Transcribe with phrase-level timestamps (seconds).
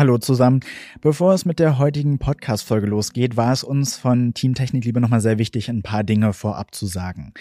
[0.00, 0.60] Hallo zusammen.
[1.02, 5.20] Bevor es mit der heutigen Podcast-Folge losgeht, war es uns von Team Technik Liebe nochmal
[5.20, 7.34] sehr wichtig, ein paar Dinge vorab zu sagen.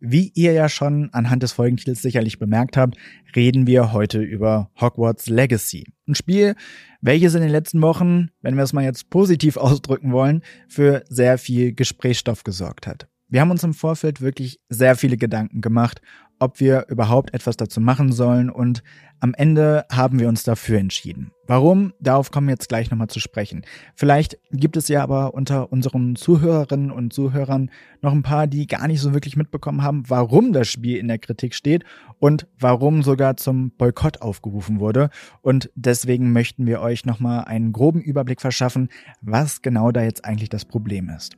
[0.00, 2.96] Wie ihr ja schon anhand des Folgentitels sicherlich bemerkt habt,
[3.36, 5.86] reden wir heute über Hogwarts Legacy.
[6.08, 6.56] Ein Spiel,
[7.00, 11.38] welches in den letzten Wochen, wenn wir es mal jetzt positiv ausdrücken wollen, für sehr
[11.38, 13.06] viel Gesprächsstoff gesorgt hat.
[13.32, 16.02] Wir haben uns im Vorfeld wirklich sehr viele Gedanken gemacht,
[16.40, 18.82] ob wir überhaupt etwas dazu machen sollen und
[19.20, 21.30] am Ende haben wir uns dafür entschieden.
[21.46, 21.92] Warum?
[22.00, 23.62] Darauf kommen wir jetzt gleich nochmal zu sprechen.
[23.94, 27.70] Vielleicht gibt es ja aber unter unseren Zuhörerinnen und Zuhörern
[28.00, 31.18] noch ein paar, die gar nicht so wirklich mitbekommen haben, warum das Spiel in der
[31.18, 31.84] Kritik steht
[32.18, 35.08] und warum sogar zum Boykott aufgerufen wurde.
[35.40, 38.88] Und deswegen möchten wir euch nochmal einen groben Überblick verschaffen,
[39.20, 41.36] was genau da jetzt eigentlich das Problem ist.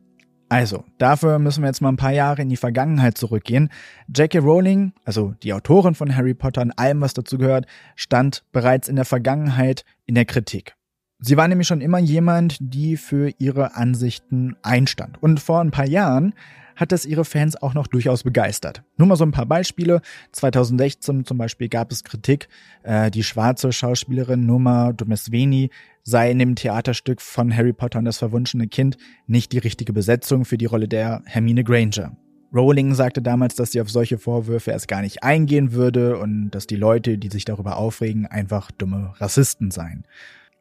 [0.52, 3.70] Also, dafür müssen wir jetzt mal ein paar Jahre in die Vergangenheit zurückgehen.
[4.14, 4.40] J.K.
[4.40, 7.64] Rowling, also die Autorin von Harry Potter und allem, was dazu gehört,
[7.96, 10.74] stand bereits in der Vergangenheit in der Kritik.
[11.20, 15.22] Sie war nämlich schon immer jemand, die für ihre Ansichten einstand.
[15.22, 16.34] Und vor ein paar Jahren
[16.76, 18.82] hat das ihre Fans auch noch durchaus begeistert.
[18.98, 20.02] Nur mal so ein paar Beispiele.
[20.32, 22.48] 2016 zum Beispiel gab es Kritik,
[22.82, 25.70] äh, die schwarze Schauspielerin Numa Domesveni
[26.02, 30.44] sei in dem Theaterstück von Harry Potter und das verwunschene Kind nicht die richtige Besetzung
[30.44, 32.16] für die Rolle der Hermine Granger.
[32.54, 36.66] Rowling sagte damals, dass sie auf solche Vorwürfe erst gar nicht eingehen würde und dass
[36.66, 40.06] die Leute, die sich darüber aufregen, einfach dumme Rassisten seien.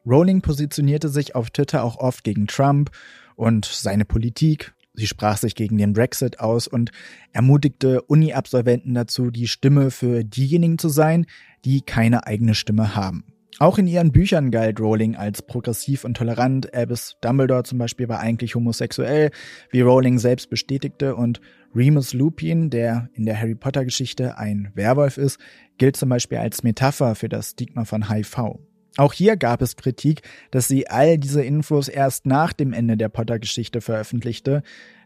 [0.06, 2.92] Rowling positionierte sich auf Twitter auch oft gegen Trump
[3.36, 6.92] und seine Politik, Sie sprach sich gegen den Brexit aus und
[7.32, 11.26] ermutigte Uni-Absolventen dazu, die Stimme für diejenigen zu sein,
[11.64, 13.31] die keine eigene Stimme haben.
[13.60, 16.74] Auch in ihren Büchern galt Rowling als progressiv und tolerant.
[16.74, 19.30] Albus Dumbledore zum Beispiel war eigentlich homosexuell,
[19.70, 21.42] wie Rowling selbst bestätigte, und
[21.76, 25.40] Remus Lupin, der in der Harry Potter Geschichte ein Werwolf ist,
[25.78, 28.60] gilt zum Beispiel als Metapher für das Stigma von HIV.
[28.98, 30.22] Auch hier gab es Kritik,
[30.52, 34.64] dass sie all diese Infos erst nach dem Ende der Potter-Geschichte veröffentlichte.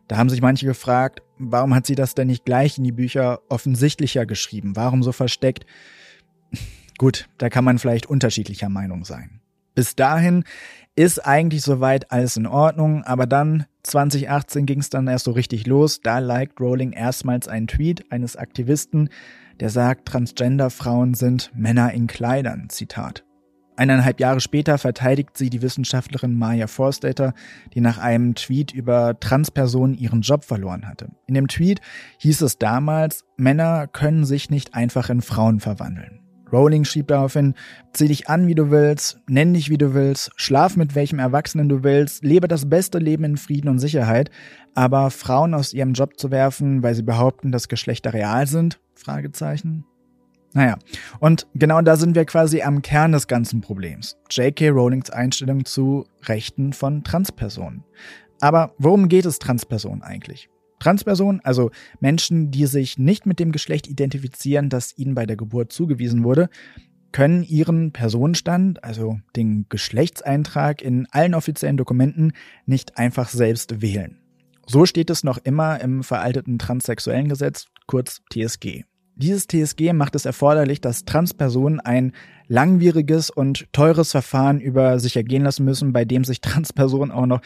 [0.08, 3.42] Da haben sich manche gefragt, warum hat sie das denn nicht gleich in die Bücher
[3.50, 4.76] offensichtlicher geschrieben?
[4.76, 5.66] Warum so versteckt?
[6.98, 9.42] Gut, da kann man vielleicht unterschiedlicher Meinung sein.
[9.76, 10.46] Bis dahin
[10.96, 15.68] ist eigentlich soweit alles in Ordnung, aber dann 2018 ging es dann erst so richtig
[15.68, 16.00] los.
[16.02, 19.10] Da liked Rowling erstmals einen Tweet eines Aktivisten,
[19.60, 22.70] der sagt, Transgender-Frauen sind Männer in Kleidern.
[22.70, 23.26] Zitat.
[23.78, 27.34] Eineinhalb Jahre später verteidigt sie die Wissenschaftlerin Maya Forstater,
[27.74, 31.10] die nach einem Tweet über Transpersonen ihren Job verloren hatte.
[31.28, 31.82] In dem Tweet
[32.20, 36.25] hieß es damals, Männer können sich nicht einfach in Frauen verwandeln.
[36.56, 37.54] Rowling schrieb daraufhin,
[37.94, 41.68] zieh dich an, wie du willst, nenn dich, wie du willst, schlaf mit welchem Erwachsenen
[41.68, 44.32] du willst, lebe das beste Leben in Frieden und Sicherheit,
[44.74, 48.80] aber Frauen aus ihrem Job zu werfen, weil sie behaupten, dass Geschlechter real sind?
[48.96, 49.86] Fragezeichen.
[50.54, 50.78] Naja,
[51.20, 54.18] und genau da sind wir quasi am Kern des ganzen Problems.
[54.32, 54.70] J.K.
[54.70, 57.84] Rowlings Einstellung zu Rechten von Transpersonen.
[58.40, 60.50] Aber worum geht es Transpersonen eigentlich?
[60.86, 65.72] Transpersonen, also Menschen, die sich nicht mit dem Geschlecht identifizieren, das ihnen bei der Geburt
[65.72, 66.48] zugewiesen wurde,
[67.12, 72.34] können ihren Personenstand, also den Geschlechtseintrag in allen offiziellen Dokumenten,
[72.68, 74.20] nicht einfach selbst wählen.
[74.68, 78.84] So steht es noch immer im veralteten transsexuellen Gesetz, kurz TSG.
[79.16, 82.12] Dieses TSG macht es erforderlich, dass Transpersonen ein
[82.48, 87.42] langwieriges und teures Verfahren über sich ergehen lassen müssen, bei dem sich Transpersonen auch noch,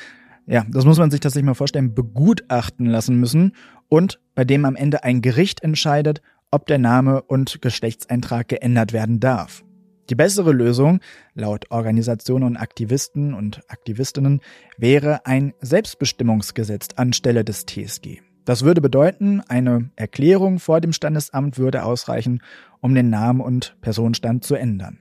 [0.50, 3.54] ja, das muss man sich tatsächlich mal vorstellen, begutachten lassen müssen
[3.88, 9.20] und bei dem am Ende ein Gericht entscheidet, ob der Name und Geschlechtseintrag geändert werden
[9.20, 9.64] darf.
[10.10, 11.02] Die bessere Lösung,
[11.36, 14.42] laut Organisationen und Aktivisten und Aktivistinnen,
[14.76, 18.22] wäre ein Selbstbestimmungsgesetz anstelle des TSG.
[18.44, 22.42] Das würde bedeuten, eine Erklärung vor dem Standesamt würde ausreichen,
[22.82, 24.98] um den Namen und Personenstand zu ändern.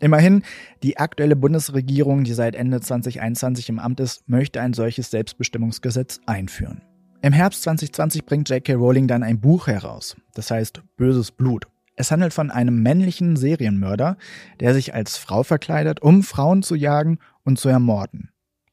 [0.00, 0.42] Immerhin,
[0.82, 6.82] die aktuelle Bundesregierung, die seit Ende 2021 im Amt ist, möchte ein solches Selbstbestimmungsgesetz einführen.
[7.22, 8.74] Im Herbst 2020 bringt J.K.
[8.74, 11.66] Rowling dann ein Buch heraus, das heißt Böses Blut.
[11.96, 14.18] Es handelt von einem männlichen Serienmörder,
[14.60, 18.30] der sich als Frau verkleidet, um Frauen zu jagen und zu ermorden.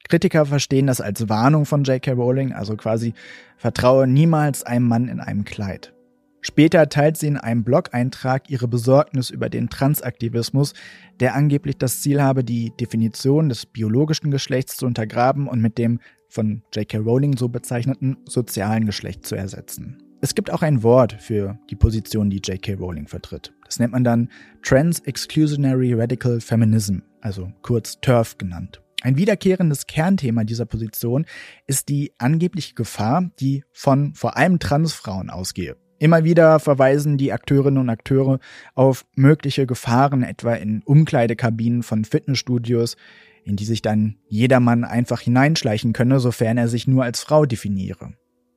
[0.10, 2.12] Kritiker verstehen das als Warnung von J.K.
[2.12, 3.14] Rowling, also quasi
[3.56, 5.94] vertraue niemals einem Mann in einem Kleid.
[6.42, 10.74] Später teilt sie in einem Blog-Eintrag ihre Besorgnis über den Transaktivismus,
[11.20, 16.00] der angeblich das Ziel habe, die Definition des biologischen Geschlechts zu untergraben und mit dem
[16.30, 16.98] von J.K.
[16.98, 20.02] Rowling so bezeichneten sozialen Geschlecht zu ersetzen.
[20.22, 22.76] Es gibt auch ein Wort für die Position, die J.K.
[22.76, 23.54] Rowling vertritt.
[23.66, 24.30] Das nennt man dann
[24.64, 28.82] Trans-Exclusionary Radical Feminism, also kurz TERF genannt.
[29.02, 31.26] Ein wiederkehrendes Kernthema dieser Position
[31.66, 35.76] ist die angebliche Gefahr, die von vor allem Transfrauen ausgehe.
[36.02, 38.40] Immer wieder verweisen die Akteurinnen und Akteure
[38.74, 42.98] auf mögliche Gefahren, etwa in Umkleidekabinen von Fitnessstudios,
[43.44, 48.14] in die sich dann jedermann einfach hineinschleichen könne, sofern er sich nur als Frau definiere.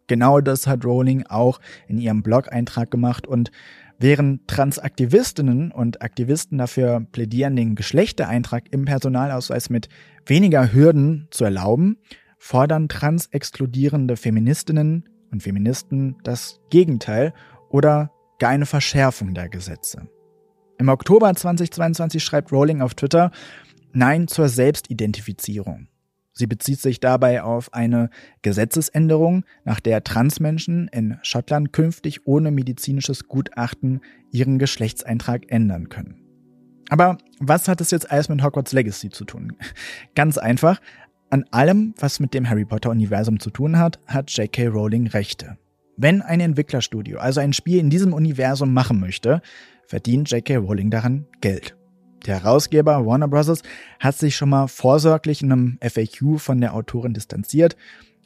[0.06, 3.50] Genau das hat Rowling auch in ihrem Blog-Eintrag gemacht und
[3.98, 9.90] während Transaktivistinnen und Aktivisten dafür plädieren, den Geschlechtereintrag im Personalausweis mit
[10.24, 11.98] weniger Hürden zu erlauben,
[12.38, 17.34] fordern transexkludierende Feministinnen und Feministen das Gegenteil
[17.68, 20.08] oder gar eine Verschärfung der Gesetze.
[20.78, 23.30] Im Oktober 2022 schreibt Rowling auf Twitter
[23.92, 25.88] Nein zur Selbstidentifizierung.
[26.32, 28.10] Sie bezieht sich dabei auf eine
[28.42, 34.00] Gesetzesänderung, nach der Transmenschen in Schottland künftig ohne medizinisches Gutachten
[34.32, 36.20] ihren Geschlechtseintrag ändern können.
[36.90, 39.56] Aber was hat es jetzt alles mit Hogwarts Legacy zu tun?
[40.16, 40.80] Ganz einfach,
[41.34, 44.68] an allem, was mit dem Harry Potter-Universum zu tun hat, hat J.K.
[44.68, 45.58] Rowling Rechte.
[45.96, 49.42] Wenn ein Entwicklerstudio also ein Spiel in diesem Universum machen möchte,
[49.84, 50.58] verdient J.K.
[50.58, 51.76] Rowling daran Geld.
[52.24, 53.62] Der Herausgeber Warner Bros.
[53.98, 57.74] hat sich schon mal vorsorglich in einem FAQ von der Autorin distanziert.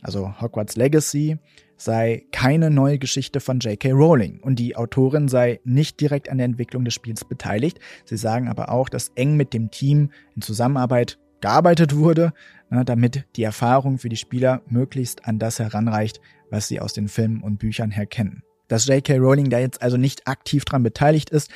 [0.02, 1.38] Also Hogwarts Legacy
[1.78, 3.93] sei keine neue Geschichte von J.K.
[3.93, 7.81] Rowling und die Autorin sei nicht direkt an der Entwicklung des Spiels beteiligt.
[8.05, 12.32] Sie sagen aber auch, dass eng mit dem Team in Zusammenarbeit gearbeitet wurde,
[12.70, 16.20] ne, damit die Erfahrung für die Spieler möglichst an das heranreicht,
[16.50, 18.43] was sie aus den Filmen und Büchern her kennen.
[18.69, 19.17] Dass J.K.
[19.17, 21.50] Rowling da jetzt also nicht aktiv dran beteiligt ist,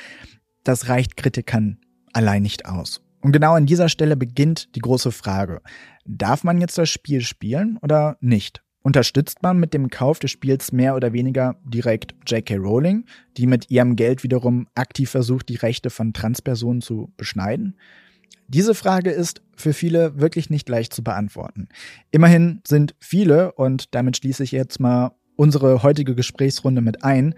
[0.63, 1.77] das reicht Kritikern
[2.13, 3.01] allein nicht aus.
[3.21, 5.61] Und genau an dieser Stelle beginnt die große Frage.
[6.05, 8.63] Darf man jetzt das Spiel spielen oder nicht?
[8.81, 12.57] Unterstützt man mit dem Kauf des Spiels mehr oder weniger direkt J.K.
[12.57, 13.05] Rowling,
[13.37, 17.77] die mit ihrem Geld wiederum aktiv versucht, die Rechte von Transpersonen zu beschneiden?
[18.47, 21.67] Diese Frage ist für viele wirklich nicht leicht zu beantworten.
[22.11, 27.35] Immerhin sind viele, und damit schließe ich jetzt mal unsere heutige Gesprächsrunde mit ein,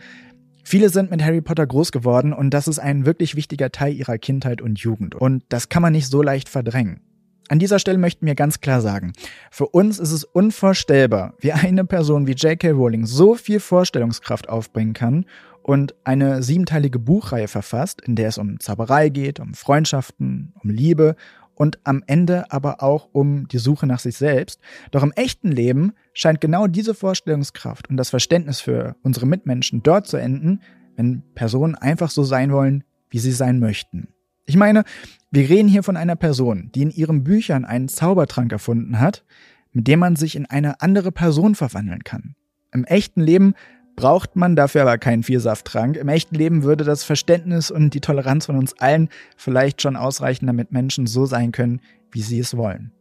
[0.68, 4.18] Viele sind mit Harry Potter groß geworden und das ist ein wirklich wichtiger Teil ihrer
[4.18, 5.14] Kindheit und Jugend.
[5.14, 7.02] Und das kann man nicht so leicht verdrängen.
[7.48, 9.14] An dieser Stelle möchten wir ganz klar sagen,
[9.52, 12.72] für uns ist es unvorstellbar, wie eine Person wie J.K.
[12.72, 15.26] Rowling so viel Vorstellungskraft aufbringen kann
[15.62, 21.16] und eine siebenteilige Buchreihe verfasst, in der es um Zauberei geht, um Freundschaften, um Liebe
[21.54, 24.60] und am Ende aber auch um die Suche nach sich selbst.
[24.90, 30.08] Doch im echten Leben scheint genau diese Vorstellungskraft und das Verständnis für unsere Mitmenschen dort
[30.08, 30.62] zu enden,
[30.96, 34.15] wenn Personen einfach so sein wollen, wie sie sein möchten.
[34.46, 34.84] Ich meine,
[35.32, 39.24] wir reden hier von einer Person, die in ihren Büchern einen Zaubertrank erfunden hat,
[39.72, 42.36] mit dem man sich in eine andere Person verwandeln kann.
[42.72, 43.56] Im echten Leben
[43.96, 45.98] braucht man dafür aber keinen Vielsafttrank.
[45.98, 50.48] Im echten Leben würde das Verständnis und die Toleranz von uns allen vielleicht schon ausreichen,
[50.48, 51.82] damit Menschen so sein können,
[52.12, 52.92] wie sie es wollen.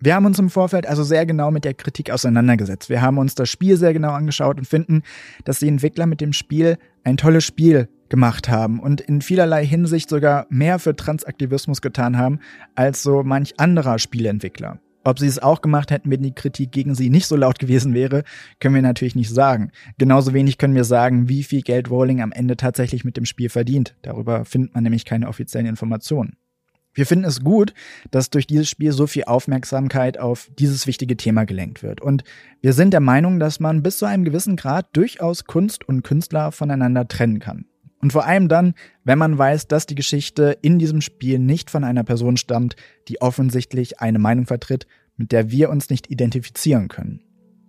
[0.00, 2.88] Wir haben uns im Vorfeld also sehr genau mit der Kritik auseinandergesetzt.
[2.88, 5.02] Wir haben uns das Spiel sehr genau angeschaut und finden,
[5.44, 10.10] dass die Entwickler mit dem Spiel ein tolles Spiel gemacht haben und in vielerlei Hinsicht
[10.10, 12.40] sogar mehr für Transaktivismus getan haben
[12.74, 14.80] als so manch anderer Spieleentwickler.
[15.02, 17.94] Ob sie es auch gemacht hätten, wenn die Kritik gegen sie nicht so laut gewesen
[17.94, 18.22] wäre,
[18.60, 19.72] können wir natürlich nicht sagen.
[19.96, 23.48] Genauso wenig können wir sagen, wie viel Geld Rowling am Ende tatsächlich mit dem Spiel
[23.48, 23.96] verdient.
[24.02, 26.36] Darüber findet man nämlich keine offiziellen Informationen.
[26.92, 27.72] Wir finden es gut,
[28.10, 32.02] dass durch dieses Spiel so viel Aufmerksamkeit auf dieses wichtige Thema gelenkt wird.
[32.02, 32.24] Und
[32.60, 36.52] wir sind der Meinung, dass man bis zu einem gewissen Grad durchaus Kunst und Künstler
[36.52, 37.64] voneinander trennen kann.
[38.02, 41.84] Und vor allem dann, wenn man weiß, dass die Geschichte in diesem Spiel nicht von
[41.84, 42.74] einer Person stammt,
[43.08, 47.20] die offensichtlich eine Meinung vertritt, mit der wir uns nicht identifizieren können.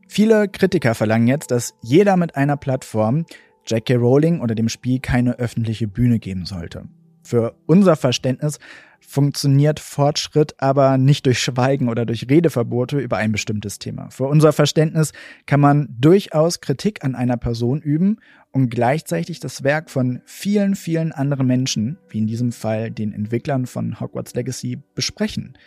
[0.07, 3.25] Viele Kritiker verlangen jetzt, dass jeder mit einer Plattform
[3.67, 3.95] J.K.
[3.95, 6.85] Rowling oder dem Spiel keine öffentliche Bühne geben sollte.
[7.23, 8.59] Für unser Verständnis
[8.99, 14.09] funktioniert Fortschritt aber nicht durch Schweigen oder durch Redeverbote über ein bestimmtes Thema.
[14.09, 15.13] Für unser Verständnis
[15.45, 18.17] kann man durchaus Kritik an einer Person üben
[18.53, 23.65] und gleichzeitig das Werk von vielen, vielen anderen Menschen, wie in diesem Fall den Entwicklern
[23.65, 25.57] von Hogwarts Legacy, besprechen.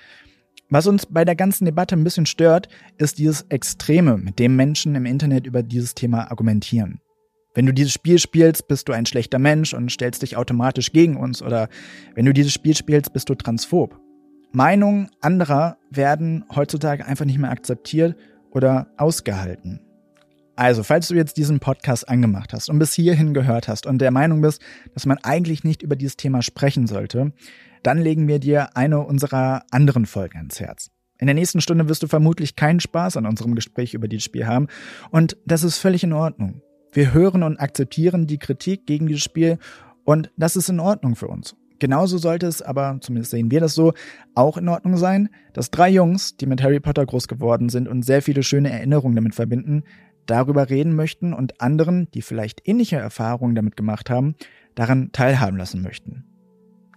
[0.71, 4.95] Was uns bei der ganzen Debatte ein bisschen stört, ist dieses Extreme, mit dem Menschen
[4.95, 7.01] im Internet über dieses Thema argumentieren.
[7.55, 11.17] Wenn du dieses Spiel spielst, bist du ein schlechter Mensch und stellst dich automatisch gegen
[11.17, 11.43] uns.
[11.43, 11.69] Oder
[12.15, 13.99] wenn du dieses Spiel spielst, bist du transphob.
[14.53, 18.17] Meinungen anderer werden heutzutage einfach nicht mehr akzeptiert
[18.51, 19.86] oder ausgehalten.
[20.57, 24.11] Also, falls du jetzt diesen Podcast angemacht hast und bis hierhin gehört hast und der
[24.11, 24.63] Meinung bist,
[24.95, 27.33] dass man eigentlich nicht über dieses Thema sprechen sollte,
[27.83, 30.91] dann legen wir dir eine unserer anderen Folgen ans Herz.
[31.19, 34.47] In der nächsten Stunde wirst du vermutlich keinen Spaß an unserem Gespräch über dieses Spiel
[34.47, 34.69] haben
[35.11, 36.63] und das ist völlig in Ordnung.
[36.91, 39.59] Wir hören und akzeptieren die Kritik gegen dieses Spiel
[40.05, 41.55] und das ist in Ordnung für uns.
[41.79, 43.93] Genauso sollte es aber, zumindest sehen wir das so,
[44.35, 48.03] auch in Ordnung sein, dass drei Jungs, die mit Harry Potter groß geworden sind und
[48.03, 49.85] sehr viele schöne Erinnerungen damit verbinden,
[50.27, 54.35] darüber reden möchten und anderen, die vielleicht ähnliche Erfahrungen damit gemacht haben,
[54.75, 56.25] daran teilhaben lassen möchten.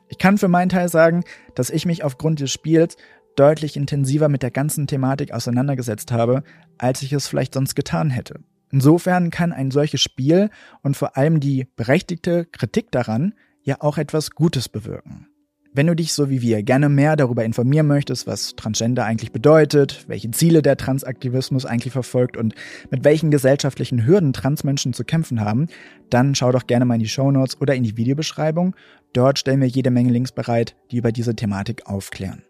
[0.09, 1.23] Ich kann für meinen Teil sagen,
[1.55, 2.97] dass ich mich aufgrund des Spiels
[3.35, 6.43] deutlich intensiver mit der ganzen Thematik auseinandergesetzt habe,
[6.77, 8.41] als ich es vielleicht sonst getan hätte.
[8.71, 10.49] Insofern kann ein solches Spiel
[10.81, 13.33] und vor allem die berechtigte Kritik daran
[13.63, 15.27] ja auch etwas Gutes bewirken.
[15.71, 20.05] Wenn du dich so wie wir gerne mehr darüber informieren möchtest, was Transgender eigentlich bedeutet,
[20.07, 22.55] welche Ziele der Transaktivismus eigentlich verfolgt und
[22.89, 25.67] mit welchen gesellschaftlichen Hürden Transmenschen zu kämpfen haben,
[26.09, 28.75] dann schau doch gerne mal in die Show Notes oder in die Videobeschreibung.
[29.13, 32.41] Dort stellen wir jede Menge Links bereit, die über diese Thematik aufklären.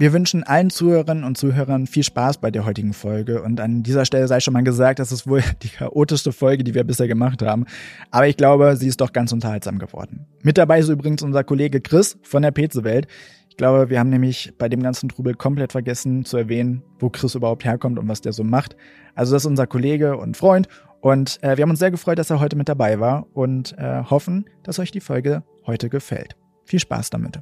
[0.00, 4.04] Wir wünschen allen Zuhörerinnen und Zuhörern viel Spaß bei der heutigen Folge und an dieser
[4.04, 7.42] Stelle sei schon mal gesagt, das ist wohl die chaotischste Folge, die wir bisher gemacht
[7.42, 7.64] haben.
[8.12, 10.28] Aber ich glaube, sie ist doch ganz unterhaltsam geworden.
[10.42, 13.08] Mit dabei ist übrigens unser Kollege Chris von der Peze-Welt.
[13.50, 17.34] Ich glaube, wir haben nämlich bei dem ganzen Trubel komplett vergessen zu erwähnen, wo Chris
[17.34, 18.76] überhaupt herkommt und was der so macht.
[19.16, 20.68] Also das ist unser Kollege und Freund
[21.00, 24.04] und äh, wir haben uns sehr gefreut, dass er heute mit dabei war und äh,
[24.04, 26.36] hoffen, dass euch die Folge heute gefällt.
[26.66, 27.40] Viel Spaß damit.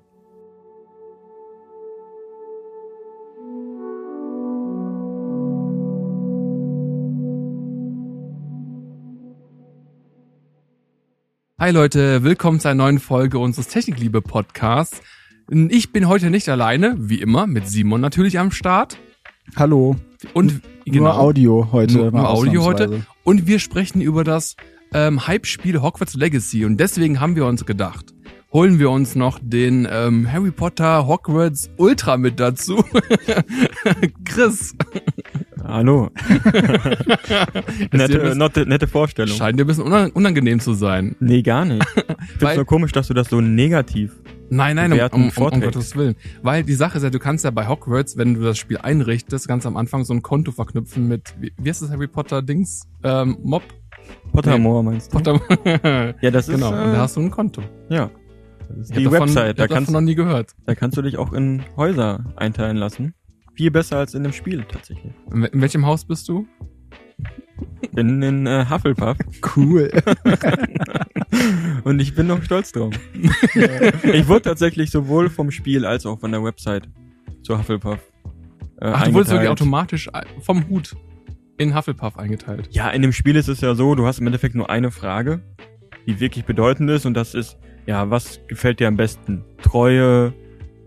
[11.58, 15.00] Hi Leute, willkommen zu einer neuen Folge unseres Technikliebe Podcasts.
[15.48, 18.98] Ich bin heute nicht alleine, wie immer, mit Simon natürlich am Start.
[19.56, 19.96] Hallo.
[20.34, 21.94] Und genau, nur Audio heute.
[21.94, 23.06] Nur, nur Audio heute.
[23.24, 24.56] Und wir sprechen über das
[24.92, 26.66] ähm, Hype-Spiel Hogwarts Legacy.
[26.66, 28.12] Und deswegen haben wir uns gedacht,
[28.52, 32.84] holen wir uns noch den ähm, Harry Potter Hogwarts Ultra mit dazu.
[34.26, 34.76] Chris.
[35.66, 36.10] Hallo.
[37.92, 39.36] nette, nette, nette Vorstellung.
[39.36, 41.16] Scheint dir ein bisschen unangenehm zu sein.
[41.20, 41.84] Nee, gar nicht.
[42.28, 44.12] Ich finde nur komisch, dass du das so negativ
[44.48, 46.16] Nein, nein, um, um, um, um Gottes Willen.
[46.42, 49.48] Weil die Sache ist ja, du kannst ja bei Hogwarts, wenn du das Spiel einrichtest,
[49.48, 52.88] ganz am Anfang so ein Konto verknüpfen mit, wie, wie heißt das Harry Potter Dings?
[53.02, 53.62] Ähm, Mob?
[54.32, 54.90] Pottermore nee.
[54.90, 55.16] meinst du?
[55.16, 56.14] Pottermore.
[56.20, 57.62] ja, das ist, Genau, äh, und da hast du ein Konto.
[57.88, 58.10] Ja.
[58.68, 59.36] Das ist ich die Website.
[59.36, 60.52] Davon, da kannst, davon noch nie gehört.
[60.64, 63.14] Da kannst du dich auch in Häuser einteilen lassen.
[63.56, 65.12] Viel besser als in dem Spiel tatsächlich.
[65.32, 66.46] In, in welchem Haus bist du?
[67.96, 69.16] In, in äh, Hufflepuff.
[69.56, 69.90] Cool.
[71.84, 72.94] Und ich bin noch stolz drauf.
[73.14, 76.88] ich wurde tatsächlich sowohl vom Spiel als auch von der Website
[77.42, 78.00] zu Hufflepuff.
[78.80, 80.94] Äh, Ach, du wurdest wirklich automatisch äh, vom Hut
[81.56, 82.68] in Hufflepuff eingeteilt.
[82.72, 85.40] Ja, in dem Spiel ist es ja so, du hast im Endeffekt nur eine Frage,
[86.06, 89.42] die wirklich bedeutend ist und das ist, ja, was gefällt dir am besten?
[89.62, 90.34] Treue,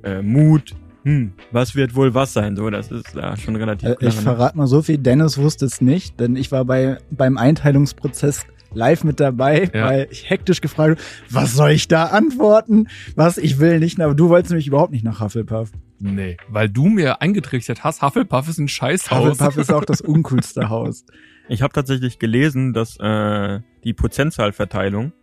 [0.03, 2.55] äh, Mut, hm, was wird wohl was sein?
[2.55, 4.09] So, das ist ja schon relativ äh, klar.
[4.09, 4.21] Ich ne?
[4.21, 9.03] verrate mal so viel, Dennis wusste es nicht, denn ich war bei, beim Einteilungsprozess live
[9.03, 9.85] mit dabei, ja.
[9.85, 12.87] weil ich hektisch gefragt habe, was soll ich da antworten?
[13.15, 15.71] Was, ich will nicht, aber du wolltest nämlich überhaupt nicht nach Hufflepuff.
[15.99, 19.39] Nee, weil du mir eingetrichtert hast, Hufflepuff ist ein Scheißhaus.
[19.39, 21.05] Hufflepuff ist auch das uncoolste Haus.
[21.47, 25.13] Ich habe tatsächlich gelesen, dass äh, die Prozentzahlverteilung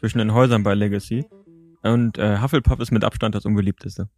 [0.00, 1.24] zwischen den Häusern bei Legacy
[1.82, 4.08] und äh, Hufflepuff ist mit Abstand das unbeliebteste.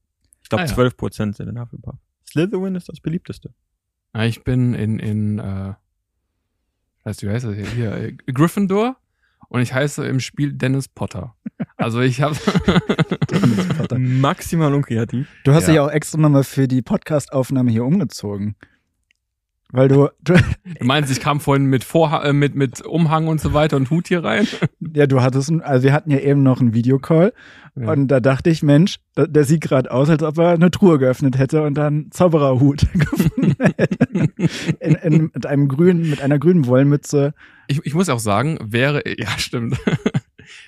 [0.48, 0.74] Ich glaube, ah, ja.
[0.74, 1.96] 12 Prozent sind in Hufflepuff.
[2.26, 3.52] Slytherin ist das beliebteste.
[4.14, 5.74] Ah, ich bin in, in äh,
[7.04, 7.66] heißt, wie heißt das hier?
[7.66, 8.96] hier äh, Gryffindor
[9.50, 11.34] und ich heiße im Spiel Dennis Potter.
[11.76, 12.34] Also ich habe
[13.98, 15.28] maximal unkreativ.
[15.44, 15.72] Du hast ja.
[15.74, 18.56] dich auch extra nochmal für die Podcast-Aufnahme hier umgezogen.
[19.70, 23.38] Weil du, du, du meinst, ich kam vorhin mit Vorha äh, mit mit Umhang und
[23.38, 24.46] so weiter und Hut hier rein?
[24.94, 27.34] Ja, du hattest, also wir hatten ja eben noch einen Videocall
[27.76, 27.92] ja.
[27.92, 30.98] und da dachte ich, Mensch, der, der sieht gerade aus, als ob er eine Truhe
[30.98, 34.28] geöffnet hätte und dann Zaubererhut gefunden hätte.
[34.80, 37.34] In, in, mit einem grünen, mit einer grünen Wollmütze.
[37.66, 39.78] Ich, ich muss auch sagen, wäre, ja stimmt,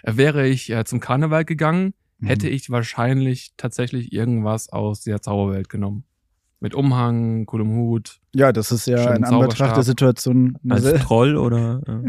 [0.04, 2.52] wäre ich äh, zum Karneval gegangen, hätte mhm.
[2.52, 6.04] ich wahrscheinlich tatsächlich irgendwas aus der Zauberwelt genommen.
[6.62, 8.20] Mit Umhang, coolem Hut.
[8.34, 10.58] Ja, das ist ja in Anbetracht der Situation.
[10.68, 11.80] Als Troll oder?
[11.86, 12.02] Ja.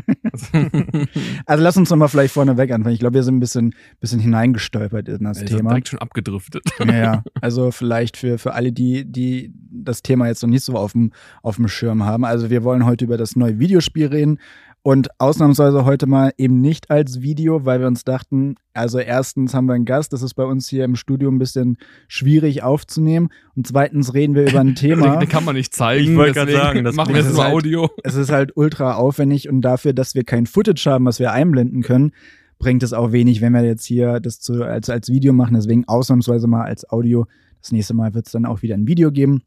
[1.46, 2.94] also lass uns nochmal vielleicht vorneweg anfangen.
[2.94, 5.70] Ich glaube, wir sind ein bisschen, bisschen hineingestolpert in das ja, Thema.
[5.70, 6.64] direkt schon abgedriftet.
[6.86, 10.92] Ja, also vielleicht für, für alle, die, die das Thema jetzt noch nicht so auf
[10.92, 12.26] dem, auf dem Schirm haben.
[12.26, 14.40] Also wir wollen heute über das neue Videospiel reden.
[14.84, 19.68] Und ausnahmsweise heute mal eben nicht als Video, weil wir uns dachten, also erstens haben
[19.68, 23.30] wir einen Gast, das ist bei uns hier im Studio ein bisschen schwierig aufzunehmen.
[23.56, 25.18] Und zweitens reden wir über ein Thema.
[25.18, 26.12] Den kann man nicht zeigen.
[26.12, 27.90] Ich wollte gerade sagen, das machen wir jetzt nur halt, Audio.
[28.04, 31.84] Es ist halt ultra aufwendig und dafür, dass wir kein Footage haben, was wir einblenden
[31.84, 32.12] können,
[32.58, 35.54] bringt es auch wenig, wenn wir jetzt hier das zu, als, als Video machen.
[35.54, 37.28] Deswegen ausnahmsweise mal als Audio.
[37.62, 39.44] Das nächste Mal wird es dann auch wieder ein Video geben.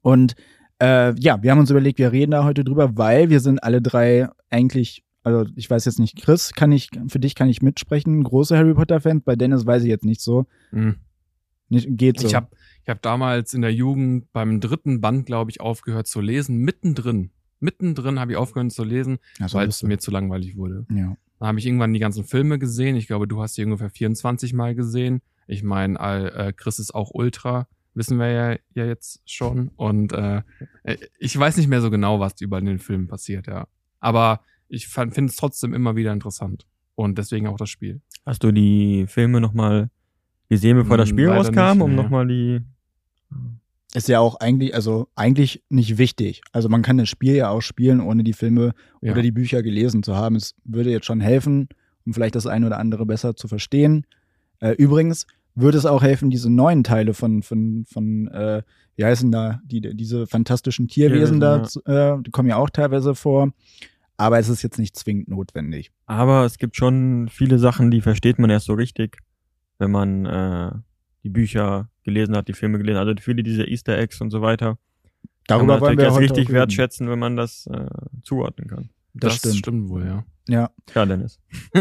[0.00, 0.34] Und
[0.80, 3.80] äh, ja, wir haben uns überlegt, wir reden da heute drüber, weil wir sind alle
[3.80, 8.22] drei eigentlich, also ich weiß jetzt nicht, Chris, kann ich, für dich kann ich mitsprechen,
[8.22, 10.46] große Harry Potter-Fan, bei Dennis weiß ich jetzt nicht so.
[10.70, 10.96] Mhm.
[11.68, 12.26] Nicht, geht so.
[12.26, 12.48] Ich habe
[12.82, 17.30] ich hab damals in der Jugend beim dritten Band, glaube ich, aufgehört zu lesen, mittendrin
[17.64, 20.86] mittendrin habe ich aufgehört zu lesen, Also weil es mir zu langweilig wurde.
[20.90, 21.16] ja.
[21.40, 22.94] Dann habe ich irgendwann die ganzen Filme gesehen.
[22.94, 25.20] Ich glaube, du hast die ungefähr 24 Mal gesehen.
[25.48, 29.68] Ich meine, äh, Chris ist auch Ultra, wissen wir ja, ja jetzt schon.
[29.76, 30.42] Und äh,
[30.84, 33.66] äh, ich weiß nicht mehr so genau, was in den Filmen passiert, ja.
[34.04, 36.66] Aber ich finde es trotzdem immer wieder interessant.
[36.94, 38.00] Und deswegen auch das Spiel.
[38.26, 39.90] Hast du die Filme nochmal
[40.48, 41.96] gesehen, bevor das Hm, Spiel leider rauskam, nicht, um nee.
[42.02, 42.60] nochmal die.
[43.94, 46.42] Ist ja auch eigentlich, also eigentlich nicht wichtig.
[46.52, 49.12] Also man kann das Spiel ja auch spielen, ohne die Filme Ja.
[49.12, 50.34] oder die Bücher gelesen zu haben.
[50.36, 51.68] Es würde jetzt schon helfen,
[52.04, 54.04] um vielleicht das eine oder andere besser zu verstehen.
[54.60, 58.62] Äh, übrigens würde es auch helfen, diese neuen Teile von, von, von äh,
[58.96, 61.62] wie heißen da, die, diese fantastischen Tierwesen Tierwesen, da, ja.
[61.62, 63.52] zu- äh, die kommen ja auch teilweise vor.
[64.16, 65.90] Aber es ist jetzt nicht zwingend notwendig.
[66.06, 69.18] Aber es gibt schon viele Sachen, die versteht man erst so richtig,
[69.78, 70.70] wenn man äh,
[71.24, 73.08] die Bücher gelesen hat, die Filme gelesen hat.
[73.08, 74.66] Also viele dieser Easter Eggs und so weiter.
[74.66, 74.78] kann
[75.48, 76.58] Darüber man wollen wir erst heute richtig auch reden.
[76.58, 77.86] wertschätzen, wenn man das äh,
[78.22, 78.90] zuordnen kann.
[79.14, 79.88] Das, stimmt.
[79.88, 80.24] wohl, ja.
[80.48, 80.70] Ja.
[80.94, 81.40] Ja, Dennis.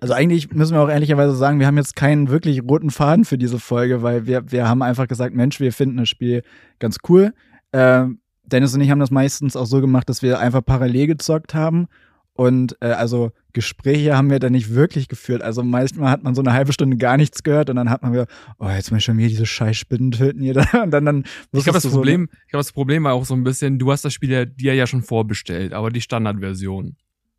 [0.00, 3.38] Also eigentlich müssen wir auch ehrlicherweise sagen, wir haben jetzt keinen wirklich roten Faden für
[3.38, 6.42] diese Folge, weil wir, wir haben einfach gesagt, Mensch, wir finden das Spiel
[6.78, 7.32] ganz cool.
[7.72, 11.54] Ähm, Dennis und ich haben das meistens auch so gemacht, dass wir einfach parallel gezockt
[11.54, 11.88] haben.
[12.36, 15.40] Und äh, also Gespräche haben wir da nicht wirklich geführt.
[15.40, 18.12] Also manchmal hat man so eine halbe Stunde gar nichts gehört und dann hat man
[18.12, 18.26] wieder,
[18.58, 20.56] oh, jetzt muss ich schon wieder diese Scheißspinnen töten hier.
[20.82, 23.14] Und dann, dann Ich glaube, das wusstest du so, Problem, ich glaube, das Problem war
[23.14, 26.00] auch so ein bisschen, du hast das Spiel ja, dir ja schon vorbestellt, aber die
[26.00, 26.96] Standardversion.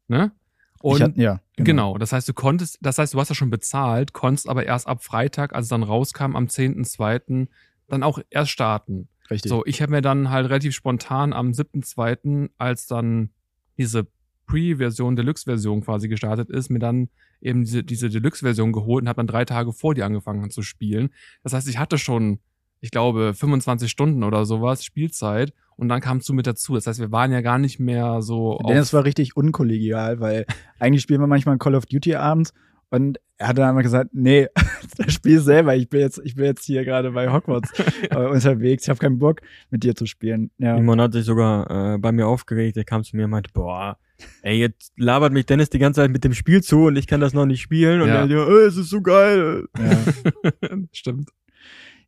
[0.08, 0.32] Ne?
[0.80, 1.98] Und hatte, ja, genau.
[1.98, 5.04] das heißt, du konntest, das heißt, du hast ja schon bezahlt, konntest aber erst ab
[5.04, 7.48] Freitag, als es dann rauskam, am 10.2.,
[7.88, 9.10] dann auch erst starten.
[9.30, 9.50] Richtig.
[9.50, 13.30] So, ich habe mir dann halt relativ spontan am 7.2., als dann
[13.78, 14.08] diese
[14.48, 17.10] Pre-Version, Deluxe-Version quasi gestartet ist, mir dann
[17.42, 21.10] eben diese, diese Deluxe-Version geholt und habe dann drei Tage vor dir angefangen zu spielen.
[21.44, 22.40] Das heißt, ich hatte schon,
[22.82, 26.76] ich glaube, 25 Stunden oder sowas Spielzeit und dann kamst du mit dazu.
[26.76, 30.46] Das heißt, wir waren ja gar nicht mehr so Dennis war richtig unkollegial, weil
[30.80, 32.54] eigentlich spielen wir manchmal Call of Duty abends
[32.96, 34.48] und er hat dann einmal gesagt, nee,
[34.98, 37.72] das Spiel selber, ich bin jetzt, ich bin jetzt hier gerade bei Hogwarts
[38.10, 40.52] äh, unterwegs, ich habe keinen Bock, mit dir zu spielen.
[40.58, 40.76] Ja.
[40.78, 42.78] Simon hat sich sogar äh, bei mir aufgeregt.
[42.78, 43.98] Er kam zu mir und meinte, boah,
[44.42, 47.20] ey, jetzt labert mich Dennis die ganze Zeit mit dem Spiel zu und ich kann
[47.20, 48.02] das noch nicht spielen.
[48.02, 48.22] Und Ja.
[48.22, 49.66] er, ja, äh, es ist so geil.
[49.78, 50.78] Ja.
[50.94, 51.30] Stimmt.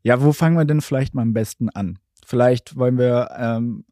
[0.03, 1.99] ja, wo fangen wir denn vielleicht mal am besten an?
[2.25, 3.83] Vielleicht wollen wir, ähm,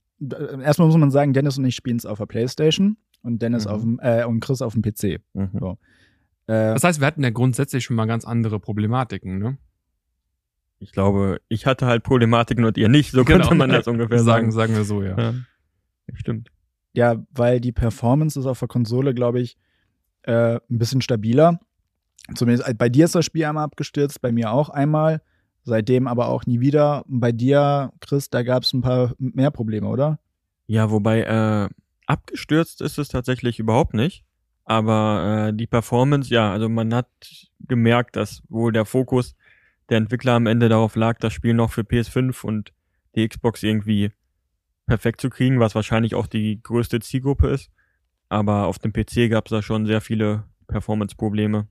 [0.63, 3.71] erstmal muss man sagen, Dennis und ich spielen es auf der Playstation und Dennis Mhm.
[3.71, 5.19] auf dem, äh, und Chris auf dem PC.
[5.33, 5.49] Mhm.
[5.59, 5.77] So.
[6.47, 9.57] Äh, Das heißt, wir hatten ja grundsätzlich schon mal ganz andere Problematiken, ne?
[10.79, 13.11] Ich glaube, ich hatte halt Problematiken und ihr nicht.
[13.11, 13.55] So könnte Genau.
[13.55, 14.73] man das ungefähr sagen, sagen.
[14.73, 15.17] sagen wir so, ja.
[15.17, 15.33] Ja.
[16.13, 16.49] Stimmt.
[16.93, 19.57] Ja, weil die Performance ist auf der Konsole, glaube ich,
[20.23, 21.59] äh, ein bisschen stabiler.
[22.35, 25.21] Zumindest äh, bei dir ist das Spiel einmal abgestürzt, bei mir auch einmal.
[25.63, 27.03] Seitdem aber auch nie wieder.
[27.07, 30.19] Bei dir, Chris, da gab es ein paar mehr Probleme, oder?
[30.67, 31.69] Ja, wobei äh,
[32.05, 34.23] abgestürzt ist es tatsächlich überhaupt nicht.
[34.65, 37.07] Aber äh, die Performance, ja, also man hat
[37.59, 39.35] gemerkt, dass wohl der Fokus
[39.89, 42.73] der Entwickler am Ende darauf lag, das Spiel noch für PS5 und
[43.15, 44.11] die Xbox irgendwie
[44.87, 47.71] perfekt zu kriegen, was wahrscheinlich auch die größte Zielgruppe ist.
[48.27, 51.67] Aber auf dem PC gab es da schon sehr viele Performance-Probleme.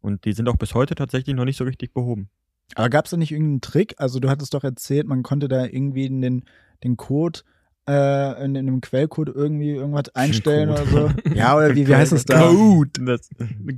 [0.00, 2.30] Und die sind auch bis heute tatsächlich noch nicht so richtig behoben.
[2.74, 3.94] Aber gab es da nicht irgendeinen Trick?
[3.98, 6.44] Also du hattest doch erzählt, man konnte da irgendwie den,
[6.84, 7.40] den Code,
[7.88, 11.10] äh, in, in dem Quellcode irgendwie irgendwas einstellen oder so.
[11.34, 12.48] Ja, oder wie, wie heißt es da?
[12.48, 12.90] Code.
[13.00, 13.30] Das,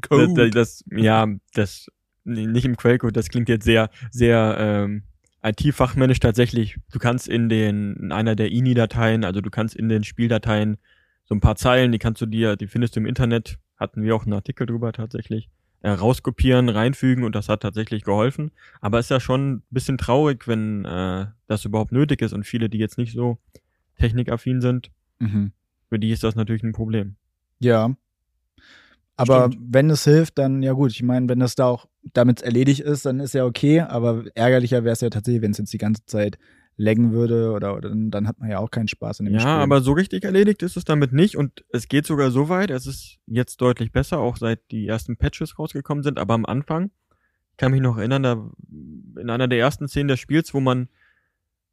[0.09, 0.51] Code.
[0.51, 1.87] Das, das, ja, das
[2.25, 5.03] nicht im Quellcode, das klingt jetzt sehr, sehr ähm,
[5.43, 6.77] IT-fachmännisch tatsächlich.
[6.93, 10.77] Du kannst in den, in einer der INI-Dateien, also du kannst in den Spieldateien
[11.25, 14.15] so ein paar Zeilen, die kannst du dir, die findest du im Internet, hatten wir
[14.15, 15.49] auch einen Artikel drüber tatsächlich,
[15.83, 18.51] äh, rauskopieren, reinfügen und das hat tatsächlich geholfen.
[18.81, 22.69] Aber ist ja schon ein bisschen traurig, wenn äh, das überhaupt nötig ist und viele,
[22.69, 23.39] die jetzt nicht so
[24.01, 25.53] technikaffin sind, Mhm.
[25.89, 27.17] für die ist das natürlich ein Problem.
[27.61, 27.95] Ja.
[29.17, 29.67] Aber Stimmt.
[29.75, 30.93] wenn es hilft, dann ja gut.
[30.93, 33.81] Ich meine, wenn das da auch damit erledigt ist, dann ist ja okay.
[33.81, 36.39] Aber ärgerlicher wäre es ja tatsächlich, wenn es jetzt die ganze Zeit
[36.79, 39.51] laggen würde oder, oder dann, hat man ja auch keinen Spaß in dem Ja, Spiel.
[39.51, 42.87] aber so richtig erledigt ist es damit nicht und es geht sogar so weit, es
[42.87, 46.91] ist jetzt deutlich besser, auch seit die ersten Patches rausgekommen sind, aber am Anfang,
[47.51, 48.51] ich kann mich noch erinnern, da
[49.21, 50.89] in einer der ersten Szenen des Spiels, wo man,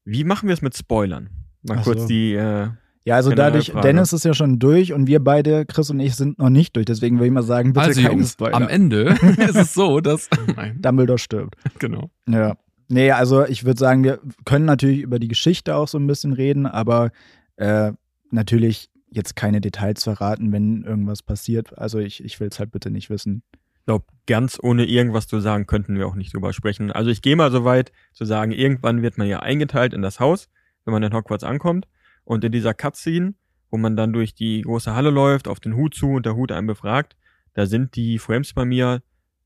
[0.03, 1.29] wie machen wir es mit Spoilern?
[1.67, 2.07] Mal Ach kurz so.
[2.07, 2.67] die, äh,
[3.07, 3.87] ja, also dadurch, Frage.
[3.87, 6.85] Dennis ist ja schon durch und wir beide, Chris und ich, sind noch nicht durch.
[6.85, 8.55] Deswegen würde ich mal sagen, bitte also keine Jungs, Spoiler.
[8.55, 9.03] am Ende
[9.37, 11.55] ist es so, dass nein, Dumbledore stirbt.
[11.79, 12.09] genau.
[12.27, 12.57] Ja.
[12.89, 16.33] Nee, also ich würde sagen, wir können natürlich über die Geschichte auch so ein bisschen
[16.33, 17.11] reden, aber
[17.55, 17.93] äh,
[18.29, 21.77] natürlich jetzt keine Details verraten, wenn irgendwas passiert.
[21.77, 23.41] Also ich, ich will es halt bitte nicht wissen.
[23.85, 26.91] glaube, ganz ohne irgendwas zu sagen, könnten wir auch nicht drüber sprechen.
[26.91, 30.19] Also ich gehe mal so weit zu sagen, irgendwann wird man ja eingeteilt in das
[30.19, 30.49] Haus,
[30.87, 31.87] wenn man in Hogwarts ankommt.
[32.23, 33.35] Und in dieser Cutscene,
[33.69, 36.51] wo man dann durch die große Halle läuft, auf den Hut zu und der Hut
[36.51, 37.15] einen befragt,
[37.53, 39.03] da sind die Frames bei mir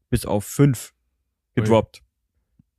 [0.09, 0.93] bis auf fünf
[1.55, 2.03] gedroppt.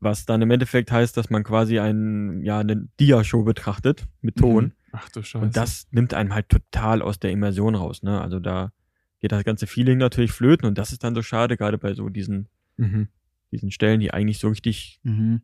[0.00, 4.64] Was dann im Endeffekt heißt, dass man quasi einen, ja, eine Dia-Show betrachtet mit Ton.
[4.64, 4.72] Mhm.
[4.92, 5.44] Ach du Scheiße.
[5.44, 8.20] Und das nimmt einem halt total aus der Immersion raus, ne?
[8.20, 8.72] Also da
[9.20, 12.08] geht das ganze Feeling natürlich flöten und das ist dann so schade, gerade bei so
[12.08, 13.08] diesen, Mhm.
[13.52, 15.42] diesen Stellen, die eigentlich so richtig Mhm.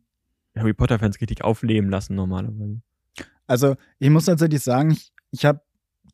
[0.55, 2.81] Harry Potter-Fans richtig aufleben lassen normalerweise.
[3.49, 5.61] Also ich muss tatsächlich sagen, ich, ich habe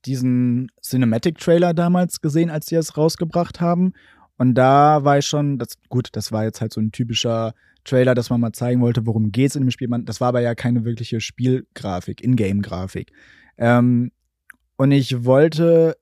[0.06, 3.94] diesen Cinematic-Trailer damals gesehen, als die es rausgebracht haben.
[4.38, 8.16] Und da war ich schon, das, gut, das war jetzt halt so ein typischer Trailer,
[8.16, 9.90] dass man mal zeigen wollte, worum geht's in dem Spiel.
[9.90, 13.12] Man, das war aber ja keine wirkliche Spielgrafik, Ingame-Grafik.
[13.58, 14.12] Ähm,
[14.78, 15.98] und ich wollte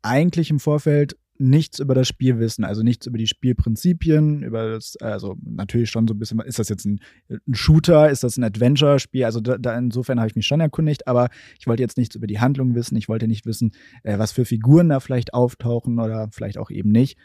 [0.00, 4.96] eigentlich im Vorfeld nichts über das Spiel wissen, also nichts über die Spielprinzipien, über das,
[4.96, 8.44] also natürlich schon so ein bisschen, ist das jetzt ein, ein Shooter, ist das ein
[8.44, 12.16] Adventure-Spiel, also da, da insofern habe ich mich schon erkundigt, aber ich wollte jetzt nichts
[12.16, 13.72] über die Handlung wissen, ich wollte nicht wissen,
[14.02, 17.16] äh, was für Figuren da vielleicht auftauchen oder vielleicht auch eben nicht.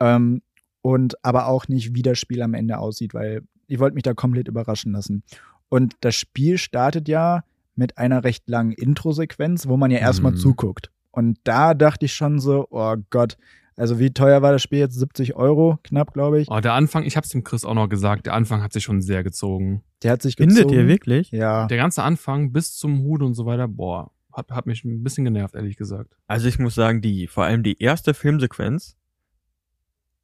[0.00, 0.42] Ähm,
[0.82, 4.14] und aber auch nicht, wie das Spiel am Ende aussieht, weil ich wollte mich da
[4.14, 5.22] komplett überraschen lassen.
[5.68, 7.44] Und das Spiel startet ja
[7.74, 10.36] mit einer recht langen Intro-Sequenz, wo man ja erstmal Mhm.
[10.38, 10.90] zuguckt.
[11.10, 13.36] Und da dachte ich schon so, oh Gott,
[13.76, 14.98] also wie teuer war das Spiel jetzt?
[14.98, 16.48] 70 Euro, knapp, glaube ich.
[16.50, 19.00] Oh, der Anfang, ich hab's dem Chris auch noch gesagt, der Anfang hat sich schon
[19.00, 19.82] sehr gezogen.
[20.02, 20.56] Der hat sich gezogen.
[20.56, 21.30] Findet ihr wirklich?
[21.30, 21.66] Ja.
[21.66, 25.24] Der ganze Anfang bis zum Hut und so weiter, boah, hat, hat mich ein bisschen
[25.24, 26.14] genervt, ehrlich gesagt.
[26.26, 28.96] Also ich muss sagen, die, vor allem die erste Filmsequenz,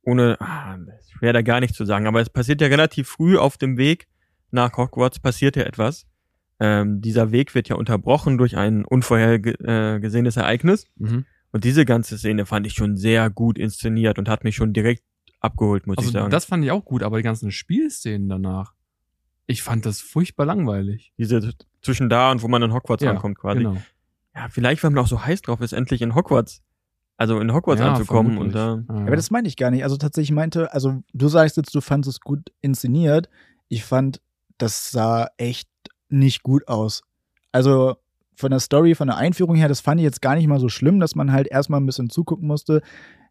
[0.02, 0.78] ohne, ah,
[1.18, 4.06] schwer da gar nicht zu sagen, aber es passiert ja relativ früh auf dem Weg
[4.50, 6.06] nach Hogwarts passiert ja etwas.
[6.58, 10.86] Ähm, dieser Weg wird ja unterbrochen durch ein unvorhergesehenes Ereignis.
[10.96, 11.24] Mhm.
[11.52, 15.02] Und diese ganze Szene fand ich schon sehr gut inszeniert und hat mich schon direkt
[15.40, 16.30] abgeholt, muss ich Also sagen.
[16.30, 18.72] das fand ich auch gut, aber die ganzen Spielszenen danach,
[19.46, 21.12] ich fand das furchtbar langweilig.
[21.18, 23.58] diese zwischen da und wo man in Hogwarts Ja, ankommt quasi.
[23.58, 23.76] Genau.
[24.34, 26.62] Ja, vielleicht, weil man auch so heiß drauf ist, endlich in Hogwarts,
[27.16, 28.82] also in Hogwarts Ja, anzukommen und da.
[28.88, 28.94] Ja.
[29.06, 29.84] Aber das meinte ich gar nicht.
[29.84, 33.28] Also tatsächlich meinte, also du sagst jetzt, du fandest es gut inszeniert.
[33.68, 34.20] Ich fand,
[34.58, 35.68] das sah echt
[36.08, 37.02] nicht gut aus.
[37.52, 37.96] Also
[38.34, 40.68] von der Story, von der Einführung her, das fand ich jetzt gar nicht mal so
[40.68, 42.82] schlimm, dass man halt erstmal ein bisschen zugucken musste.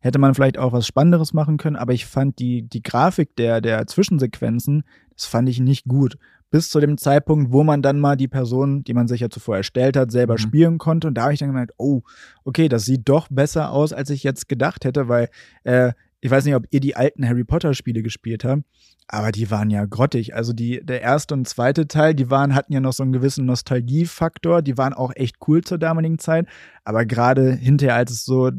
[0.01, 3.61] Hätte man vielleicht auch was Spannenderes machen können, aber ich fand die, die Grafik der,
[3.61, 4.83] der Zwischensequenzen,
[5.15, 6.17] das fand ich nicht gut.
[6.51, 9.57] Bis zu dem Zeitpunkt, wo man dann mal die Person, die man sich ja zuvor
[9.57, 10.39] erstellt hat, selber Mhm.
[10.39, 11.07] spielen konnte.
[11.07, 12.01] Und da habe ich dann gemerkt, oh,
[12.43, 15.29] okay, das sieht doch besser aus, als ich jetzt gedacht hätte, weil
[15.63, 15.93] äh,
[16.25, 18.63] ich weiß nicht, ob ihr die alten Harry Potter Spiele gespielt habt,
[19.07, 20.33] aber die waren ja grottig.
[20.33, 23.45] Also die, der erste und zweite Teil, die waren, hatten ja noch so einen gewissen
[23.45, 26.47] Nostalgiefaktor, die waren auch echt cool zur damaligen Zeit,
[26.83, 28.49] aber gerade hinterher, als es so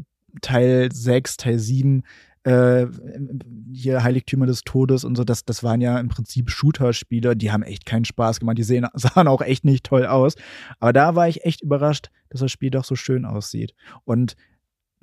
[0.41, 2.03] Teil 6, Teil 7,
[2.43, 2.85] äh,
[3.73, 7.63] hier Heiligtümer des Todes und so, das, das waren ja im Prinzip Shooter-Spiele, die haben
[7.63, 10.35] echt keinen Spaß gemacht, die sehen, sahen auch echt nicht toll aus.
[10.79, 13.73] Aber da war ich echt überrascht, dass das Spiel doch so schön aussieht.
[14.05, 14.37] Und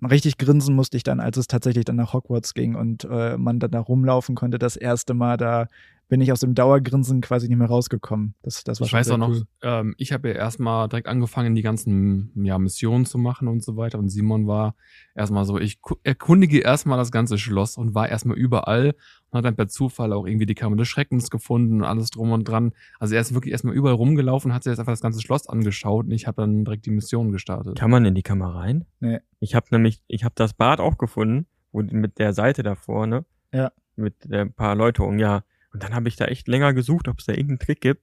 [0.07, 3.61] richtig grinsen musste ich dann, als es tatsächlich dann nach Hogwarts ging und äh, man
[3.61, 4.59] dann da rumlaufen konnte.
[4.59, 5.69] Das erste Mal, da
[6.09, 8.35] bin ich aus dem Dauergrinsen quasi nicht mehr rausgekommen.
[8.43, 9.43] Das, das war Ich schon weiß sehr auch noch, cool.
[9.63, 13.77] ähm, ich habe ja erstmal direkt angefangen, die ganzen ja, Missionen zu machen und so
[13.77, 13.99] weiter.
[13.99, 14.75] Und Simon war
[15.15, 18.95] erstmal so, ich ku- erkundige erstmal das ganze Schloss und war erstmal überall
[19.31, 22.33] und hat dann per Zufall auch irgendwie die Kammer des Schreckens gefunden und alles drum
[22.33, 22.73] und dran.
[22.99, 26.05] Also er ist wirklich erstmal überall rumgelaufen, hat sich jetzt einfach das ganze Schloss angeschaut
[26.07, 27.79] und ich habe dann direkt die Mission gestartet.
[27.79, 28.85] Kann man in die Kamera rein?
[29.01, 29.21] Nee.
[29.41, 33.25] Ich habe nämlich, ich habe das Bad auch gefunden, wo mit der Seite davor, ne?
[33.53, 33.73] Ja.
[33.97, 35.43] Mit der paar Leute um, ja.
[35.75, 38.01] Und dann habe ich da echt länger gesucht, ob es da irgendeinen Trick gibt,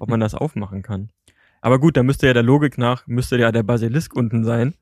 [0.00, 1.10] ob man das aufmachen kann.
[1.62, 4.74] Aber gut, da müsste ja der Logik nach, müsste ja der Basilisk unten sein,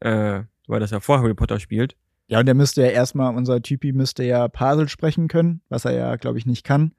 [0.00, 1.96] äh, weil das ja vor Harry Potter spielt.
[2.26, 5.92] Ja, und der müsste ja erstmal, unser Typi müsste ja Parsel sprechen können, was er
[5.92, 6.92] ja, glaube ich, nicht kann.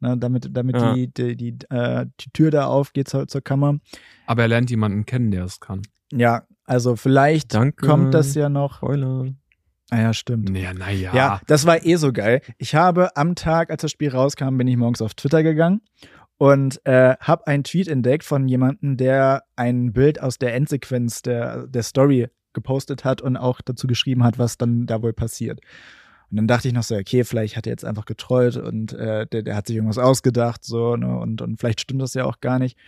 [0.00, 0.94] Ne, damit damit Ja.
[0.94, 3.78] die, die, die, äh, die Tür da aufgeht zur, zur Kammer.
[4.26, 5.82] Aber er lernt jemanden kennen, der es kann.
[6.12, 7.86] Ja, also vielleicht Danke.
[7.86, 8.78] kommt das ja noch.
[8.78, 9.26] Spoiler.
[9.92, 10.48] Ah ja, stimmt.
[10.48, 11.14] Naja, naja.
[11.14, 12.40] Ja, das war eh so geil.
[12.56, 15.82] Ich habe am Tag, als das Spiel rauskam, bin ich morgens auf Twitter gegangen
[16.38, 21.66] und äh, habe einen Tweet entdeckt von jemandem, der ein Bild aus der Endsequenz der,
[21.66, 25.60] der Story gepostet hat und auch dazu geschrieben hat, was dann da wohl passiert.
[26.30, 29.26] Und dann dachte ich noch so, okay, vielleicht hat er jetzt einfach getrollt und äh,
[29.26, 32.40] der, der hat sich irgendwas ausgedacht, so, ne, und, und vielleicht stimmt das ja auch
[32.40, 32.78] gar nicht.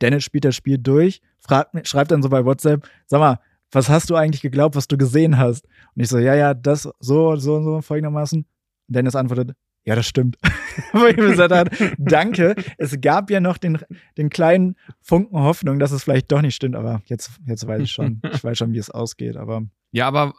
[0.00, 3.40] Dennis spielt das Spiel durch, fragt, schreibt dann so bei WhatsApp, sag mal,
[3.74, 5.66] was hast du eigentlich geglaubt, was du gesehen hast?
[5.94, 8.40] Und ich so, ja, ja, das so, so und so folgendermaßen.
[8.40, 8.46] Und
[8.94, 10.38] Dennis antwortet, ja, das stimmt.
[10.92, 12.54] Wo ich mir gesagt habe, danke.
[12.78, 13.78] Es gab ja noch den,
[14.16, 17.92] den kleinen Funken Hoffnung, dass es vielleicht doch nicht stimmt, aber jetzt, jetzt weiß ich
[17.92, 18.22] schon.
[18.32, 20.32] Ich weiß schon, wie es ausgeht, aber Ja, aber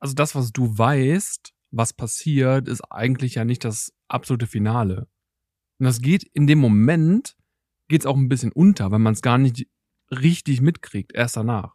[0.00, 5.06] also das, was du weißt, was passiert, ist eigentlich ja nicht das absolute Finale.
[5.78, 7.36] Und das geht in dem Moment,
[7.88, 9.68] geht's auch ein bisschen unter, weil man es gar nicht
[10.10, 11.74] richtig mitkriegt, erst danach.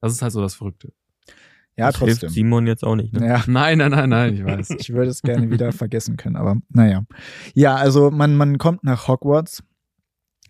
[0.00, 0.92] Das ist halt so das Verrückte.
[1.76, 2.18] Ja, das trotzdem.
[2.18, 3.26] hilft Simon jetzt auch nicht, ne?
[3.26, 4.70] Ja, Nein, nein, nein, nein, ich weiß.
[4.78, 7.04] ich würde es gerne wieder vergessen können, aber naja.
[7.54, 9.62] Ja, also man, man kommt nach Hogwarts.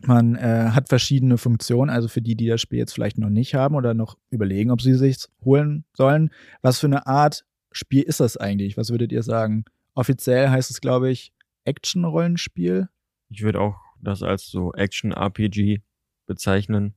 [0.03, 3.55] Man äh, hat verschiedene Funktionen, also für die, die das Spiel jetzt vielleicht noch nicht
[3.55, 6.31] haben oder noch überlegen, ob sie sich holen sollen.
[6.63, 8.79] Was für eine Art Spiel ist das eigentlich?
[8.79, 9.65] Was würdet ihr sagen?
[9.95, 11.33] Offiziell heißt es, glaube ich,
[11.65, 12.89] Action-Rollenspiel.
[13.29, 15.83] Ich würde auch das als so Action-RPG
[16.27, 16.95] bezeichnen.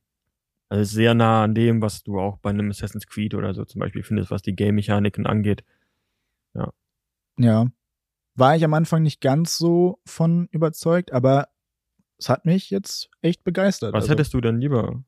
[0.74, 3.78] Also sehr nah an dem, was du auch bei einem Assassin's Creed oder so zum
[3.80, 5.62] Beispiel findest, was die Game-Mechaniken angeht.
[7.38, 7.66] Ja.
[8.36, 11.48] War ich am Anfang nicht ganz so von überzeugt, aber
[12.18, 13.92] es hat mich jetzt echt begeistert.
[13.92, 14.12] Was also.
[14.12, 15.04] hättest du denn lieber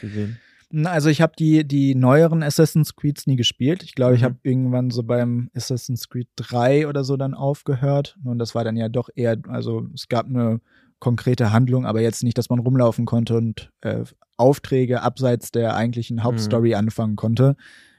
[0.00, 0.38] gesehen?
[0.84, 3.82] Also ich habe die, die neueren Assassin's Creeds nie gespielt.
[3.82, 4.24] Ich glaube, ich Mhm.
[4.26, 8.18] habe irgendwann so beim Assassin's Creed 3 oder so dann aufgehört.
[8.24, 10.60] Und das war dann ja doch eher, also es gab eine
[10.98, 14.04] konkrete Handlung, aber jetzt nicht, dass man rumlaufen konnte und äh,
[14.38, 17.56] Aufträge abseits der eigentlichen Hauptstory anfangen konnte.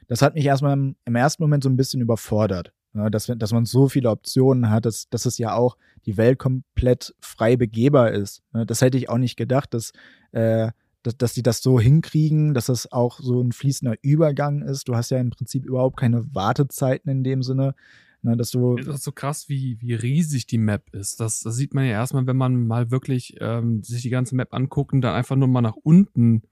[0.08, 2.72] Das hat mich erstmal im, im ersten Moment so ein bisschen überfordert.
[2.94, 5.76] Ja, dass, wir- dass man so viele Optionen hat, dass, dass es ja auch
[6.06, 8.42] die Welt komplett frei begehbar ist.
[8.52, 9.92] Ne, Das hätte ich auch nicht gedacht, dass
[10.32, 10.72] äh,
[11.02, 14.86] dass, dass die das so hinkriegen, dass das auch so ein fließender Übergang ist.
[14.86, 17.74] Du hast ja im Prinzip überhaupt keine Wartezeiten in dem Sinne,
[18.22, 21.20] ne, dass du Das ist so krass, wie, wie riesig die Map ist.
[21.20, 24.54] Das, das sieht man ja erstmal, wenn man mal wirklich ähm, sich die ganze Map
[24.54, 26.42] anguckt und dann einfach nur mal nach unten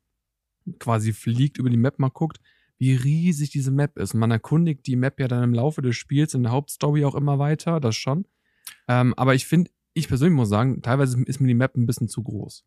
[0.78, 2.40] quasi fliegt, über die Map mal guckt,
[2.78, 4.14] wie riesig diese Map ist.
[4.14, 7.38] Man erkundigt die Map ja dann im Laufe des Spiels in der Hauptstory auch immer
[7.38, 8.26] weiter, das schon.
[8.86, 12.08] Ähm, aber ich finde, ich persönlich muss sagen, teilweise ist mir die Map ein bisschen
[12.08, 12.64] zu groß.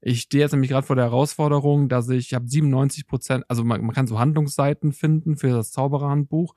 [0.00, 3.64] Ich stehe jetzt nämlich gerade vor der Herausforderung, dass ich, ich habe 97 Prozent, also
[3.64, 6.54] man, man kann so Handlungsseiten finden für das Zaubererhandbuch.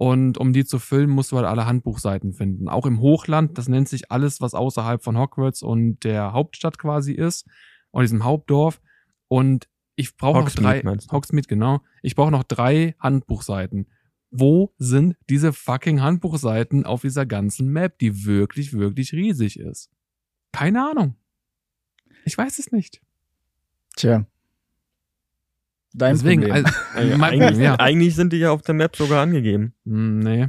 [0.00, 2.70] Und um die zu füllen, musst du halt alle Handbuchseiten finden.
[2.70, 7.12] Auch im Hochland, das nennt sich alles, was außerhalb von Hogwarts und der Hauptstadt quasi
[7.12, 7.46] ist,
[7.90, 8.80] und diesem Hauptdorf.
[9.28, 10.96] Und ich brauche noch Hogsmeade drei?
[11.12, 11.80] Hogsmeade, genau.
[12.00, 13.88] Ich brauche noch drei Handbuchseiten.
[14.30, 19.90] Wo sind diese fucking Handbuchseiten auf dieser ganzen Map, die wirklich, wirklich riesig ist?
[20.50, 21.16] Keine Ahnung.
[22.24, 23.02] Ich weiß es nicht.
[23.96, 24.24] tja.
[25.92, 26.64] Dein Deswegen, Problem.
[26.94, 27.74] also, mein- eigentlich, ja.
[27.80, 29.74] eigentlich sind die ja auf der Map sogar angegeben.
[29.84, 30.48] Hm, Nee.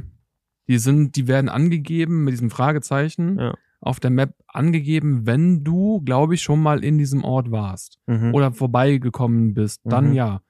[0.68, 3.54] Die sind, die werden angegeben mit diesem Fragezeichen Ja.
[3.80, 8.32] auf der Map angegeben, wenn du, glaube ich, schon mal in diesem Ort warst Mhm.
[8.32, 10.14] oder vorbeigekommen bist, dann Mhm.
[10.14, 10.42] ja.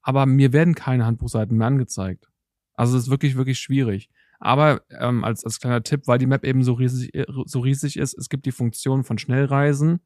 [0.00, 2.28] Aber mir werden keine Handbuchseiten mehr angezeigt.
[2.74, 4.08] Also es ist wirklich, wirklich schwierig.
[4.40, 7.10] Aber ähm, als, als kleiner Tipp, weil die Map eben so riesig,
[7.44, 10.00] so riesig ist, es gibt die Funktion von Schnellreisen.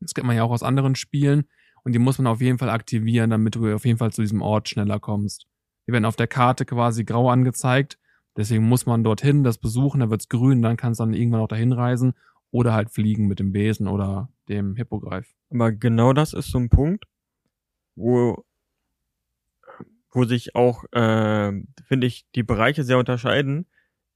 [0.00, 1.44] Das kennt man ja auch aus anderen Spielen.
[1.84, 4.42] Und die muss man auf jeden Fall aktivieren, damit du auf jeden Fall zu diesem
[4.42, 5.46] Ort schneller kommst.
[5.86, 7.98] Die werden auf der Karte quasi grau angezeigt.
[8.36, 11.48] Deswegen muss man dorthin das besuchen, da wird's grün, dann kannst du dann irgendwann auch
[11.48, 12.14] dahin reisen
[12.50, 15.34] oder halt fliegen mit dem Besen oder dem Hippogreif.
[15.50, 17.04] Aber genau das ist so ein Punkt,
[17.96, 18.44] wo,
[20.10, 21.52] wo sich auch, äh,
[21.84, 23.66] finde ich, die Bereiche sehr unterscheiden.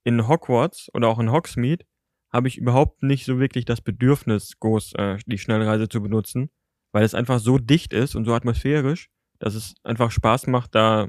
[0.04, 1.84] In Hogwarts oder auch in Hogsmeade
[2.30, 6.50] habe ich überhaupt nicht so wirklich das Bedürfnis, groß äh, die Schnellreise zu benutzen,
[6.92, 11.08] weil es einfach so dicht ist und so atmosphärisch, dass es einfach Spaß macht, da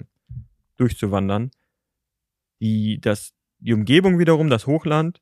[0.77, 1.51] durchzuwandern.
[2.61, 5.21] Die, das, die Umgebung wiederum, das Hochland,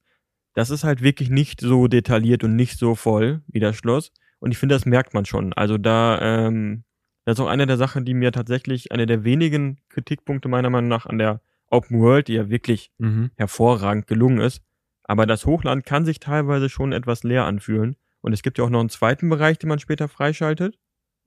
[0.54, 4.12] das ist halt wirklich nicht so detailliert und nicht so voll wie das Schloss.
[4.40, 5.54] Und ich finde, das merkt man schon.
[5.54, 6.84] Also da, ähm,
[7.26, 10.90] das ist auch eine der Sachen, die mir tatsächlich, eine der wenigen Kritikpunkte meiner Meinung
[10.90, 13.32] nach an der Open World, die ja wirklich Mhm.
[13.36, 14.62] hervorragend gelungen ist.
[15.04, 17.96] Aber das Hochland kann sich teilweise schon etwas leer anfühlen.
[18.22, 20.78] Und es gibt ja auch noch einen zweiten Bereich, den man später freischaltet,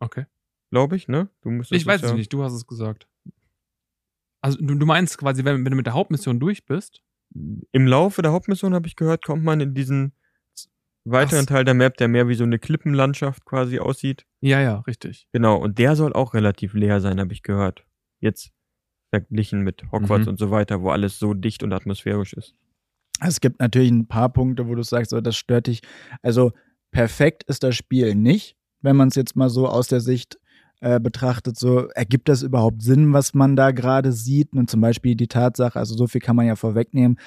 [0.00, 0.26] Okay.
[0.70, 1.28] glaube ich, ne?
[1.42, 3.08] Du müsstest Ich weiß es ja, nicht, du hast es gesagt.
[4.40, 7.02] Also du, du meinst quasi, wenn, wenn du mit der Hauptmission durch bist?
[7.72, 10.12] Im Laufe der Hauptmission habe ich gehört, kommt man in diesen
[11.04, 11.46] weiteren Ach.
[11.48, 14.26] Teil der Map, der mehr wie so eine Klippenlandschaft quasi aussieht.
[14.40, 15.26] Ja, ja, richtig.
[15.32, 17.84] Genau, und der soll auch relativ leer sein, habe ich gehört.
[18.20, 18.52] Jetzt
[19.10, 20.30] verglichen mit Hogwarts Mhm.
[20.32, 22.54] und so weiter, wo alles so dicht und atmosphärisch ist.
[23.20, 25.82] Es gibt natürlich ein paar Punkte, wo du sagst, so, das stört dich.
[26.22, 26.52] Also
[26.94, 30.38] perfekt ist das Spiel nicht, wenn man es jetzt mal so aus der Sicht
[30.80, 34.52] äh, betrachtet, so ergibt das überhaupt Sinn, was man da gerade sieht?
[34.52, 37.18] Und zum Beispiel die Tatsache, also so viel kann man ja vorwegnehmen,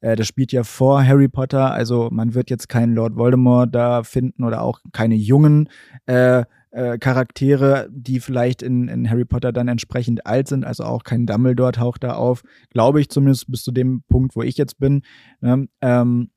[0.00, 4.04] äh, das spielt ja vor Harry Potter, also man wird jetzt keinen Lord Voldemort da
[4.04, 5.68] finden oder auch keine jungen
[6.06, 11.02] äh, äh, Charaktere, die vielleicht in, in Harry Potter dann entsprechend alt sind, also auch
[11.02, 14.78] kein Dumbledore taucht da auf, glaube ich zumindest bis zu dem Punkt, wo ich jetzt
[14.78, 15.02] bin.
[15.40, 15.52] Ne?
[15.52, 16.30] Ähm, ähm,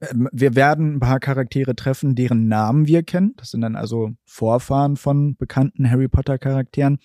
[0.00, 3.34] wir werden ein paar Charaktere treffen, deren Namen wir kennen.
[3.36, 6.98] Das sind dann also Vorfahren von bekannten Harry Potter Charakteren.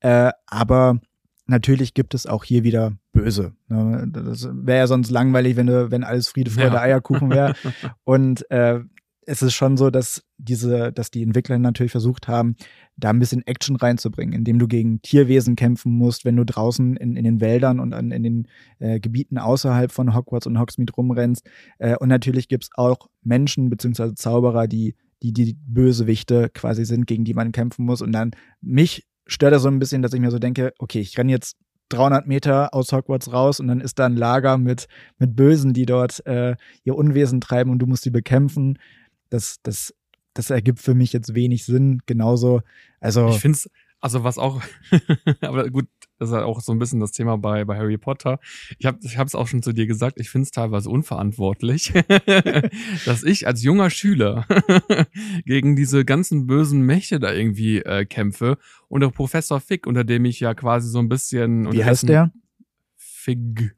[0.00, 1.00] Äh, aber
[1.46, 3.52] natürlich gibt es auch hier wieder Böse.
[3.68, 4.06] Ne?
[4.10, 6.80] Das wäre ja sonst langweilig, wenn, du, wenn alles Friede, Freude, Ja.
[6.80, 7.54] Eierkuchen wäre.
[8.04, 8.80] Und äh,
[9.26, 12.56] es ist schon so, dass diese, dass die Entwickler natürlich versucht haben,
[12.96, 17.16] da ein bisschen Action reinzubringen, indem du gegen Tierwesen kämpfen musst, wenn du draußen in,
[17.16, 21.48] in den Wäldern und an, in den äh, Gebieten außerhalb von Hogwarts und Hogsmeade rumrennst.
[21.78, 27.24] Äh, und natürlich gibt's auch Menschen beziehungsweise Zauberer, die, die die Bösewichte quasi sind, gegen
[27.24, 28.02] die man kämpfen muss.
[28.02, 31.16] Und dann mich stört das so ein bisschen, dass ich mir so denke, okay, ich
[31.16, 31.56] renne jetzt
[31.90, 34.86] 300 Meter aus Hogwarts raus und dann ist da ein Lager mit,
[35.18, 38.78] mit Bösen, die dort äh, ihr Unwesen treiben und du musst sie bekämpfen
[39.32, 39.94] das, das,
[40.34, 42.00] das ergibt für mich jetzt wenig Sinn.
[42.06, 42.62] Genauso,
[43.00, 43.28] also.
[43.28, 44.60] Ich finde es, also was auch,
[45.40, 45.86] aber gut,
[46.18, 48.40] das ist halt auch so ein bisschen das Thema bei, bei Harry Potter.
[48.78, 51.92] Ich habe ich es auch schon zu dir gesagt, ich finde es teilweise unverantwortlich,
[53.06, 54.46] dass ich als junger Schüler
[55.46, 58.58] gegen diese ganzen bösen Mächte da irgendwie äh, kämpfe.
[58.88, 61.72] Und der Professor Fick, unter dem ich ja quasi so ein bisschen.
[61.72, 62.32] Wie heißt der?
[62.96, 63.76] Fig.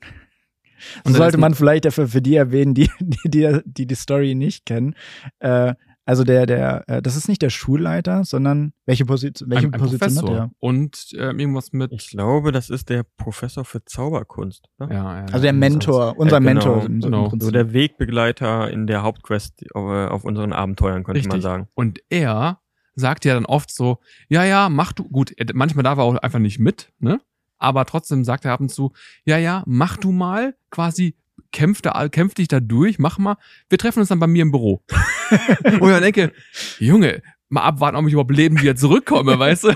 [1.05, 4.95] Und sollte man vielleicht dafür für die erwähnen, die die, die, die Story nicht kennen.
[5.39, 5.75] Äh,
[6.07, 9.81] also der, der, äh, das ist nicht der Schulleiter, sondern welche, Position, welche ein, ein
[9.81, 10.31] Position Professor.
[10.31, 10.51] hat der?
[10.61, 11.93] Und äh, irgendwas mit.
[11.93, 14.69] Ich glaube, das ist der Professor für Zauberkunst.
[14.79, 14.89] Ne?
[14.91, 16.85] Ja, ja, also der Mentor, unser genau, Mentor.
[16.85, 17.33] Im, genau.
[17.39, 21.33] So der Wegbegleiter in der Hauptquest auf, äh, auf unseren Abenteuern, könnte Richtig.
[21.33, 21.69] man sagen.
[21.75, 22.61] Und er
[22.95, 26.39] sagt ja dann oft so, ja, ja, mach du, gut, manchmal darf er auch einfach
[26.39, 27.21] nicht mit, ne?
[27.65, 28.93] Aber trotzdem sagt er ab und zu,
[29.25, 31.17] ja, ja, mach du mal, quasi
[31.51, 33.37] kämpf, da, kämpf dich da durch, mach mal,
[33.71, 34.83] wir treffen uns dann bei mir im Büro.
[35.81, 36.33] und ich denke,
[36.79, 39.71] Junge, mal abwarten, ob ich überhaupt leben wieder zurückkomme, weißt du?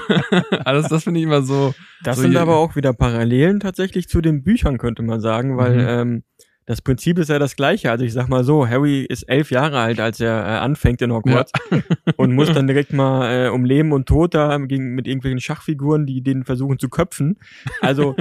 [0.65, 1.75] also das finde ich immer so.
[2.05, 5.75] Das so sind aber auch wieder Parallelen tatsächlich zu den Büchern, könnte man sagen, weil
[5.75, 5.89] mhm.
[5.89, 6.23] ähm,
[6.69, 7.91] das Prinzip ist ja das gleiche.
[7.91, 11.11] Also ich sag mal so, Harry ist elf Jahre alt, als er äh, anfängt in
[11.11, 11.81] Hogwarts ja.
[12.17, 16.05] und muss dann direkt mal äh, um Leben und Tod da gegen, mit irgendwelchen Schachfiguren,
[16.05, 17.39] die den versuchen zu köpfen.
[17.81, 18.17] Also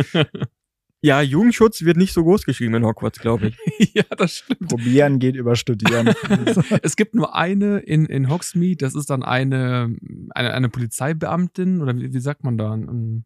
[1.02, 3.94] ja, Jugendschutz wird nicht so groß geschrieben in Hogwarts, glaube ich.
[3.94, 4.70] ja, das stimmt.
[4.70, 6.08] Probieren geht über Studieren.
[6.82, 9.94] es gibt nur eine in, in Hogsmeade, das ist dann eine,
[10.32, 12.72] eine, eine Polizeibeamtin, oder wie, wie sagt man da?
[12.72, 13.26] Ein,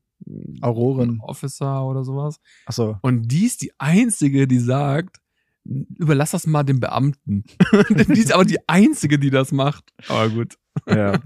[0.61, 1.19] Auroren.
[1.21, 2.39] Officer oder sowas.
[2.65, 2.97] Ach so.
[3.01, 5.21] Und die ist die einzige, die sagt,
[5.63, 7.43] überlass das mal dem Beamten.
[7.89, 9.91] die ist aber die einzige, die das macht.
[10.07, 10.57] Aber gut.
[10.87, 11.19] Ja.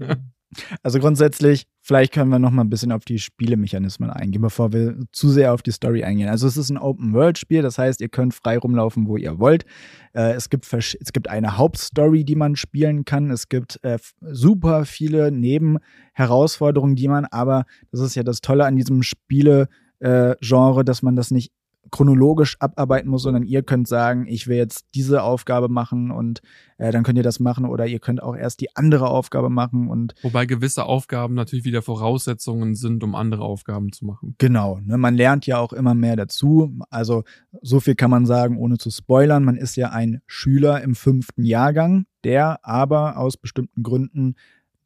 [0.82, 4.98] Also grundsätzlich, vielleicht können wir noch mal ein bisschen auf die Spielemechanismen eingehen, bevor wir
[5.12, 6.28] zu sehr auf die Story eingehen.
[6.28, 9.64] Also es ist ein Open-World-Spiel, das heißt, ihr könnt frei rumlaufen, wo ihr wollt.
[10.12, 13.30] Äh, es, gibt es gibt eine Hauptstory, die man spielen kann.
[13.30, 18.74] Es gibt äh, super viele Nebenherausforderungen, die man, aber das ist ja das Tolle an
[18.74, 21.52] diesem Spiele-Genre, dass man das nicht
[21.90, 26.40] chronologisch abarbeiten muss, sondern ihr könnt sagen, ich will jetzt diese Aufgabe machen und
[26.78, 29.88] äh, dann könnt ihr das machen oder ihr könnt auch erst die andere Aufgabe machen
[29.88, 34.34] und wobei gewisse Aufgaben natürlich wieder Voraussetzungen sind, um andere Aufgaben zu machen.
[34.38, 36.78] Genau, ne, man lernt ja auch immer mehr dazu.
[36.90, 37.24] Also
[37.62, 39.44] so viel kann man sagen, ohne zu spoilern.
[39.44, 44.34] Man ist ja ein Schüler im fünften Jahrgang, der aber aus bestimmten Gründen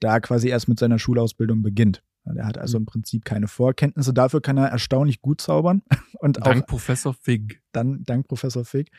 [0.01, 2.03] da quasi erst mit seiner Schulausbildung beginnt.
[2.25, 4.13] Er hat also im Prinzip keine Vorkenntnisse.
[4.13, 5.83] Dafür kann er erstaunlich gut zaubern.
[6.21, 7.61] Und dank auch, Professor Fig.
[7.73, 8.91] Dann, dank Professor Fig.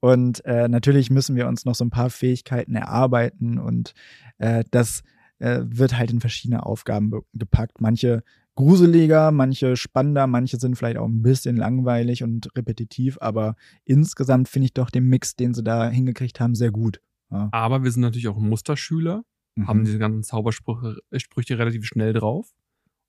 [0.00, 3.58] Und äh, natürlich müssen wir uns noch so ein paar Fähigkeiten erarbeiten.
[3.58, 3.94] Und
[4.38, 5.02] äh, das
[5.38, 7.80] äh, wird halt in verschiedene Aufgaben gepackt.
[7.80, 8.22] Manche
[8.56, 13.18] gruseliger, manche spannender, manche sind vielleicht auch ein bisschen langweilig und repetitiv.
[13.20, 17.00] Aber insgesamt finde ich doch den Mix, den sie da hingekriegt haben, sehr gut.
[17.30, 17.48] Ja.
[17.52, 19.24] Aber wir sind natürlich auch Musterschüler,
[19.56, 19.68] mhm.
[19.68, 22.52] haben diese ganzen Zaubersprüche Sprüche relativ schnell drauf.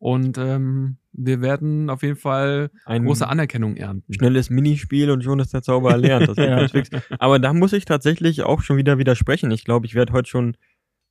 [0.06, 4.14] Und ähm, wir werden auf jeden Fall Ein große Anerkennung ernten.
[4.14, 6.28] Schnelles Minispiel und schon ist der Zauber erlernt.
[6.28, 6.68] Das ja.
[6.68, 6.92] fix.
[7.18, 9.50] Aber da muss ich tatsächlich auch schon wieder widersprechen.
[9.50, 10.58] Ich glaube, ich werde heute schon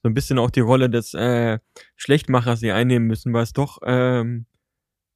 [0.05, 1.59] so ein bisschen auch die Rolle des äh,
[1.97, 4.47] Schlechtmachers hier einnehmen müssen, weil es doch, ähm,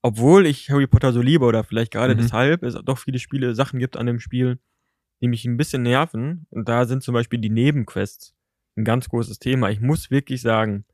[0.02, 2.18] obwohl ich Harry Potter so liebe oder vielleicht gerade mhm.
[2.18, 4.58] deshalb, es doch viele Spiele, Sachen gibt an dem Spiel,
[5.20, 6.48] die mich ein bisschen nerven.
[6.50, 8.34] Und da sind zum Beispiel die Nebenquests
[8.76, 9.70] ein ganz großes Thema.
[9.70, 10.84] Ich muss wirklich sagen,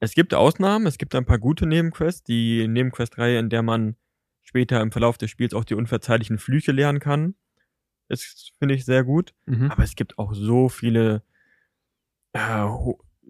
[0.00, 3.96] es gibt Ausnahmen, es gibt ein paar gute Nebenquests, die Nebenquest-Reihe, in der man
[4.42, 7.34] später im Verlauf des Spiels auch die unverzeihlichen Flüche lernen kann.
[8.08, 9.34] Das finde ich sehr gut.
[9.46, 9.70] Mhm.
[9.70, 11.22] Aber es gibt auch so viele
[12.32, 12.66] äh,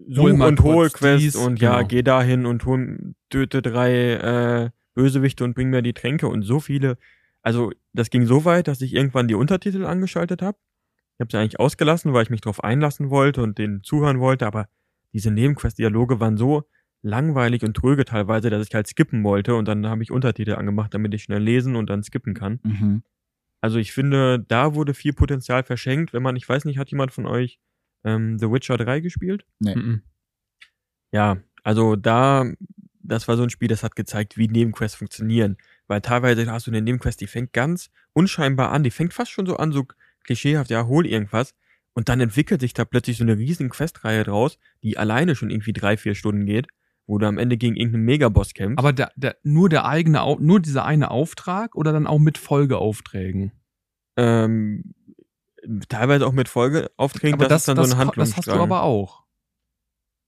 [0.07, 1.87] Such- und Hohlquests und ja, genau.
[1.87, 6.59] geh dahin und hol, töte drei äh, Bösewichte und bring mir die Tränke und so
[6.59, 6.97] viele.
[7.41, 10.57] Also, das ging so weit, dass ich irgendwann die Untertitel angeschaltet habe.
[11.15, 14.47] Ich habe sie eigentlich ausgelassen, weil ich mich darauf einlassen wollte und denen zuhören wollte,
[14.47, 14.69] aber
[15.13, 16.63] diese Nebenquest-Dialoge waren so
[17.01, 20.93] langweilig und tröge teilweise, dass ich halt skippen wollte und dann habe ich Untertitel angemacht,
[20.93, 22.59] damit ich schnell lesen und dann skippen kann.
[22.63, 23.03] Mhm.
[23.61, 27.11] Also ich finde, da wurde viel Potenzial verschenkt, wenn man, ich weiß nicht, hat jemand
[27.11, 27.59] von euch
[28.03, 29.45] ähm, The Witcher 3 gespielt?
[29.59, 29.75] Nee.
[29.75, 30.01] Mhm.
[31.11, 32.45] Ja, also da,
[33.01, 35.57] das war so ein Spiel, das hat gezeigt, wie Nebenquests funktionieren.
[35.87, 39.45] Weil teilweise hast du eine Nebenquest, die fängt ganz unscheinbar an, die fängt fast schon
[39.45, 39.85] so an, so
[40.23, 41.55] klischeehaft, ja, hol irgendwas.
[41.99, 45.73] Und dann entwickelt sich da plötzlich so eine riesen Questreihe draus, die alleine schon irgendwie
[45.73, 46.67] drei, vier Stunden geht,
[47.05, 48.79] wo du am Ende gegen irgendeinen Megaboss kämpfst.
[48.79, 53.51] Aber der, der, nur der eigene, nur dieser eine Auftrag oder dann auch mit Folgeaufträgen?
[54.15, 54.93] ähm,
[55.89, 58.83] teilweise auch mit Folgeaufträgen, aber das, ist dann so eine ko- das hast du aber
[58.83, 59.25] auch.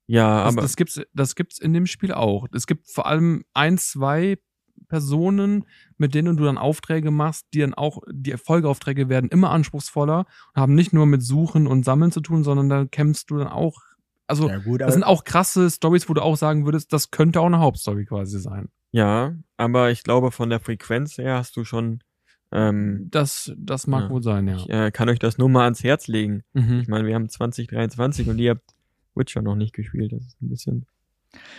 [0.07, 2.47] Ja, Das, aber das gibt's, das gibt's in dem Spiel auch.
[2.53, 4.37] Es gibt vor allem ein, zwei
[4.91, 5.63] Personen,
[5.97, 10.61] mit denen du dann Aufträge machst, die dann auch, die Folgeaufträge werden immer anspruchsvoller und
[10.61, 13.79] haben nicht nur mit Suchen und Sammeln zu tun, sondern da kämpfst du dann auch,
[14.27, 17.39] also Ja, gut, das sind auch krasse Stories, wo du auch sagen würdest, das könnte
[17.39, 18.67] auch eine Hauptstory quasi sein.
[18.91, 22.01] ja, aber ich glaube von der Frequenz her hast du schon
[22.51, 24.09] ähm, Das, das mag Ja.
[24.09, 24.57] wohl sein, ja.
[24.57, 26.43] Ich äh, kann euch das nur mal ans Herz legen.
[26.51, 26.81] Mhm.
[26.81, 28.75] Ich meine, wir haben 2023 und ihr habt
[29.15, 30.11] Witcher noch nicht gespielt.
[30.11, 30.85] Das ist ein bisschen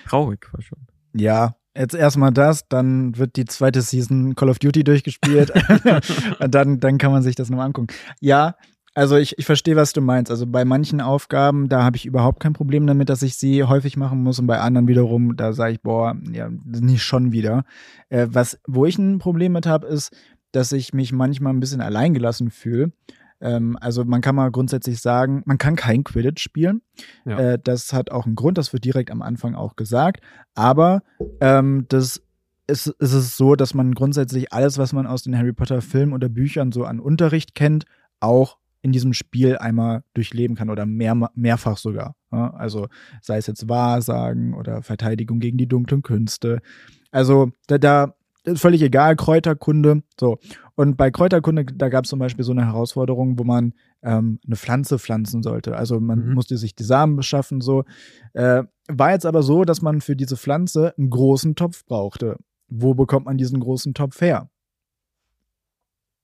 [0.07, 0.79] traurig fast schon.
[1.15, 5.53] Ja, jetzt erstmal das, dann wird die zweite Season Call of Duty durchgespielt
[6.41, 7.89] und dann, dann kann man sich das nochmal angucken.
[8.21, 8.57] Ja,
[8.95, 10.31] also ich, ich verstehe, was du meinst.
[10.31, 13.97] Also bei manchen Aufgaben, da habe ich überhaupt kein Problem damit, dass ich sie häufig
[13.97, 17.65] machen muss und bei anderen wiederum, da sage ich, boah, ja, nicht schon wieder.
[18.11, 20.15] Äh, was, wo ich ein Problem mit habe, ist,
[20.53, 22.93] dass ich mich manchmal ein bisschen alleingelassen fühle.
[23.43, 26.81] Ähm, also man kann mal grundsätzlich sagen, man kann kein Quidditch spielen.
[27.27, 27.39] Ja.
[27.39, 30.23] Äh, das hat auch einen Grund, das wird direkt am Anfang auch gesagt.
[30.55, 31.03] Aber
[31.41, 32.23] ähm, das
[32.67, 36.13] ist, ist es so, dass man grundsätzlich alles, was man aus den Harry Potter Filmen
[36.13, 37.85] oder Büchern so an Unterricht kennt,
[38.21, 42.17] auch in diesem Spiel einmal durchleben kann oder mehr, mehrfach sogar.
[42.33, 42.53] Ja?
[42.55, 42.89] Also
[43.21, 46.61] sei es jetzt Wahrsagen oder Verteidigung gegen die dunklen Künste.
[47.11, 48.15] Also da, da
[48.55, 50.03] völlig egal, Kräuterkunde.
[50.19, 50.39] So.
[50.75, 54.57] Und bei Kräuterkunde, da gab es zum Beispiel so eine Herausforderung, wo man ähm, eine
[54.57, 55.77] Pflanze pflanzen sollte.
[55.77, 56.35] Also man Mhm.
[56.35, 57.85] musste sich die Samen beschaffen, so.
[58.33, 62.37] Äh, war jetzt aber so, dass man für diese Pflanze einen großen Topf brauchte.
[62.69, 64.49] Wo bekommt man diesen großen Topf her?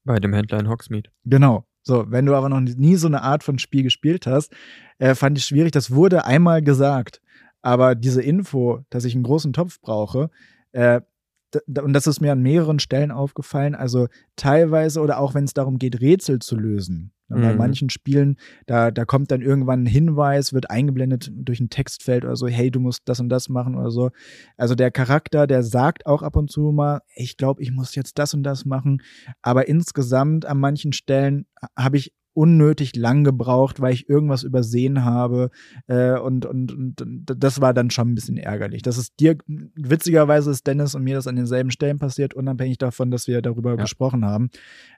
[0.03, 1.09] Bei dem Händler in Hogsmeade.
[1.25, 1.65] Genau.
[1.81, 4.51] So, wenn du aber noch nie so eine Art von Spiel gespielt hast,
[4.97, 5.71] äh, fand ich schwierig.
[5.71, 7.21] Das wurde einmal gesagt.
[7.61, 10.29] Aber diese Info, dass ich einen großen Topf brauche,
[10.71, 11.01] äh,
[11.81, 15.79] und das ist mir an mehreren Stellen aufgefallen, also teilweise oder auch wenn es darum
[15.79, 17.11] geht, Rätsel zu lösen.
[17.31, 17.57] Bei Mhm.
[17.57, 22.35] manchen Spielen, da, da kommt dann irgendwann ein Hinweis, wird eingeblendet durch ein Textfeld oder
[22.35, 24.09] so, hey, du musst das und das machen oder so.
[24.57, 28.17] Also der Charakter, der sagt auch ab und zu mal, ich glaube, ich muss jetzt
[28.17, 29.03] das und das machen.
[29.43, 31.45] Aber insgesamt an manchen Stellen
[31.77, 35.51] habe ich unnötig lang gebraucht, weil ich irgendwas übersehen habe.
[35.87, 38.81] Äh, und, und, und das war dann schon ein bisschen ärgerlich.
[38.81, 39.37] Das ist dir,
[39.75, 43.71] witzigerweise ist Dennis und mir das an denselben Stellen passiert, unabhängig davon, dass wir darüber
[43.71, 43.75] Ja.
[43.75, 44.51] gesprochen haben.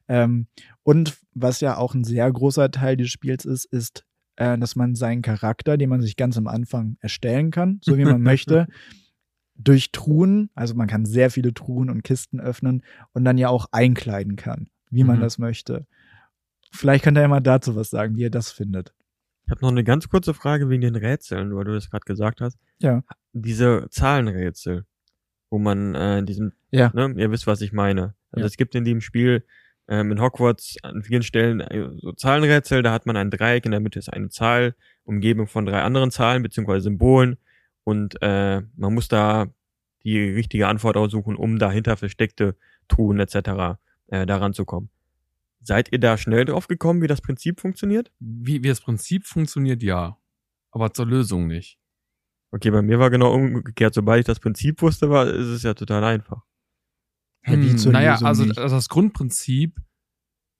[0.08, 0.46] Ähm,
[0.84, 4.94] und was ja auch ein sehr großer Teil des Spiels ist, ist, äh, dass man
[4.94, 8.68] seinen Charakter, den man sich ganz am Anfang erstellen kann, so wie man möchte,
[9.56, 12.84] durch Truhen, also man kann sehr viele Truhen und Kisten öffnen
[13.14, 15.22] und dann ja auch einkleiden kann, wie man Mhm.
[15.22, 15.88] das möchte.
[16.72, 18.94] Vielleicht könnt ihr ja mal dazu was sagen, wie ihr das findet.
[19.46, 22.42] Ich habe noch eine ganz kurze Frage wegen den Rätseln, weil du das gerade gesagt
[22.42, 22.58] hast.
[22.80, 23.04] Ja.
[23.34, 24.86] Diese Zahlenrätsel,
[25.50, 26.92] wo man äh, in diesem, Ja.
[26.94, 28.14] ne, ihr wisst, was ich meine.
[28.32, 28.46] Also Ja.
[28.46, 29.44] es gibt in dem Spiel
[29.88, 33.72] ähm, in Hogwarts an vielen Stellen äh, so Zahlenrätsel, da hat man ein Dreieck, in
[33.72, 37.38] der Mitte ist eine Zahl, umgeben von drei anderen Zahlen beziehungsweise Symbolen
[37.84, 39.48] und äh, man muss da
[40.04, 42.56] die richtige Antwort aussuchen, um dahinter versteckte
[42.88, 43.78] Truhen etc.
[44.08, 44.90] Äh, daran zu kommen.
[45.64, 48.12] Seid ihr da schnell drauf gekommen, wie das Prinzip funktioniert?
[48.20, 50.18] Wie, wie das Prinzip funktioniert, ja.
[50.72, 51.78] Aber zur Lösung nicht.
[52.52, 53.94] Okay, bei mir war genau umgekehrt.
[53.94, 56.44] Sobald ich das Prinzip wusste, war, ist es ja total einfach.
[57.44, 59.78] Hm, zur naja, also also das Grundprinzip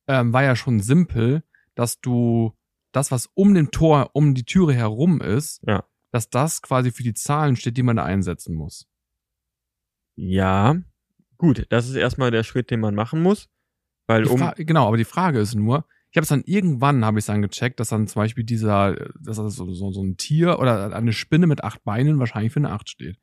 [0.08, 1.44] ähm, war ja schon simpel,
[1.76, 2.58] dass du
[2.92, 5.84] das, was um den Tor, um die Türe herum ist, Ja.
[6.12, 8.88] dass das quasi für die Zahlen steht, die man da einsetzen muss.
[10.16, 10.76] Ja,
[11.38, 13.48] gut, das ist erstmal der Schritt, den man machen muss.
[14.12, 17.26] Weil um, genau, aber die Frage ist nur, ich habe es dann irgendwann, habe ich
[17.26, 20.94] dann gecheckt, dass dann zum Beispiel dieser, dass das so, so, so ein Tier oder
[20.94, 23.18] eine Spinne mit acht Beinen wahrscheinlich für eine Acht steht.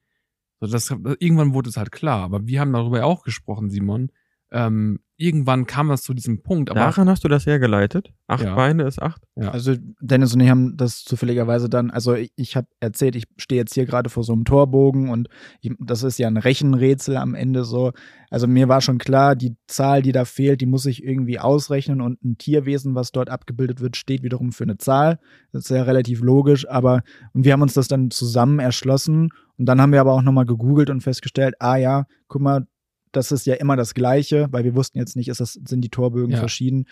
[0.61, 2.22] So, das, irgendwann wurde es halt klar.
[2.22, 4.11] Aber wir haben darüber auch gesprochen, Simon.
[4.51, 6.70] Ähm, irgendwann kam das zu diesem Punkt.
[6.70, 8.12] Aber daran hast du das hergeleitet?
[8.28, 8.54] Acht Ja.
[8.54, 9.20] Beine ist acht?
[9.36, 9.50] ja.
[9.50, 13.60] Also Dennis und ich haben das zufälligerweise dann, also ich, ich habe erzählt, ich stehe
[13.60, 15.28] jetzt hier gerade vor so einem Torbogen und
[15.60, 17.92] ich, das ist ja ein Rechenrätsel am Ende so.
[18.30, 22.00] Also mir war schon klar, die Zahl, die da fehlt, die muss ich irgendwie ausrechnen
[22.00, 25.18] und ein Tierwesen, was dort abgebildet wird, steht wiederum für eine Zahl.
[25.52, 27.02] Das ist ja relativ logisch, aber
[27.32, 30.46] und wir haben uns das dann zusammen erschlossen und dann haben wir aber auch nochmal
[30.46, 32.66] gegoogelt und festgestellt, ah ja, guck mal,
[33.12, 35.88] das ist ja immer das Gleiche, weil wir wussten jetzt nicht, ist das, sind die
[35.90, 36.38] Torbögen Ja.
[36.38, 36.86] verschieden.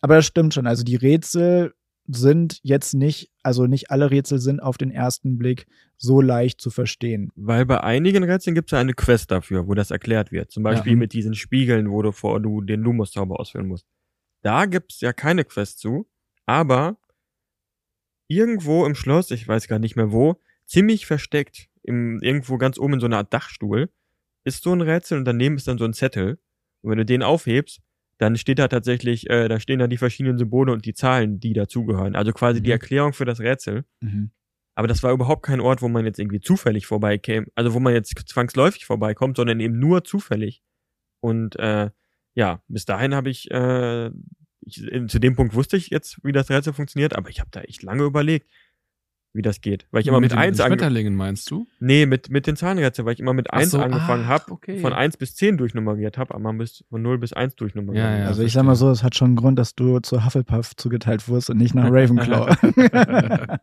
[0.00, 0.66] Aber das stimmt schon.
[0.66, 1.74] Also die Rätsel
[2.12, 5.66] sind jetzt nicht, also nicht alle Rätsel sind auf den ersten Blick
[5.96, 7.30] so leicht zu verstehen.
[7.36, 10.50] Weil bei einigen Rätseln gibt es ja eine Quest dafür, wo das erklärt wird.
[10.50, 10.98] Zum Beispiel Ja.
[10.98, 13.86] mit diesen Spiegeln, wo du vor du den Lumos-Zauber ausführen musst.
[14.42, 16.08] Da gibt's ja keine Quest zu,
[16.46, 16.96] aber
[18.28, 22.94] irgendwo im Schloss, ich weiß gar nicht mehr wo, ziemlich versteckt, im, irgendwo ganz oben
[22.94, 23.90] in so einer Art Dachstuhl,
[24.44, 26.38] ist so ein Rätsel und daneben ist dann so ein Zettel.
[26.82, 27.80] Und wenn du den aufhebst,
[28.18, 31.52] dann steht da tatsächlich, äh, da stehen da die verschiedenen Symbole und die Zahlen, die
[31.52, 32.14] dazugehören.
[32.14, 32.64] Also quasi Mhm.
[32.64, 33.84] die Erklärung für das Rätsel.
[34.00, 34.30] Mhm.
[34.74, 37.92] Aber das war überhaupt kein Ort, wo man jetzt irgendwie zufällig vorbeikäme, also wo man
[37.92, 40.62] jetzt zwangsläufig vorbeikommt, sondern eben nur zufällig.
[41.22, 41.90] Und äh,
[42.34, 44.10] ja, bis dahin habe ich, äh,
[44.62, 47.60] ich, zu dem Punkt wusste ich jetzt, wie das Rätsel funktioniert, aber ich habe da
[47.62, 48.48] echt lange überlegt,
[49.32, 49.86] wie das geht.
[49.90, 51.66] Weil ich immer mit, den eins ange Schmetterlingen meinst du?
[51.78, 54.52] Nee, mit, mit den Zahnrätseln, weil ich immer mit Ach eins so, angefangen ach, habe,
[54.52, 54.78] okay.
[54.78, 58.04] von eins bis zehn durchnummeriert habe, aber bis von 0 bis 1 durchnummeriert.
[58.04, 58.26] Ja, ja.
[58.26, 61.28] also ich sag mal so, es hat schon einen Grund, dass du zu Hufflepuff zugeteilt
[61.28, 62.56] wurdest und nicht nach Ravenclaw.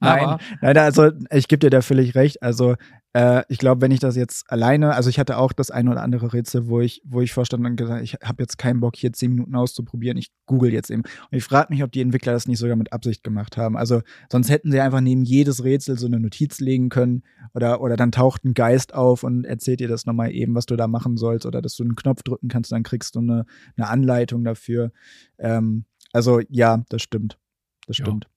[0.00, 2.42] nein, nein, also ich gebe dir da völlig recht.
[2.42, 2.76] Also
[3.16, 6.02] äh, ich glaube, wenn ich das jetzt alleine, also ich hatte auch das eine oder
[6.02, 9.10] andere Rätsel, wo ich, wo ich vorstand und gesagt, ich habe jetzt keinen Bock, hier
[9.14, 10.18] zehn Minuten auszuprobieren.
[10.18, 11.00] Ich google jetzt eben.
[11.02, 13.78] Und ich frage mich, ob die Entwickler das nicht sogar mit Absicht gemacht haben.
[13.78, 17.22] Also sonst hätten sie einfach neben jedes Rätsel so eine Notiz legen können
[17.54, 20.76] oder, oder dann taucht ein Geist auf und erzählt dir das nochmal eben, was du
[20.76, 23.46] da machen sollst oder dass du einen Knopf drücken kannst, dann kriegst du eine,
[23.78, 24.92] eine Anleitung dafür.
[25.38, 27.38] Ähm, also ja, das stimmt.
[27.86, 28.04] Das Ja.
[28.04, 28.28] stimmt.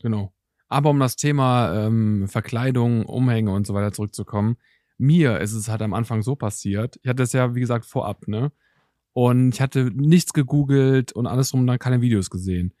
[0.00, 0.32] Genau.
[0.68, 4.56] Aber um das Thema ähm, Verkleidung, Umhänge und so weiter zurückzukommen,
[4.98, 6.98] mir ist es halt am Anfang so passiert.
[7.02, 8.52] Ich hatte es ja, wie gesagt, vorab, ne?
[9.12, 12.74] Und ich hatte nichts gegoogelt und alles drum und dann keine Videos gesehen.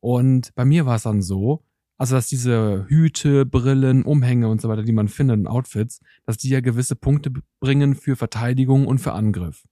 [0.00, 1.64] Und bei mir war es dann so,
[1.96, 6.38] also dass diese Hüte, Brillen, Umhänge und so weiter, die man findet und Outfits, dass
[6.38, 9.64] die ja gewisse Punkte bringen für Verteidigung und für Angriff.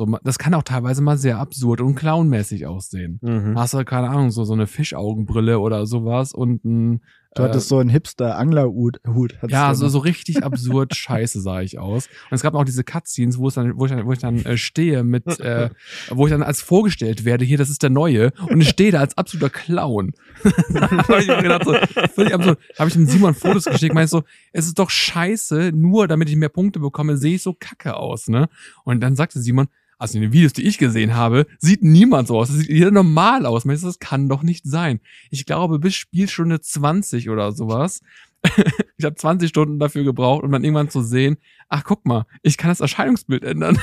[0.00, 3.18] So, das kann auch teilweise mal sehr absurd und clownmäßig aussehen.
[3.20, 3.58] Mhm.
[3.58, 7.02] Hast du, keine Ahnung, so, so eine Fischaugenbrille oder sowas und ein.
[7.36, 9.38] Du hattest so einen Hipster-Angler-Hut.
[9.46, 12.08] Ja, so, so richtig absurd scheiße sah ich aus.
[12.28, 14.44] Und es gab auch diese Cutscenes, wo es dann, wo ich dann, wo ich dann
[14.44, 15.70] äh, stehe mit, äh,
[16.08, 18.98] wo ich dann als vorgestellt werde, hier, das ist der Neue, und ich stehe da
[18.98, 20.12] als absoluter Clown.
[20.72, 21.76] da habe ich mir gedacht, so,
[22.14, 22.58] völlig absurd.
[22.76, 26.34] Habe ich dem Simon Fotos geschickt, meinst so, es ist doch scheiße, nur damit ich
[26.34, 28.48] mehr Punkte bekomme, sehe ich so kacke aus, ne?
[28.82, 29.68] Und dann sagte Simon,
[30.00, 32.48] also in den Videos, die ich gesehen habe, sieht niemand so aus.
[32.48, 33.64] Das sieht jeder normal aus.
[33.64, 35.00] Meinst das kann doch nicht sein.
[35.30, 38.00] Ich glaube, bis Spielstunde 20 oder sowas
[38.96, 41.36] ich habe 20 Stunden dafür gebraucht, um dann irgendwann zu sehen,
[41.68, 43.78] ach guck mal, ich kann das Erscheinungsbild ändern.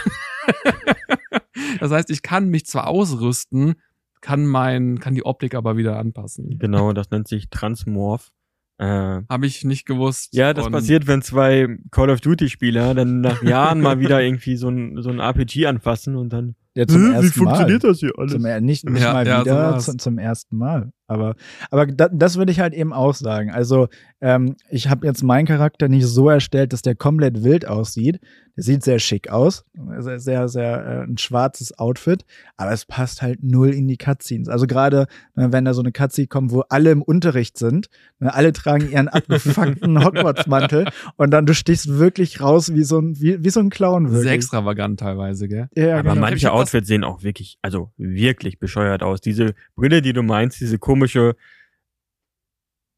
[1.80, 3.76] das heißt, ich kann mich zwar ausrüsten,
[4.22, 6.57] kann mein, kann die Optik aber wieder anpassen.
[6.57, 8.32] Genau, das nennt sich Transmorph.
[8.80, 10.34] Äh, Habe ich nicht gewusst.
[10.36, 14.21] ja, das Und- passiert, wenn zwei Call of Duty Spieler dann nach Jahren mal wieder
[14.23, 17.80] irgendwie so ein, so ein RPG anfassen und dann, ja, zum "Hä, ersten Mal.
[17.80, 18.34] das hier alles?
[18.34, 20.91] Zum, nicht nicht Ja, mal ja, wieder, zum, zum ersten Mal.
[21.08, 21.36] Aber,
[21.72, 23.49] aber da, das würde ich halt eben auch sagen.
[23.51, 23.88] Also,
[24.20, 28.20] ähm, ich habe jetzt meinen Charakter nicht so erstellt, dass der komplett wild aussieht.
[28.58, 29.64] Der sieht sehr schick aus.
[29.99, 32.26] Sehr, sehr, sehr äh, ein schwarzes Outfit.
[32.58, 34.49] Aber es passt halt null in die Cutscenes.
[34.49, 35.05] Also gerade,
[35.36, 37.88] ne, wenn da so eine Cutscene kommt, wo alle im Unterricht sind,
[38.20, 43.20] ne, alle tragen ihren abgefuckten Hogwarts-Mantel und dann du stichst wirklich raus wie so ein,
[43.22, 44.24] wie, wie so ein Clown wirklich.
[44.24, 45.70] Sehr extravagant teilweise, gell?
[45.76, 46.22] Ja, Aber genau.
[46.22, 49.22] manche das- Outfits sehen auch wirklich, also wirklich bescheuert aus.
[49.22, 50.97] Diese Brille, die du meinst, diese komische,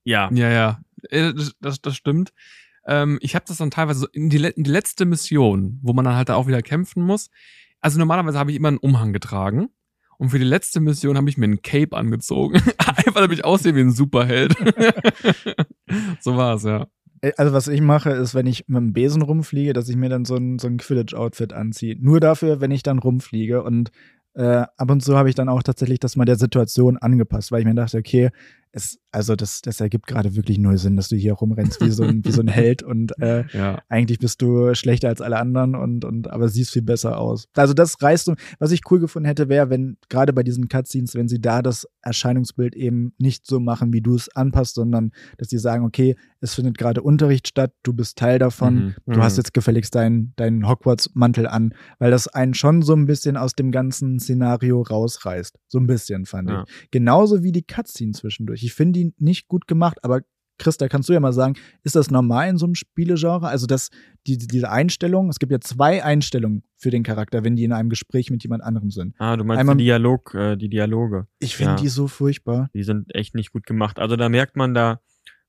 [0.03, 0.81] ja, Ja, ja.
[1.09, 2.31] Äh, Das, das, stimmt.
[2.85, 6.05] Ähm, ich habe das dann teilweise so in die, in die letzte Mission, wo man
[6.05, 7.29] dann halt da auch wieder kämpfen muss.
[7.81, 9.69] Also normalerweise habe ich immer einen Umhang getragen.
[10.17, 12.55] Und für die letzte Mission habe ich mir einen Cape angezogen.
[12.77, 14.53] Einfach damit ich aussehe wie ein Superheld.
[16.19, 16.87] so war's, ja.
[17.21, 20.09] Äh, Also was ich mache, ist, wenn ich mit dem Besen rumfliege, dass ich mir
[20.09, 21.95] dann so ein, so ein Quidditch-Outfit anziehe.
[21.99, 23.63] Nur dafür, wenn ich dann rumfliege.
[23.63, 23.91] Und
[24.35, 27.61] äh, ab und zu habe ich dann auch tatsächlich das mal der Situation angepasst, weil
[27.61, 28.29] ich mir dachte, okay,
[28.71, 32.03] es, also das, das ergibt gerade wirklich null Sinn, dass du hier rumrennst wie so
[32.03, 33.81] ein, wie so ein Held und äh, Ja.
[33.89, 37.47] eigentlich bist du schlechter als alle anderen und, und aber siehst viel besser aus.
[37.55, 38.35] Also das reißt du.
[38.59, 41.87] Was ich cool gefunden hätte, wäre, wenn gerade bei diesen Cutscenes, wenn sie da das
[42.03, 46.53] Erscheinungsbild eben nicht so machen, wie du es anpasst, sondern dass sie sagen, okay, es
[46.55, 48.93] findet gerade Unterricht statt, du bist Teil davon, Mhm.
[49.07, 49.23] du Mhm.
[49.23, 53.53] hast jetzt gefälligst deinen deinen Hogwarts-Mantel an, weil das einen schon so ein bisschen aus
[53.53, 55.55] dem ganzen Szenario rausreißt.
[55.67, 56.65] So ein bisschen, fand Ja.
[56.67, 56.91] ich.
[56.91, 58.58] Genauso wie die Cutscenes zwischendurch.
[58.63, 60.21] Ich finde die nicht gut gemacht, aber
[60.57, 61.53] Christa, kannst du ja mal sagen,
[61.83, 63.47] ist das normal in so einem Spielegenre?
[63.47, 63.89] Also, dass
[64.27, 67.89] die, diese Einstellung, es gibt ja zwei Einstellungen für den Charakter, wenn die in einem
[67.89, 69.15] Gespräch mit jemand anderem sind.
[69.19, 71.27] ah, du meinst Einmal- die Dialog, äh, die Dialoge.
[71.39, 71.77] Ich finde Ja.
[71.77, 72.69] die so furchtbar.
[72.73, 73.99] Die sind echt nicht gut gemacht.
[73.99, 74.99] Also da merkt man, da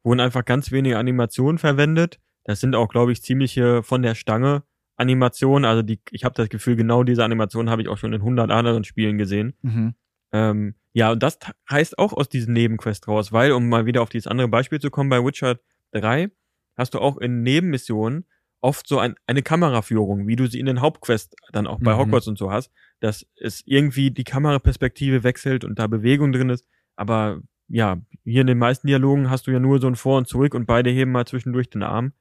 [0.05, 2.21] wurden einfach ganz wenige Animationen verwendet.
[2.45, 4.63] Das sind auch, glaube ich, ziemliche von der Stange
[4.97, 5.65] Animationen.
[5.65, 8.51] Also die, ich habe das Gefühl, genau diese Animationen habe ich auch schon in 100
[8.51, 9.55] anderen Spielen gesehen.
[9.63, 9.95] Mhm.
[10.33, 11.39] Ähm, ja, und das
[11.71, 14.91] heißt auch aus diesen Nebenquests raus, weil, um mal wieder auf dieses andere Beispiel zu
[14.91, 15.59] kommen, bei Witcher
[15.93, 16.31] 3
[16.77, 18.25] hast du auch in Nebenmissionen
[18.63, 21.99] oft so ein, eine Kameraführung, wie du sie in den Hauptquest dann auch bei Mhm.
[21.99, 22.71] Hogwarts und so hast,
[23.01, 26.67] dass es irgendwie die Kameraperspektive wechselt und da Bewegung drin ist,
[26.97, 30.27] aber ja, hier in den meisten Dialogen hast du ja nur so ein Vor und
[30.29, 32.13] Zurück und beide heben mal zwischendurch den Arm.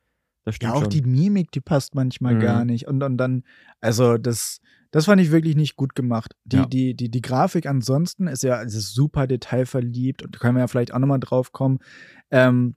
[0.61, 0.89] Ja, auch schon.
[0.89, 2.39] die Mimik, die passt manchmal Mhm.
[2.39, 2.87] gar nicht.
[2.87, 3.43] Und, und dann,
[3.81, 4.61] also das,
[4.91, 6.35] das fand ich wirklich nicht gut gemacht.
[6.45, 6.65] Die, Ja.
[6.65, 10.61] die, die, die Grafik ansonsten ist ja es ist super detailverliebt und da können wir
[10.61, 11.79] ja vielleicht auch nochmal drauf kommen.
[12.31, 12.75] Ähm,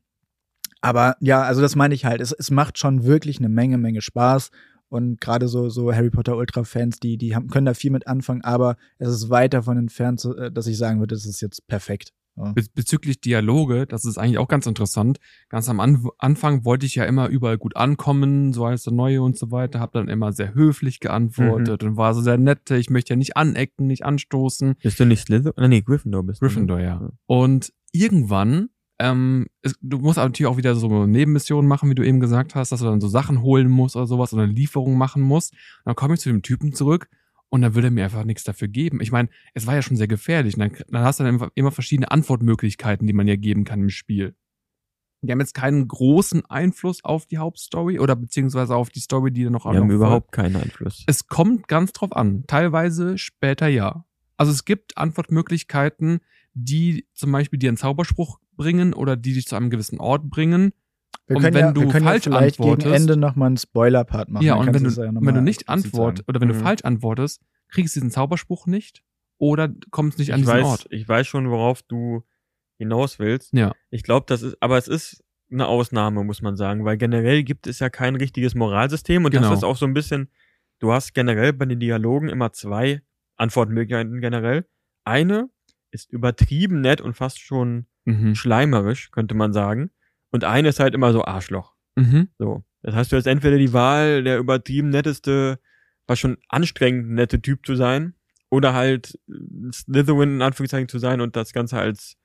[0.81, 2.21] aber ja, also das meine ich halt.
[2.21, 4.51] Es, es macht schon wirklich eine Menge, Menge Spaß.
[4.89, 8.43] Und gerade so, so Harry Potter Ultra-Fans, die, die haben, können da viel mit anfangen,
[8.43, 12.13] aber es ist weit davon entfernt, äh, dass ich sagen würde, es ist jetzt perfekt.
[12.37, 12.53] Ja.
[12.53, 15.19] Bez bezüglich Dialoge, das ist eigentlich auch ganz interessant.
[15.51, 19.23] Ganz am An Anfang wollte ich ja immer überall gut ankommen, so als der Neue
[19.23, 22.71] und so weiter, habe dann immer sehr höflich geantwortet und war so sehr nett.
[22.71, 24.77] Ich möchte ja nicht anecken, nicht anstoßen.
[24.83, 25.69] Bist du nicht Slytherin?
[25.69, 26.47] Nee, Gryffindor bist du.
[26.47, 26.49] ne?
[26.49, 27.11] Gryffindor, ja.
[27.27, 32.05] Und irgendwann, ähm, es, du musst aber natürlich auch wieder so Nebenmissionen machen, wie du
[32.05, 34.97] eben gesagt hast, dass du dann so Sachen holen musst oder sowas oder eine Lieferung
[34.97, 35.53] machen musst.
[35.53, 37.09] Und dann komme ich zu dem Typen zurück
[37.53, 39.03] und dann will er mir einfach nichts dafür geben.
[39.03, 40.55] Ich meine, es war ja schon sehr gefährlich.
[40.57, 44.35] Dann, dann hast du dann immer verschiedene Antwortmöglichkeiten, die man ja geben kann im Spiel.
[45.21, 49.45] Die haben jetzt keinen großen Einfluss auf die Hauptstory oder beziehungsweise auf die Story, die
[49.45, 51.05] dann noch Wir haben noch überhaupt keinen Einfluss.
[51.07, 52.45] es kommt ganz drauf an.
[52.47, 54.07] Teilweise später ja.
[54.39, 56.21] Also es gibt Antwortmöglichkeiten,
[56.55, 60.73] die zum Beispiel dir einen Zauberspruch bringen oder die dich zu einem gewissen Ort bringen.
[61.27, 63.57] Wir Und wenn ja, wir du können falsch ja vielleicht gegen antwortest- Ende nochmal einen
[63.57, 64.45] Spoiler-Part machen.
[64.45, 66.55] ja, Dann und wenn du, ja noch wenn du mal nicht antwortest oder wenn du
[66.55, 66.61] Mhm.
[66.61, 69.03] falsch antwortest, kriegst du diesen Zauberspruch nicht
[69.39, 70.87] oder kommst nicht an Ich diesen weiß, Ort.
[70.91, 72.23] ich weiß schon, worauf du
[72.79, 73.53] hinaus willst.
[73.53, 73.73] Ja.
[73.91, 77.67] Ich glaube, das ist, aber es ist eine Ausnahme, muss man sagen, weil generell gibt
[77.67, 79.49] es ja kein richtiges Moralsystem und Genau.
[79.51, 80.29] das ist auch so ein bisschen,
[80.81, 83.03] du hast generell bei den Dialogen immer zwei
[83.37, 84.67] Antwortmöglichkeiten generell.
[85.05, 85.49] Eine
[85.91, 88.35] ist übertrieben nett und fast schon Mhm.
[88.35, 89.91] schleimerisch, könnte man sagen.
[90.33, 91.75] Und eine ist halt immer so Arschloch.
[91.95, 92.29] Mhm.
[92.39, 92.65] So.
[92.83, 95.61] Das heißt, du hast entweder die Wahl, der übertrieben netteste,
[96.07, 98.15] was schon anstrengend nette Typ zu sein,
[98.51, 99.19] oder halt
[99.73, 102.17] Slytherin in Anführungszeichen zu sein und das Ganze als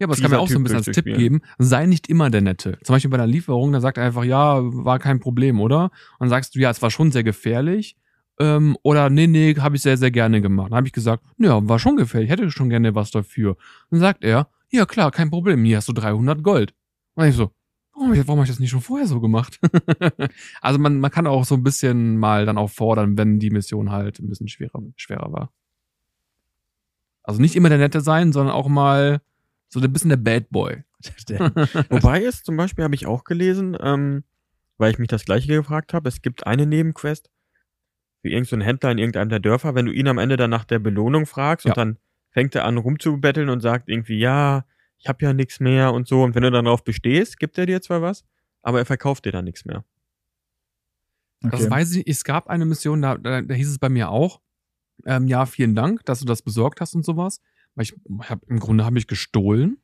[0.00, 2.28] Ja, aber es kann mir auch so ein bisschen als Tipp geben, sei nicht immer
[2.28, 2.78] der Nette.
[2.82, 5.84] Zum Beispiel bei einer Lieferung, da sagt er einfach, ja, war kein Problem, oder?
[5.84, 5.90] Und
[6.20, 7.96] dann sagst du, ja, es war schon sehr gefährlich.
[8.40, 10.70] Ähm, oder nee, nee, habe ich sehr, sehr gerne gemacht.
[10.70, 13.56] Dann habe ich gesagt, ja, war schon gefährlich, hätte schon gerne was dafür.
[13.90, 16.74] Dann sagt er, ja klar, kein Problem, hier hast du 300 Gold.
[17.16, 17.50] Und ich so,
[18.12, 19.58] ich- warum habe ich das nicht schon vorher so gemacht?
[20.60, 23.90] also man, man kann auch so ein bisschen mal dann auch fordern, wenn die Mission
[23.90, 25.52] halt ein bisschen schwerer, schwerer war.
[27.22, 29.20] Also nicht immer der Nette sein, sondern auch mal
[29.68, 30.84] so ein bisschen der Bad Boy.
[31.90, 34.24] Wobei es zum Beispiel habe ich auch gelesen, ähm,
[34.78, 37.30] weil ich mich das gleiche gefragt habe, es gibt eine Nebenquest
[38.22, 40.78] für irgendeinen Händler in irgendeinem der Dörfer, wenn du ihn am Ende dann nach der
[40.78, 41.72] Belohnung fragst Ja.
[41.72, 41.96] und dann
[42.30, 44.64] fängt er an rumzubetteln und sagt irgendwie, ja,
[44.98, 46.22] ich habe ja nichts mehr und so.
[46.22, 48.24] Und wenn du dann darauf bestehst, gibt er dir zwar was,
[48.62, 49.84] aber er verkauft dir dann nichts mehr.
[51.42, 51.70] Das Okay.
[51.70, 54.40] weiß ich, es gab eine Mission, da, da, da hieß es bei mir auch,
[55.04, 57.40] ähm, ja, vielen Dank, dass du das besorgt hast und sowas.
[57.74, 57.94] Weil ich
[58.28, 59.78] hab, im Grunde habe ich gestohlen.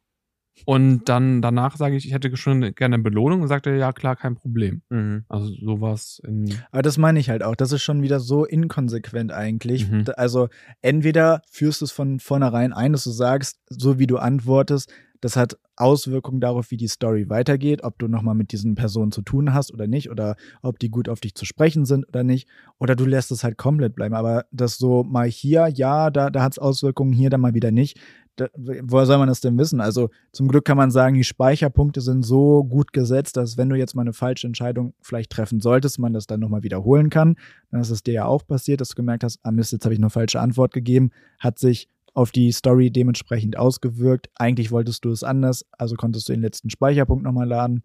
[0.65, 4.17] Und dann danach sage ich, ich hätte schon gerne eine Belohnung und sagte, ja klar,
[4.17, 4.83] kein Problem.
[4.91, 5.25] Mhm.
[5.29, 6.55] Also sowas in.
[6.71, 7.57] Aber das meine ich halt auch.
[7.57, 9.91] Das ist schon wieder so inkonsequent eigentlich.
[9.91, 10.05] Mhm.
[10.17, 10.49] Also
[10.81, 14.93] entweder führst du es von vornherein ein, dass du sagst, so wie du antwortest,
[15.23, 19.23] das hat Auswirkungen darauf, wie die Story weitergeht, ob du nochmal mit diesen Personen zu
[19.23, 22.49] tun hast oder nicht, oder ob die gut auf dich zu sprechen sind oder nicht.
[22.79, 24.15] Oder du lässt es halt komplett bleiben.
[24.15, 27.71] Aber das so mal hier, ja, da, da hat es Auswirkungen, hier dann mal wieder
[27.71, 28.01] nicht.
[28.37, 29.81] Da, woher soll man das denn wissen?
[29.81, 33.77] Also zum Glück kann man sagen, die Speicherpunkte sind so gut gesetzt, dass wenn du
[33.77, 37.37] jetzt mal eine falsche Entscheidung vielleicht treffen solltest, man das dann nochmal wiederholen kann.
[37.71, 39.93] Dann ist es dir ja auch passiert, dass du gemerkt hast, ah Mist, jetzt habe
[39.93, 44.31] ich eine falsche Antwort gegeben, hat sich auf die Story dementsprechend ausgewirkt.
[44.35, 47.83] Eigentlich wolltest du es anders, also konntest du den letzten Speicherpunkt nochmal laden,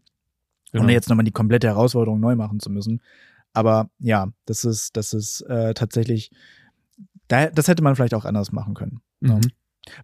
[0.72, 0.84] Genau.
[0.84, 3.02] ohne jetzt nochmal die komplette Herausforderung neu machen zu müssen.
[3.54, 6.32] Aber ja, das ist, das ist äh, tatsächlich,
[7.28, 9.02] da, das hätte man vielleicht auch anders machen können.
[9.22, 9.42] Mhm.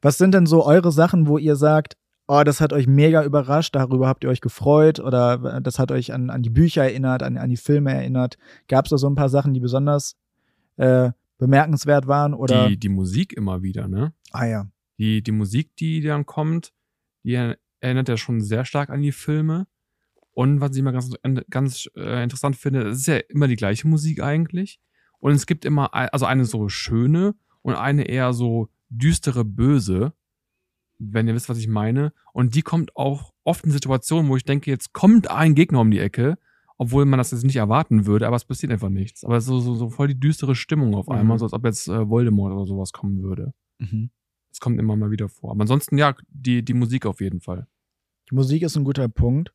[0.01, 1.95] Was sind denn so eure Sachen, wo ihr sagt,
[2.27, 6.13] oh, das hat euch mega überrascht, darüber habt ihr euch gefreut oder das hat euch
[6.13, 8.38] an, an die Bücher erinnert, an, an die Filme erinnert?
[8.67, 10.15] Gab es da so ein paar Sachen, die besonders
[10.77, 12.34] äh, bemerkenswert waren?
[12.34, 12.69] Oder?
[12.69, 14.13] Die, die Musik immer wieder, ne?
[14.31, 14.67] ah ja.
[14.97, 16.71] Die, die Musik, die dann kommt,
[17.23, 17.34] die
[17.81, 19.67] erinnert ja schon sehr stark an die Filme.
[20.31, 21.13] Und was ich immer ganz,
[21.49, 24.79] ganz äh, interessant finde, es ist ja immer die gleiche Musik eigentlich.
[25.19, 30.13] Und es gibt immer, ein- also eine so schöne und eine eher so düstere Böse,
[30.99, 32.13] wenn ihr wisst, was ich meine.
[32.33, 35.91] Und die kommt auch oft in Situationen, wo ich denke, jetzt kommt ein Gegner um
[35.91, 36.37] die Ecke,
[36.77, 39.23] obwohl man das jetzt nicht erwarten würde, aber es passiert einfach nichts.
[39.23, 41.39] Aber so, so, so voll die düstere Stimmung auf einmal, Mhm.
[41.39, 43.53] so als ob jetzt äh, Voldemort oder sowas kommen würde.
[43.79, 44.09] Mhm.
[44.49, 45.51] Das kommt immer mal wieder vor.
[45.51, 47.67] Aber ansonsten, ja, die, die Musik auf jeden Fall.
[48.29, 49.53] Die Musik ist ein guter Punkt,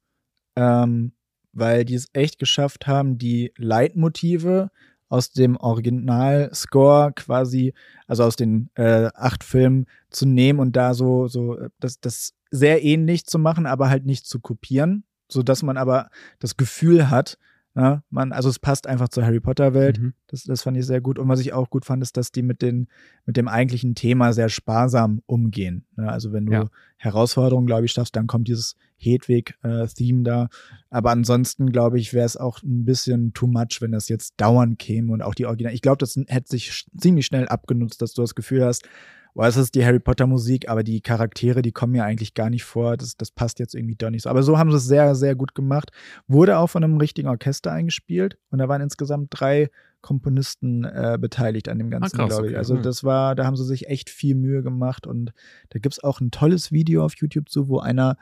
[0.56, 1.12] ähm,
[1.52, 4.70] weil die es echt geschafft haben, die Leitmotive
[5.08, 7.74] aus dem Originalscore quasi,
[8.06, 12.34] also aus den äh, acht Filmen zu nehmen und da so, so, äh, das, das
[12.50, 17.10] sehr ähnlich zu machen, aber halt nicht zu kopieren, so dass man aber das Gefühl
[17.10, 17.38] hat,
[17.78, 20.00] ja, man, also es passt einfach zur Harry Potter Welt.
[20.00, 20.14] Mhm.
[20.26, 21.16] Das, das fand ich sehr gut.
[21.16, 22.88] Und was ich auch gut fand, ist, dass die mit den,
[23.24, 25.86] mit dem eigentlichen Thema sehr sparsam umgehen.
[25.96, 26.70] Ja, also wenn du ja.
[26.96, 30.48] Herausforderungen, glaube ich, schaffst, dann kommt dieses Hedwig-Theme äh, da.
[30.90, 34.78] Aber ansonsten, glaube ich, wäre es auch ein bisschen too much, wenn das jetzt dauernd
[34.78, 35.72] käme und auch die Original.
[35.72, 38.88] Ich glaube, das hätte sich ziemlich schnell abgenutzt, dass du das Gefühl hast,
[39.34, 42.50] boah, es ist die Harry Potter Musik, aber die Charaktere, die kommen ja eigentlich gar
[42.50, 42.96] nicht vor.
[42.96, 44.30] Das, das passt jetzt irgendwie doch nicht so.
[44.30, 45.90] Aber so haben sie es sehr, sehr gut gemacht.
[46.26, 49.70] Wurde auch von einem richtigen Orchester eingespielt und da waren insgesamt drei
[50.00, 52.52] Komponisten äh, beteiligt an dem Ganzen, ah, glaube ich.
[52.52, 52.58] Okay.
[52.58, 52.82] Also hm.
[52.82, 55.32] das war, da haben sie sich echt viel Mühe gemacht und
[55.70, 58.16] da gibt es auch ein tolles Video auf YouTube zu, wo einer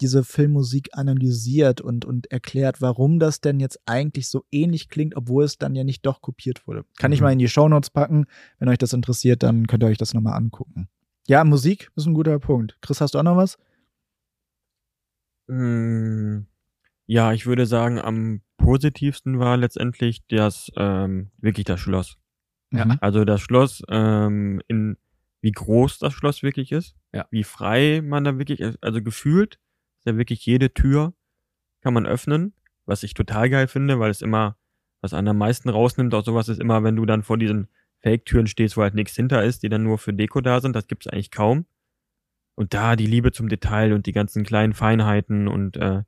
[0.00, 5.44] diese Filmmusik analysiert und, und erklärt, warum das denn jetzt eigentlich so ähnlich klingt, obwohl
[5.44, 6.84] es dann ja nicht doch kopiert wurde.
[6.98, 7.14] Kann mhm.
[7.14, 8.26] ich mal in die Shownotes packen.
[8.58, 10.88] Wenn euch das interessiert, dann könnt ihr euch das nochmal angucken.
[11.26, 12.78] Ja, Musik ist ein guter Punkt.
[12.80, 13.58] Chris, hast du auch noch was?
[15.48, 16.40] Mm,
[17.06, 22.18] ja, ich würde sagen, am positivsten war letztendlich das ähm, wirklich das Schloss.
[22.70, 22.84] Ja.
[22.84, 22.98] Mhm.
[23.00, 24.96] Also das Schloss, ähm, in
[25.40, 27.26] wie groß das Schloss wirklich ist, ja.
[27.30, 29.58] wie frei man da wirklich ist, also gefühlt
[30.08, 31.14] ja wirklich jede Tür
[31.82, 32.54] kann man öffnen,
[32.86, 34.56] was ich total geil finde, weil es immer,
[35.00, 37.68] was einen am meisten rausnimmt, auch sowas ist immer, wenn du dann vor diesen
[38.00, 40.86] Fake-Türen stehst, wo halt nichts hinter ist, die dann nur für Deko da sind, das
[40.86, 41.66] gibt's eigentlich kaum.
[42.54, 46.02] Und da die Liebe zum Detail und die ganzen kleinen Feinheiten und äh,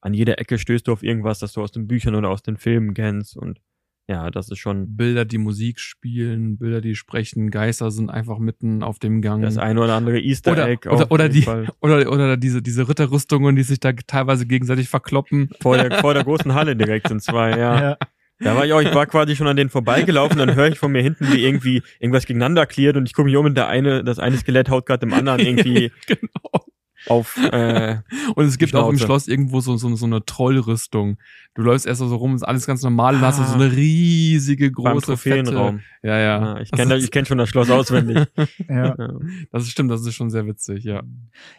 [0.00, 2.58] an jeder Ecke stößt du auf irgendwas, das du aus den Büchern oder aus den
[2.58, 3.60] Filmen kennst und
[4.06, 4.96] ja, das ist schon.
[4.96, 9.42] Bilder, die Musik spielen, Bilder, die sprechen, Geister sind einfach mitten auf dem Gang.
[9.42, 10.88] Das eine oder andere Easter oder, Egg.
[10.88, 11.46] Oder, oder die,
[11.80, 15.48] oder, oder diese, diese Ritterrüstungen, die sich da teilweise gegenseitig verkloppen.
[15.60, 17.80] Vor der, vor der großen Halle direkt sind zwei, ja.
[17.80, 17.96] ja.
[18.40, 20.92] Da war ich auch, ich war quasi schon an denen vorbeigelaufen, dann höre ich von
[20.92, 24.02] mir hinten, wie irgendwie irgendwas gegeneinander klärt und ich gucke mich um und der eine,
[24.02, 26.66] das eine Skelett haut gerade dem anderen irgendwie genau
[27.08, 27.36] auf.
[27.36, 27.98] Äh,
[28.34, 31.18] und es gibt auch im Schloss irgendwo so, so, so eine Trollrüstung.
[31.54, 34.70] Du läufst erst so rum, ist alles ganz normal, und hast du so eine riesige
[34.70, 35.80] große Feenraum.
[36.02, 36.54] Ja, ja.
[36.54, 38.26] ja ich kenne ich kenn schon das Schloss auswendig.
[38.68, 38.96] ja.
[39.52, 41.02] Das stimmt, das ist schon sehr witzig, ja.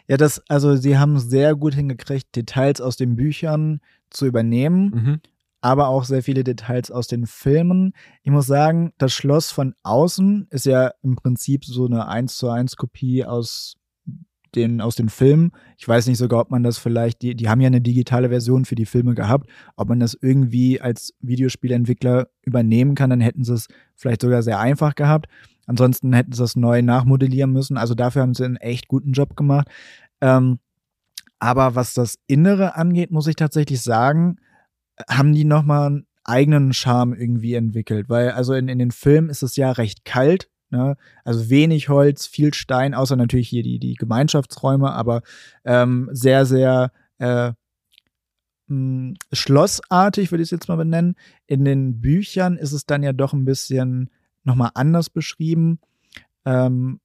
[0.08, 3.80] Ja, das, also sie haben sehr gut hingekriegt, Details aus den Büchern
[4.10, 4.90] zu übernehmen.
[4.90, 5.20] Mhm
[5.66, 7.92] aber auch sehr viele Details aus den Filmen.
[8.22, 12.48] Ich muss sagen, das Schloss von außen ist ja im Prinzip so eine 1 zu
[12.48, 13.76] 1 Kopie aus
[14.56, 15.52] den, aus den Filmen.
[15.76, 18.64] Ich weiß nicht sogar, ob man das vielleicht, die, die haben ja eine digitale Version
[18.64, 23.54] für die Filme gehabt, ob man das irgendwie als Videospielentwickler übernehmen kann, dann hätten sie
[23.54, 25.26] es vielleicht sogar sehr einfach gehabt.
[25.66, 27.76] Ansonsten hätten sie es neu nachmodellieren müssen.
[27.76, 29.68] Also dafür haben sie einen echt guten Job gemacht.
[30.20, 30.58] Ähm,
[31.38, 34.36] aber was das Innere angeht, muss ich tatsächlich sagen,
[35.08, 38.08] haben die nochmal einen eigenen Charme irgendwie entwickelt.
[38.08, 40.96] Weil also in, in den Filmen ist es ja recht kalt Ne?
[41.24, 45.22] Also wenig Holz, viel Stein, außer natürlich hier die, die Gemeinschaftsräume, aber
[45.64, 47.54] ähm, sehr, sehr äh, mh,
[48.68, 51.14] hm, schlossartig, würde ich es jetzt mal benennen.
[51.46, 54.10] In den Büchern ist es dann ja doch ein bisschen
[54.44, 55.80] nochmal anders beschrieben.
[56.44, 57.00] Ähm,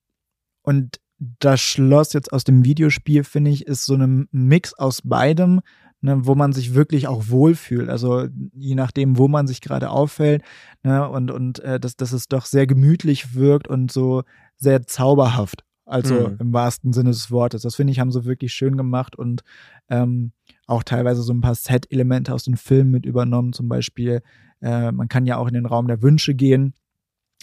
[0.63, 0.99] und
[1.39, 5.61] das Schloss jetzt aus dem Videospiel, finde ich, ist so ein Mix aus beidem
[6.01, 7.89] ne, wo man sich wirklich auch wohlfühlt.
[7.89, 10.43] Also je nachdem, wo man sich gerade auffällt,
[10.83, 14.23] ne, und, und äh, dass, dass es doch sehr gemütlich wirkt und so
[14.57, 15.63] sehr zauberhaft.
[15.85, 16.37] Also mhm.
[16.39, 17.63] im wahrsten Sinne des Wortes.
[17.63, 19.41] Das finde ich, haben sie wirklich schön gemacht und
[19.89, 20.31] ähm,
[20.67, 23.51] auch teilweise so ein paar Set-Elemente aus den Filmen mit übernommen.
[23.51, 24.21] Zum Beispiel,
[24.61, 26.73] äh, man kann ja auch in den Raum der Wünsche gehen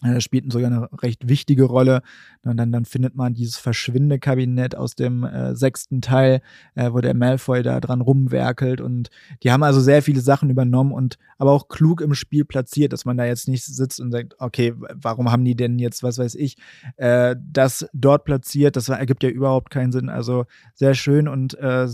[0.05, 2.03] äh, spielten sogar eine recht wichtige Rolle.
[2.43, 6.41] Und dann, dann findet man dieses Verschwindekabinett aus dem äh, sechsten Teil,
[6.77, 8.81] äh, wo der Malfoy da dran rumwerkelt.
[8.81, 9.11] Und
[9.43, 13.05] die haben also sehr viele Sachen übernommen und aber auch klug im Spiel platziert, dass
[13.05, 16.37] man da jetzt nicht sitzt und sagt, okay, warum haben die denn jetzt, was weiß
[16.37, 16.57] ich,
[16.97, 18.77] äh, das dort platziert?
[18.77, 20.09] Das ergibt ja überhaupt keinen Sinn.
[20.09, 21.89] Also sehr schön und äh,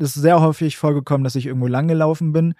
[0.00, 2.54] ist sehr häufig vorgekommen, dass ich irgendwo langgelaufen bin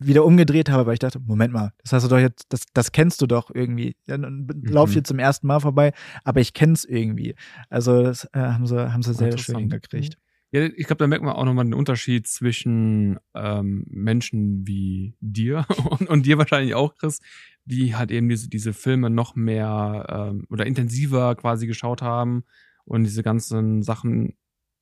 [0.00, 2.90] wieder umgedreht habe, weil ich dachte, Moment mal, das hast du doch jetzt, das, das
[2.90, 3.96] kennst du doch irgendwie.
[4.06, 4.92] Dann lauf mhm.
[4.94, 5.92] hier zum ersten Mal vorbei,
[6.24, 7.34] aber ich kenn's irgendwie.
[7.68, 10.16] Also das äh, haben sie, haben sie sehr schön hingekriegt.
[10.52, 15.64] Ja, ich glaube, da merkt man auch nochmal den Unterschied zwischen ähm, Menschen wie dir
[15.90, 17.20] und, und dir wahrscheinlich auch, Chris,
[17.64, 22.44] die halt eben diese, diese Filme noch mehr ähm, oder intensiver quasi geschaut haben
[22.84, 24.34] und diese ganzen Sachen,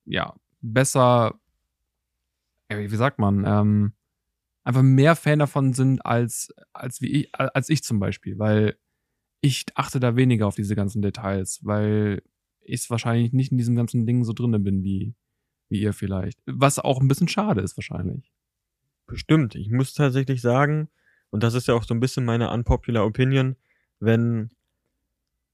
[0.06, 1.38] ja, besser,
[2.70, 3.92] wie sagt man, ähm,
[4.68, 8.76] einfach mehr Fan davon sind als, als, wie ich, als ich zum Beispiel, weil
[9.40, 12.22] ich achte da weniger auf diese ganzen Details, weil
[12.60, 15.14] ich wahrscheinlich nicht in diesem ganzen Ding so drinne bin wie,
[15.70, 16.38] wie ihr vielleicht.
[16.44, 18.30] Was auch ein bisschen schade ist wahrscheinlich.
[19.06, 19.54] Bestimmt.
[19.54, 20.90] Ich muss tatsächlich sagen,
[21.30, 23.56] und das ist ja auch so ein bisschen meine unpopular Opinion,
[24.00, 24.50] wenn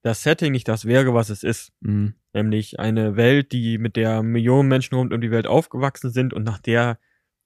[0.02, 1.72] das Setting nicht das wäre, was es ist.
[1.80, 2.14] Mhm.
[2.32, 6.42] Nämlich eine Welt, die mit der Millionen Menschen rund um die Welt aufgewachsen sind und
[6.42, 6.98] nach der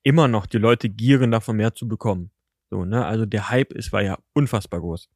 [0.09, 2.31] immer noch die Leute gieren, davon mehr zu bekommen.
[2.71, 3.05] So, ne?
[3.05, 5.11] Also der Hype ist, war ja unfassbar groß.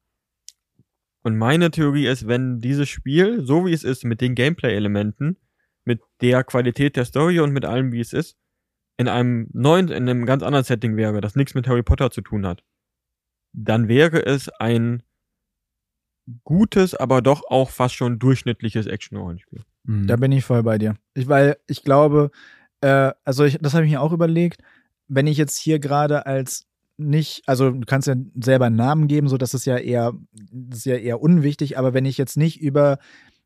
[1.23, 5.39] Und meine Theorie ist, wenn dieses Spiel, so wie es ist, mit den Gameplay-Elementen,
[5.87, 8.37] mit der Qualität der Story und mit allem, wie es ist,
[8.99, 12.21] in einem neuen, in einem ganz anderen Setting wäre, das nichts mit Harry Potter zu
[12.21, 12.63] tun hat,
[13.55, 15.03] dann wäre es ein
[16.45, 19.63] gutes, aber doch auch fast schon durchschnittliches Action-Rollenspiel.
[19.85, 20.07] Mhm.
[20.07, 20.97] Da bin ich voll bei dir.
[21.15, 22.31] Ich, weil ich glaube,
[22.83, 24.63] äh, also ich, das habe ich mir auch überlegt,
[25.15, 29.29] wenn ich jetzt hier gerade als nicht, also du kannst ja selber einen Namen geben,
[29.29, 30.13] so das ist ja eher,
[30.51, 32.99] das ist ja eher unwichtig, aber wenn ich jetzt nicht über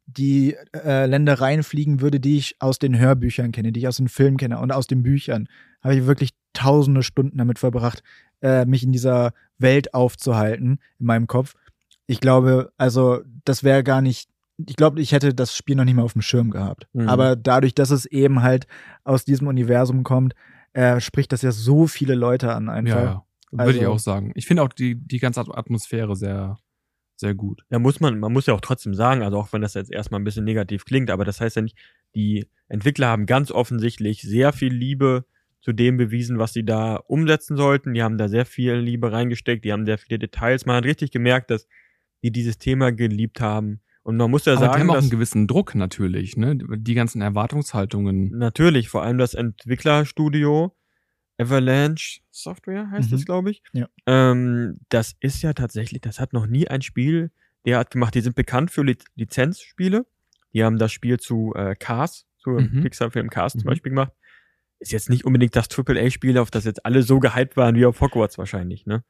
[0.07, 4.09] die äh, Ländereien fliegen würde, die ich aus den Hörbüchern kenne, die ich aus den
[4.09, 5.49] Filmen kenne und aus den Büchern,
[5.83, 8.05] habe ich wirklich tausende Stunden damit verbracht,
[8.43, 11.55] äh, mich in dieser Welt aufzuhalten, in meinem Kopf.
[12.07, 14.29] Ich glaube, also das wäre gar nicht,
[14.65, 16.87] ich glaube, ich hätte das Spiel noch nicht mal auf dem Schirm gehabt.
[16.93, 17.09] Mhm.
[17.09, 18.69] Aber dadurch, dass es eben halt
[19.03, 20.35] aus diesem Universum kommt,
[20.77, 22.97] äh, spricht das ja so viele Leute an einfach.
[22.97, 23.23] ja, ja.
[23.53, 24.33] Würde ich Also- auch sagen.
[24.35, 26.59] Ich finde auch die, die ganze Atmosphäre sehr,
[27.17, 27.63] sehr gut.
[27.71, 30.21] Ja, muss man, man muss ja auch trotzdem sagen, also auch wenn das jetzt erstmal
[30.21, 31.79] ein bisschen negativ klingt, aber das heißt ja nicht,
[32.15, 35.25] die Entwickler haben ganz offensichtlich sehr viel Liebe
[35.63, 37.95] zu dem bewiesen, was sie da umsetzen sollten.
[37.95, 40.67] Die haben da sehr viel Liebe reingesteckt, die haben sehr viele Details.
[40.67, 41.67] Man hat richtig gemerkt, dass
[42.23, 43.81] die dieses Thema geliebt haben.
[44.07, 46.57] Und man muss ja Aber die sagen, haben auch einen gewissen Druck natürlich, ne?
[46.57, 48.31] Die ganzen Erwartungshaltungen.
[48.39, 50.73] natürlich vor allem das Entwicklerstudio
[51.39, 53.15] Avalanche Software heißt Mhm.
[53.17, 53.63] das, glaube ich.
[53.73, 53.89] Ja.
[54.07, 57.31] Ähm, das ist ja tatsächlich, das hat noch nie ein Spiel
[57.67, 58.15] derart gemacht.
[58.15, 60.07] Die sind bekannt für Liz Lizenzspiele.
[60.55, 62.83] Die haben das Spiel zu äh, Cars, zu Mhm.
[62.83, 63.67] Pixar-Film Cars zum Mhm.
[63.67, 64.13] Beispiel gemacht.
[64.79, 68.01] Ist jetzt nicht unbedingt das AAA-Spiel, auf das jetzt alle so gehypt waren wie auf
[68.01, 69.03] Hogwarts wahrscheinlich, ne?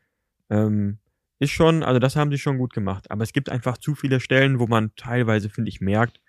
[0.49, 0.99] Ähm,
[1.39, 3.11] ist schon, also das haben sie schon gut gemacht.
[3.11, 6.21] Aber es gibt einfach zu viele Stellen, wo man teilweise, finde ich, merkt,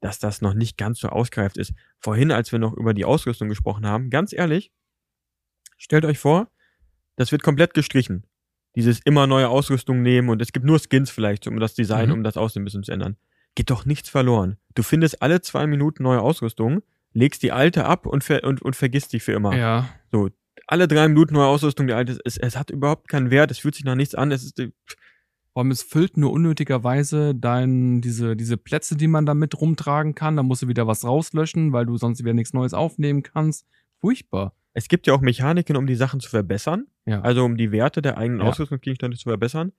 [0.00, 1.72] dass das noch nicht ganz so ausgereift ist.
[1.98, 4.72] Vorhin, als wir noch über die Ausrüstung gesprochen haben, ganz ehrlich,
[5.78, 6.48] stellt euch vor,
[7.16, 8.26] das wird komplett gestrichen.
[8.74, 12.14] Dieses immer neue Ausrüstung nehmen und es gibt nur Skins vielleicht, um das Design, Mhm.
[12.14, 13.16] um das Aussehen ein bisschen zu ändern.
[13.54, 14.56] Geht doch nichts verloren.
[14.74, 16.82] Du findest alle zwei Minuten neue Ausrüstung,
[17.12, 19.54] legst die alte ab und, ver und, und vergisst die für immer.
[19.54, 19.88] Ja.
[20.10, 20.30] So,
[20.66, 23.74] alle drei Minuten neue Ausrüstung, die alte, es, es hat überhaupt keinen Wert, es fühlt
[23.74, 24.56] sich nach nichts an, es ist,
[25.52, 30.14] Vor allem, es füllt nur unnötigerweise dein, diese, diese Plätze, die man da mit rumtragen
[30.14, 30.36] kann.
[30.36, 33.66] Da musst du wieder was rauslöschen, weil du sonst wieder nichts Neues aufnehmen kannst.
[34.00, 34.54] Furchtbar.
[34.74, 36.86] es gibt ja auch Mechaniken, um die Sachen zu verbessern.
[37.04, 37.20] Ja.
[37.20, 38.46] Also um die Werte der eigenen Ja.
[38.46, 39.72] Ausrüstungsgegenstände zu verbessern.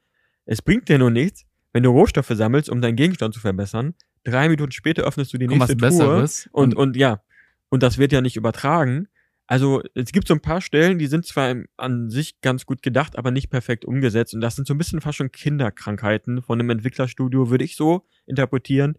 [0.46, 3.96] Es bringt dir nur nichts, wenn du Rohstoffe sammelst, um deinen Gegenstand zu verbessern.
[4.24, 6.48] Drei Minuten später öffnest du die Komm, nächste Truhe Besseres.
[6.52, 7.22] und, und ja,
[7.70, 9.08] und das wird ja nicht übertragen.
[9.54, 13.20] Also es gibt so ein paar Stellen, die sind zwar an sich ganz gut gedacht,
[13.20, 14.34] aber nicht perfekt umgesetzt.
[14.34, 18.04] Und das sind so ein bisschen fast schon Kinderkrankheiten von einem Entwicklerstudio, würde ich so
[18.26, 18.98] interpretieren,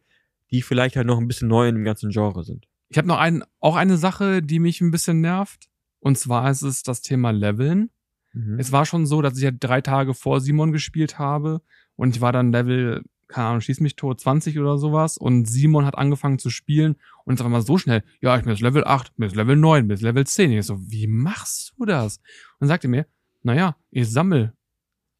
[0.52, 2.68] die vielleicht halt noch ein bisschen neu in dem ganzen Genre sind.
[2.88, 5.66] Ich habe noch ein, auch eine Sache, die mich ein bisschen nervt.
[5.98, 7.90] Und zwar ist es das Thema Leveln.
[8.32, 8.56] Mhm.
[8.60, 11.62] Es war schon so, dass ich ja drei Tage vor Simon gespielt habe
[11.96, 15.86] und ich war dann Level, keine Ahnung, schieß mich tot, 20 oder sowas und Simon
[15.86, 18.84] hat angefangen zu spielen und es war mal so schnell, ja, ich bin jetzt Level
[18.84, 20.52] 8, bin jetzt Level 9, bin jetzt Level 10.
[20.52, 22.18] Ich so, wie machst du das?
[22.18, 22.24] Und
[22.60, 23.06] dann sagte er mir,
[23.42, 24.52] naja, ich sammel.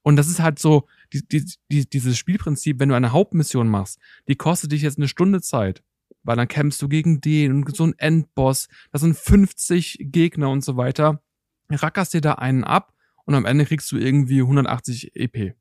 [0.03, 3.99] Und das ist halt so, die, die, die, dieses Spielprinzip, wenn du eine Hauptmission machst,
[4.29, 5.83] die kostet dich jetzt eine Stunde Zeit.
[6.23, 10.65] Weil dann kämpfst du gegen den und so ein Endboss, das sind 50 Gegner und
[10.65, 11.23] so weiter.
[11.71, 12.95] Rackerst dir da einen ab
[13.25, 15.55] und am Ende kriegst du irgendwie 180 EP.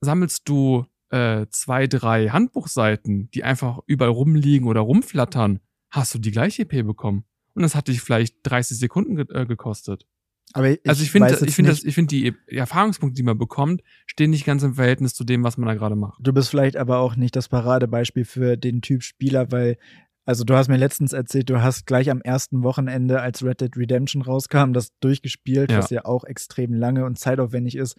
[0.00, 0.86] Sammelst du
[1.16, 5.60] äh, zwei, drei Handbuchseiten, die einfach überall rumliegen oder rumflattern,
[5.90, 7.24] hast du die gleiche EP bekommen.
[7.54, 10.06] Und das hat dich vielleicht 30 Sekunden ge äh, gekostet.
[10.52, 13.82] Aber ich, also ich finde, ich finde, ich finde die die Erfahrungspunkte, die man bekommt,
[14.06, 16.18] stehen nicht ganz im Verhältnis zu dem, was man da gerade macht.
[16.20, 19.76] Du bist vielleicht aber auch nicht das Paradebeispiel für den Typ Spieler, weil,
[20.24, 23.76] also du hast mir letztens erzählt, du hast gleich am ersten Wochenende, als Red Dead
[23.76, 25.78] Redemption rauskam, das durchgespielt, Ja.
[25.78, 27.96] was ja auch extrem lange und zeitaufwendig ist.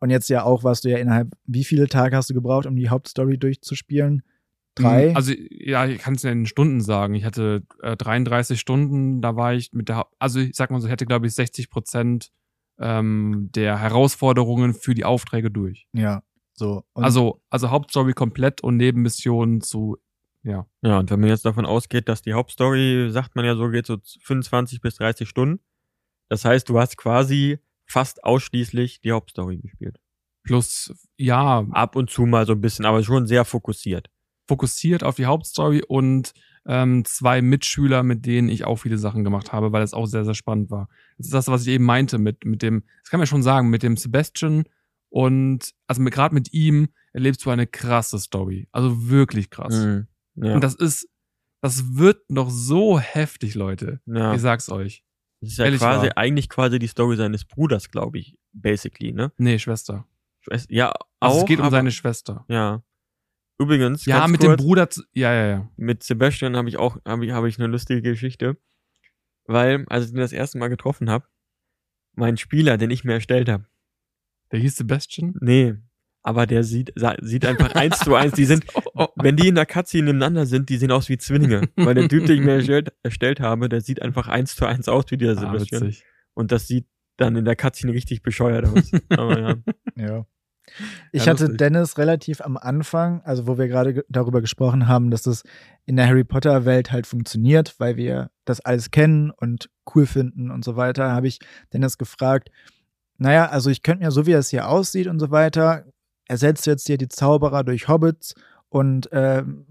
[0.00, 2.76] Und jetzt ja auch, warst du ja innerhalb, wie viele Tage hast du gebraucht, um
[2.76, 4.22] die Hauptstory durchzuspielen?
[4.74, 5.14] Drei?
[5.14, 7.14] Also ja, ich kann es ja in Stunden sagen.
[7.14, 10.86] Ich hatte äh, 33 Stunden, da war ich mit der, also ich sag mal so,
[10.86, 12.30] ich hätte glaube ich 60 Prozent
[12.78, 15.88] ähm, der Herausforderungen für die Aufträge durch.
[15.92, 16.22] ja,
[16.54, 16.84] so.
[16.92, 19.96] Und also also Hauptstory komplett und Nebenmissionen zu,
[20.44, 20.66] ja.
[20.82, 23.86] Ja, und wenn man jetzt davon ausgeht, dass die Hauptstory, sagt man ja so, geht
[23.86, 25.60] so 25 bis 30 Stunden.
[26.28, 27.58] Das heißt, du hast quasi
[27.88, 29.98] fast ausschließlich die Hauptstory gespielt.
[30.44, 34.08] Plus ja Ab und zu mal so ein bisschen, aber schon sehr fokussiert.
[34.46, 36.32] fokussiert auf die Hauptstory und
[36.66, 40.24] ähm, zwei Mitschüler, mit denen ich auch viele Sachen gemacht habe, weil es auch sehr,
[40.24, 40.88] sehr spannend war.
[41.16, 43.70] Das ist das, was ich eben meinte mit, mit dem, das kann man schon sagen,
[43.70, 44.64] mit dem Sebastian
[45.10, 48.68] und, also gerade mit ihm, erlebst du eine krasse Story.
[48.70, 49.74] Also wirklich krass.
[49.74, 50.06] Mhm.
[50.34, 50.54] Ja.
[50.54, 51.08] Und das ist,
[51.62, 54.00] das wird noch so heftig, Leute.
[54.06, 54.34] ja.
[54.34, 55.04] Ich sag's euch.
[55.40, 56.16] Das ist ja ehrlich quasi, wahr.
[56.18, 59.32] eigentlich quasi die Story seines Bruders, glaube ich, basically, ne?
[59.38, 60.06] Nee, Schwester.
[60.40, 61.06] Schwest- Ja, auch.
[61.20, 62.44] Also es geht um aber- seine Schwester.
[62.48, 62.82] Ja.
[63.60, 65.70] Übrigens, Ja, mit kurz, dem Bruder, ja, ja, ja.
[65.76, 68.56] mit Sebastian habe ich auch habe ich, habe ich eine lustige Geschichte,
[69.46, 71.26] weil als ich ihn das erste Mal getroffen habe,
[72.14, 73.66] mein Spieler, den ich mir erstellt habe,
[74.52, 75.34] Der hieß Sebastian.
[75.40, 75.74] nee,
[76.28, 78.64] aber der sieht sieht einfach eins zu eins, die sind
[78.94, 82.08] Oh, wenn die in der Cutscene nebeneinander sind, die sehen aus wie Zwillinge, weil der
[82.08, 85.16] Typ, den ich mir erstellt, erstellt habe, der sieht einfach eins zu eins aus wie
[85.16, 86.04] dieser Ah, Sebastian witzig.
[86.34, 88.90] und das sieht dann in der Cutscene richtig bescheuert aus.
[89.10, 89.54] aber ja.
[89.96, 90.26] Ja.
[91.12, 91.58] Ich Ja, hatte lustig.
[91.58, 95.42] Dennis relativ am Anfang, also wo wir gerade ge- darüber gesprochen haben, dass es
[95.86, 100.50] in der Harry Potter Welt halt funktioniert, weil wir das alles kennen und cool finden
[100.50, 101.38] und so weiter, habe ich
[101.72, 102.50] Dennis gefragt,
[103.16, 105.86] naja, also ich könnte mir so wie es hier aussieht und so weiter,
[106.28, 108.34] ersetzt jetzt hier die Zauberer durch Hobbits
[108.68, 109.66] und ähm,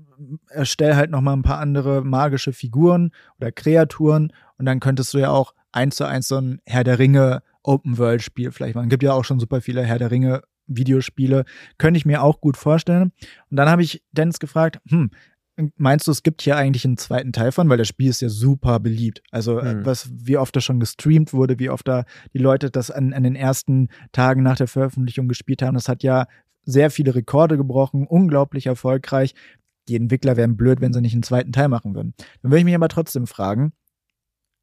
[0.50, 5.20] erstell halt noch mal ein paar andere magische Figuren oder Kreaturen und dann könntest du
[5.20, 8.90] ja auch eins zu eins so ein Herr der Ringe Open World Spiel vielleicht machen.
[8.90, 11.46] Gibt ja auch schon super viele Herr der Ringe Videospiele,
[11.78, 13.12] könnte ich mir auch gut vorstellen.
[13.50, 15.12] Und dann habe ich Dennis gefragt, hm,
[15.78, 18.30] meinst du, es gibt hier eigentlich einen zweiten Teil von, weil das Spiel ist ja
[18.30, 19.22] super beliebt.
[19.32, 19.86] Also äh, Hm.
[19.86, 22.04] was, wie oft das schon gestreamt wurde, wie oft da
[22.34, 25.76] die Leute das an, an den ersten Tagen nach der Veröffentlichung gespielt haben.
[25.76, 26.28] Das hat ja
[26.68, 29.34] sehr viele Rekorde gebrochen, unglaublich erfolgreich.
[29.88, 32.14] Die Entwickler wären blöd, wenn sie nicht einen zweiten Teil machen würden.
[32.42, 33.72] Dann würde ich mich aber trotzdem fragen,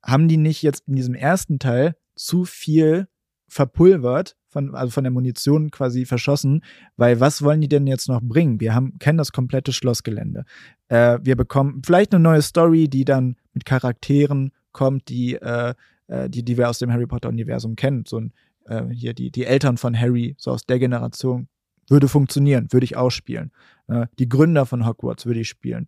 [0.02, 3.08] haben die nicht jetzt in diesem ersten Teil zu viel
[3.48, 6.62] verpulvert, von, also von der Munition quasi verschossen,
[6.96, 8.60] weil was wollen die denn jetzt noch bringen?
[8.60, 10.44] Wir haben, kennen das komplette Schlossgelände.
[10.88, 15.74] Äh, wir bekommen vielleicht eine neue Story, die dann mit Charakteren kommt, die, äh,
[16.06, 18.04] äh, die, die wir aus dem Harry Potter-Universum kennen.
[18.06, 18.32] So ein,
[18.66, 21.48] äh, hier die, die Eltern von Harry, so aus der Generation,
[21.88, 23.52] würde funktionieren, würde ich auch spielen.
[23.88, 25.86] Äh, die Gründer von Hogwarts würde ich spielen.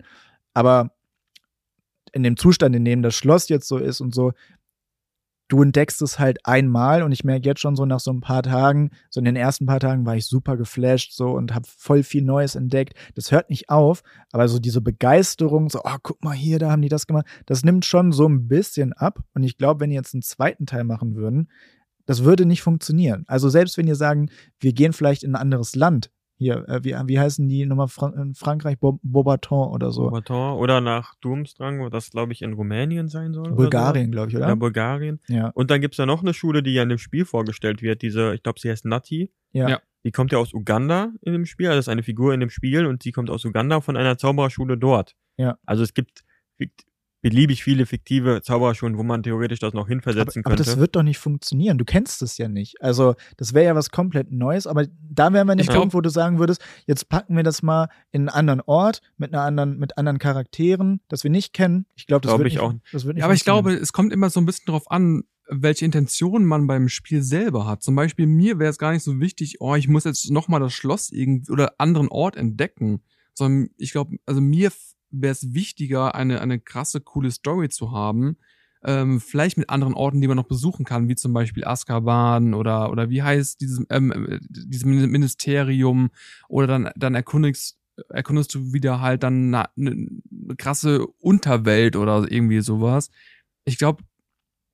[0.54, 0.92] Aber
[2.12, 4.32] in dem Zustand, in dem das Schloss jetzt so ist und so,
[5.48, 8.42] du entdeckst es halt einmal und ich merke jetzt schon so nach so ein paar
[8.42, 12.02] Tagen, so in den ersten paar Tagen war ich super geflasht so und habe voll
[12.02, 12.94] viel Neues entdeckt.
[13.14, 16.82] Das hört nicht auf, aber so diese Begeisterung, so, oh, guck mal hier, da haben
[16.82, 19.96] die das gemacht, das nimmt schon so ein bisschen ab und ich glaube, wenn die
[19.96, 21.48] jetzt einen zweiten Teil machen würden,
[22.06, 23.24] das würde nicht funktionieren.
[23.26, 26.94] Also selbst wenn ihr sagen, wir gehen vielleicht in ein anderes Land, hier, äh, wie,
[27.06, 31.80] wie heißen die nochmal Fra in Frankreich, Bo Beaubaton oder so, Beaubaton oder nach Durmstrang,
[31.80, 33.52] wo das glaube ich in Rumänien sein soll.
[33.52, 34.38] Bulgarien, glaube ich, so.
[34.38, 34.48] oder?
[34.48, 35.20] Ja, Bulgarien.
[35.28, 35.48] Ja.
[35.54, 38.34] Und dann gibt's ja noch eine Schule, die ja in dem Spiel vorgestellt wird, diese,
[38.34, 39.32] ich glaube, sie heißt Nati.
[39.52, 39.68] Ja.
[39.68, 39.80] Ja.
[40.04, 42.50] Die kommt ja aus Uganda in dem Spiel, also das ist eine Figur in dem
[42.50, 45.16] Spiel und sie kommt aus Uganda von einer Zaubererschule dort.
[45.36, 45.58] Ja.
[45.64, 46.24] Also es gibt
[47.22, 50.70] beliebig viele fiktive Zaubererschulen, wo man theoretisch das noch Aber, hinversetzen aber könnte.
[50.70, 51.78] das wird doch nicht funktionieren.
[51.78, 52.80] Du kennst es ja nicht.
[52.82, 56.10] Also, das wäre ja was komplett Neues, aber da wären wir glaub- Punkt, wo du
[56.10, 59.98] sagen würdest, jetzt packen wir das mal in einen anderen Ort mit einer anderen, mit
[59.98, 61.86] anderen Charakteren, das wir nicht kennen.
[61.96, 62.74] Ich glaube, das, Glaub wird ich nicht, auch.
[62.92, 65.22] das wird nicht Ja, aber ich glaube, es kommt immer so ein bisschen drauf an,
[65.48, 67.82] welche Intention man beim Spiel selber hat.
[67.82, 70.72] Zum Beispiel mir wäre es gar nicht so wichtig, oh, ich muss jetzt nochmal das
[70.74, 73.00] Schloss irgendwie oder anderen Ort entdecken.
[73.34, 74.72] Sondern ich glaube, also mir
[75.20, 78.36] wäre es wichtiger, eine, eine krasse, coole Story zu haben.
[78.84, 82.90] Ähm, vielleicht mit anderen Orten, die man noch besuchen kann, wie zum Beispiel Azkaban oder,
[82.90, 86.10] oder wie heißt dieses, ähm, äh, dieses Min- Ministerium
[86.48, 87.78] oder dann, dann erkundigst,
[88.10, 93.10] erkundest du wieder halt dann eine, eine krasse Unterwelt oder irgendwie sowas.
[93.64, 94.04] Ich glaube,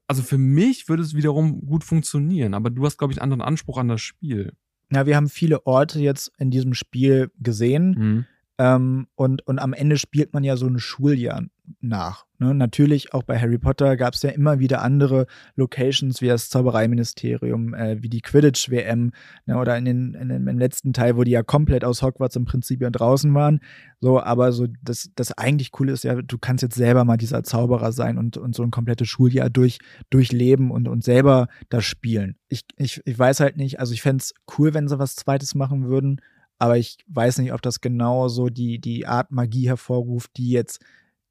[0.09, 3.49] also für mich würde es wiederum gut funktionieren, aber du hast, glaube ich, einen anderen
[3.49, 4.53] Anspruch an das Spiel.
[4.93, 7.95] Ja, wir haben viele Orte jetzt in diesem Spiel gesehen.
[7.97, 8.27] Mhm.
[8.59, 11.43] Ähm, und, und am Ende spielt man ja so ein Schuljahr
[11.81, 12.27] nach.
[12.39, 12.55] Ne?
[12.55, 15.27] Natürlich, auch bei Harry Potter gab es ja immer wieder andere
[15.57, 19.13] Locations, wie das Zaubereiministerium, äh, wie die Quidditch-WM,
[19.47, 19.57] ne?
[19.57, 22.45] oder in den, in den, im letzten Teil, wo die ja komplett aus Hogwarts im
[22.45, 23.61] Prinzip ja draußen waren.
[24.01, 27.45] So, aber so das, das eigentlich Coole ist ja, du kannst jetzt selber mal dieser
[27.45, 29.79] Zauberer sein und, und so ein komplettes Schuljahr durch,
[30.11, 32.37] durchleben und, und selber das spielen.
[32.49, 35.89] Ich, ich, ich weiß halt nicht, also ich fänd's cool, wenn sie was Zweites machen
[35.89, 36.21] würden,
[36.63, 40.81] aber ich weiß nicht, ob das genau so die, die Art Magie hervorruft, die jetzt,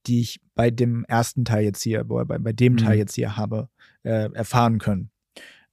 [0.07, 2.77] die ich bei dem ersten Teil jetzt hier, bei, bei dem Mhm.
[2.77, 3.69] Teil jetzt hier habe,
[4.03, 5.09] äh, erfahren können.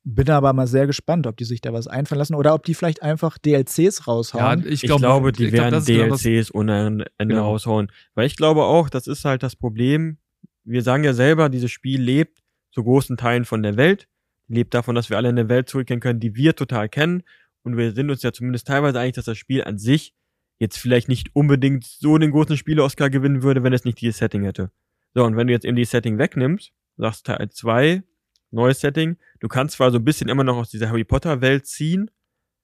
[0.04, 2.74] Bin aber mal sehr gespannt, ob die sich da was einfallen lassen oder ob die
[2.74, 4.60] vielleicht einfach DLCs raushauen.
[4.64, 7.46] ich, Ich, glaub, glaube, die ich glaub, werden das- DLCs ohne Ende Genau.
[7.46, 7.90] raushauen.
[8.14, 10.18] Weil ich glaube auch, das ist halt das Problem.
[10.64, 14.06] Wir sagen ja selber, dieses Spiel lebt zu großen Teilen von der Welt.
[14.46, 17.22] Lebt davon, dass wir alle in eine Welt zurückkehren können, die wir total kennen.
[17.62, 20.14] Und wir sind uns ja zumindest teilweise einig, dass das Spiel an sich
[20.58, 24.42] jetzt vielleicht nicht unbedingt so den großen Spiele-Oscar gewinnen würde, wenn es nicht dieses Setting
[24.42, 24.70] hätte.
[25.14, 28.02] So, und wenn du jetzt eben dieses Setting wegnimmst, sagst Teil 2,
[28.50, 32.10] neues Setting, du kannst zwar so ein bisschen immer noch aus dieser Harry Potter-Welt ziehen,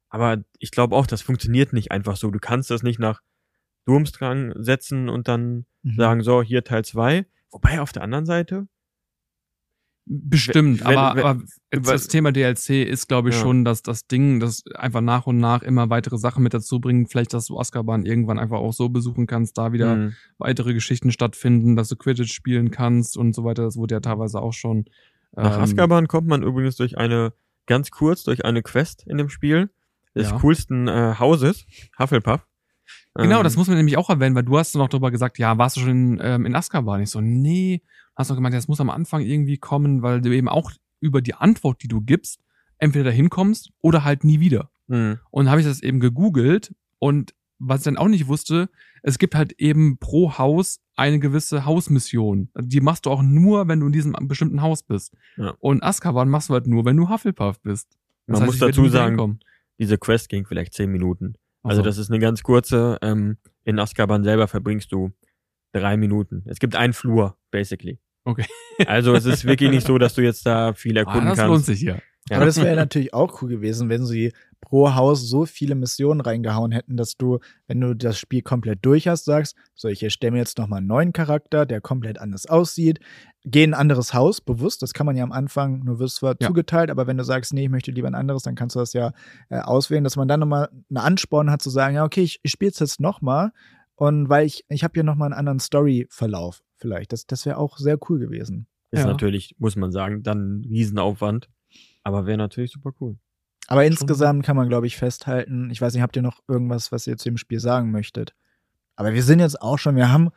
[0.09, 2.31] Aber ich glaube auch, das funktioniert nicht einfach so.
[2.31, 3.21] Du kannst das nicht nach
[3.85, 5.97] Durmstrang setzen und dann mhm.
[5.97, 7.27] sagen, so, hier Teil zwei.
[7.51, 8.69] Wobei auf der anderen Seite,
[10.07, 13.41] Bestimmt, wenn, aber, wenn, aber das Thema DLC ist, glaube ich, ja.
[13.41, 17.11] schon, dass das Ding, das einfach nach und nach immer weitere Sachen mit dazu bringt.
[17.11, 20.15] Vielleicht, dass du Azkaban irgendwann einfach auch so besuchen kannst, da wieder mhm.
[20.37, 23.63] weitere Geschichten stattfinden, dass du Quidditch spielen kannst und so weiter.
[23.63, 24.85] Das wurde ja teilweise auch schon.
[25.33, 27.33] Nach ähm, Azkaban kommt man übrigens durch eine,
[27.67, 29.71] ganz kurz, durch eine Quest in dem Spiel
[30.15, 30.39] des ja.
[30.39, 31.67] coolsten äh, Hauses,
[31.99, 32.47] Hufflepuff.
[33.15, 35.57] Genau, ähm, das muss man nämlich auch erwähnen, weil du hast noch drüber gesagt, ja,
[35.57, 37.01] warst du schon in, ähm, in Azkaban?
[37.01, 37.83] Ich so, nee,
[38.17, 41.35] hast du gemeint, das muss am Anfang irgendwie kommen, weil du eben auch über die
[41.35, 42.41] Antwort, die du gibst,
[42.79, 44.71] entweder dahin kommst oder halt nie wieder.
[44.87, 45.19] Mhm.
[45.31, 48.69] Und habe ich das eben gegoogelt und was ich dann auch nicht wusste,
[49.03, 52.51] es gibt halt eben pro Haus eine gewisse Hausmission.
[52.59, 55.15] Die machst du auch nur, wenn du in diesem bestimmten Haus bist.
[55.37, 55.55] Ja.
[55.61, 57.97] Und Azkaban machst du halt nur, wenn du Hufflepuff bist.
[58.27, 59.41] Das Man heißt, muss dazu sagen,
[59.79, 61.35] diese Quest ging vielleicht zehn Minuten.
[61.63, 61.85] Also so.
[61.85, 62.99] das ist eine ganz kurze.
[63.03, 65.13] Ähm, in Azkaban selber verbringst du
[65.73, 66.43] drei Minuten.
[66.47, 67.99] Es gibt einen Flur, basically.
[68.25, 68.47] Okay.
[68.87, 71.41] Also es ist wirklich nicht so, dass du jetzt da viel erkunden ah, das kannst.
[71.41, 71.99] Das lohnt sich ja.
[72.29, 72.37] ja.
[72.37, 76.73] Aber das wäre natürlich auch cool gewesen, wenn sie pro Haus so viele Missionen reingehauen
[76.73, 80.39] hätten, dass du, wenn du das Spiel komplett durch hast, sagst, so, ich erstelle mir
[80.39, 82.99] jetzt nochmal einen neuen Charakter, der komplett anders aussieht,
[83.45, 86.35] geh in ein anderes Haus, bewusst, das kann man ja am Anfang, nur wirst zwar
[86.41, 86.49] ja.
[86.49, 88.95] zugeteilt, aber wenn du sagst, nee, ich möchte lieber ein anderes, dann kannst du das
[88.95, 89.13] ja
[89.51, 92.51] äh, auswählen, dass man dann nochmal einen Ansporn hat zu sagen, ja, okay, ich, ich
[92.51, 93.53] spiele es jetzt nochmal
[93.97, 97.13] und weil ich, ich habe hier nochmal einen anderen Story-Verlauf vielleicht.
[97.13, 98.67] Das, das wäre auch sehr cool gewesen.
[98.91, 99.07] Ist ja.
[99.07, 101.49] natürlich, muss man sagen, dann ein Riesenaufwand.
[102.05, 103.17] Aber wäre natürlich super cool.
[103.67, 103.93] Aber Schon.
[103.93, 107.17] insgesamt kann man, glaube ich, festhalten, ich weiß nicht, habt ihr noch irgendwas, was ihr
[107.17, 108.35] zu dem Spiel sagen möchtet?
[108.97, 110.31] Aber wir sind jetzt auch schon, wir haben.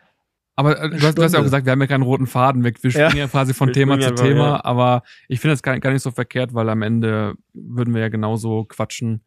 [0.55, 2.63] Aber äh, du, hast, du hast ja auch gesagt, wir haben ja keinen roten Faden
[2.63, 2.81] weg.
[2.81, 4.47] Wir springen ja, ja quasi von Thema zu Thema.
[4.47, 4.65] Ja.
[4.65, 8.09] Aber ich finde das gar, gar nicht so verkehrt, weil am Ende würden wir ja
[8.09, 9.21] genauso quatschen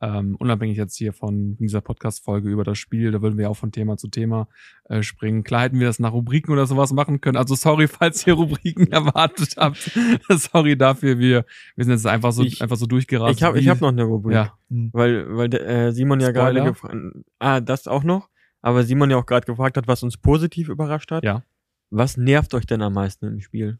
[0.00, 3.72] ähm, unabhängig jetzt hier von dieser Podcast-Folge über das Spiel, da würden wir auch von
[3.72, 4.48] Thema zu Thema
[4.84, 5.44] äh, springen.
[5.44, 7.36] Klar hätten wir das nach Rubriken oder sowas machen können.
[7.36, 9.90] Also sorry, falls ihr Rubriken erwartet habt.
[10.28, 11.44] sorry dafür, wir,
[11.76, 13.36] wir sind jetzt einfach so, ich, einfach so durchgerast.
[13.36, 14.34] Ich habe ich hab noch eine Rubrik.
[14.34, 14.58] Ja.
[14.70, 14.90] Hm.
[14.92, 16.94] Weil, weil äh, Simon ja gerade gefragt,
[17.38, 18.28] ah, das auch noch,
[18.62, 21.24] aber Simon ja auch gerade gefragt hat, was uns positiv überrascht hat.
[21.24, 21.42] Ja.
[21.90, 23.78] Was nervt euch denn am meisten im Spiel?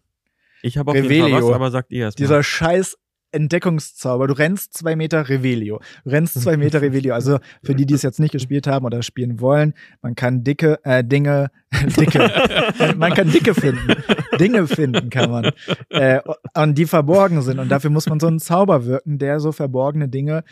[0.63, 1.27] Ich habe auf Revelio.
[1.27, 2.25] jeden Fall was, aber sagt ihr erst mal.
[2.25, 2.97] Dieser scheiß
[3.33, 4.27] Entdeckungszauber.
[4.27, 5.81] Du rennst zwei Meter Revelio.
[6.05, 7.15] Du rennst zwei Meter Revelio.
[7.15, 10.79] Also für die, die es jetzt nicht gespielt haben oder spielen wollen, man kann dicke
[10.85, 11.51] äh, Dinge,
[11.99, 12.31] dicke,
[12.97, 13.95] man kann dicke finden.
[14.39, 15.51] Dinge finden kann man.
[15.91, 16.21] Äh,
[16.55, 17.59] und die verborgen sind.
[17.59, 20.45] Und dafür muss man so einen Zauber wirken, der so verborgene Dinge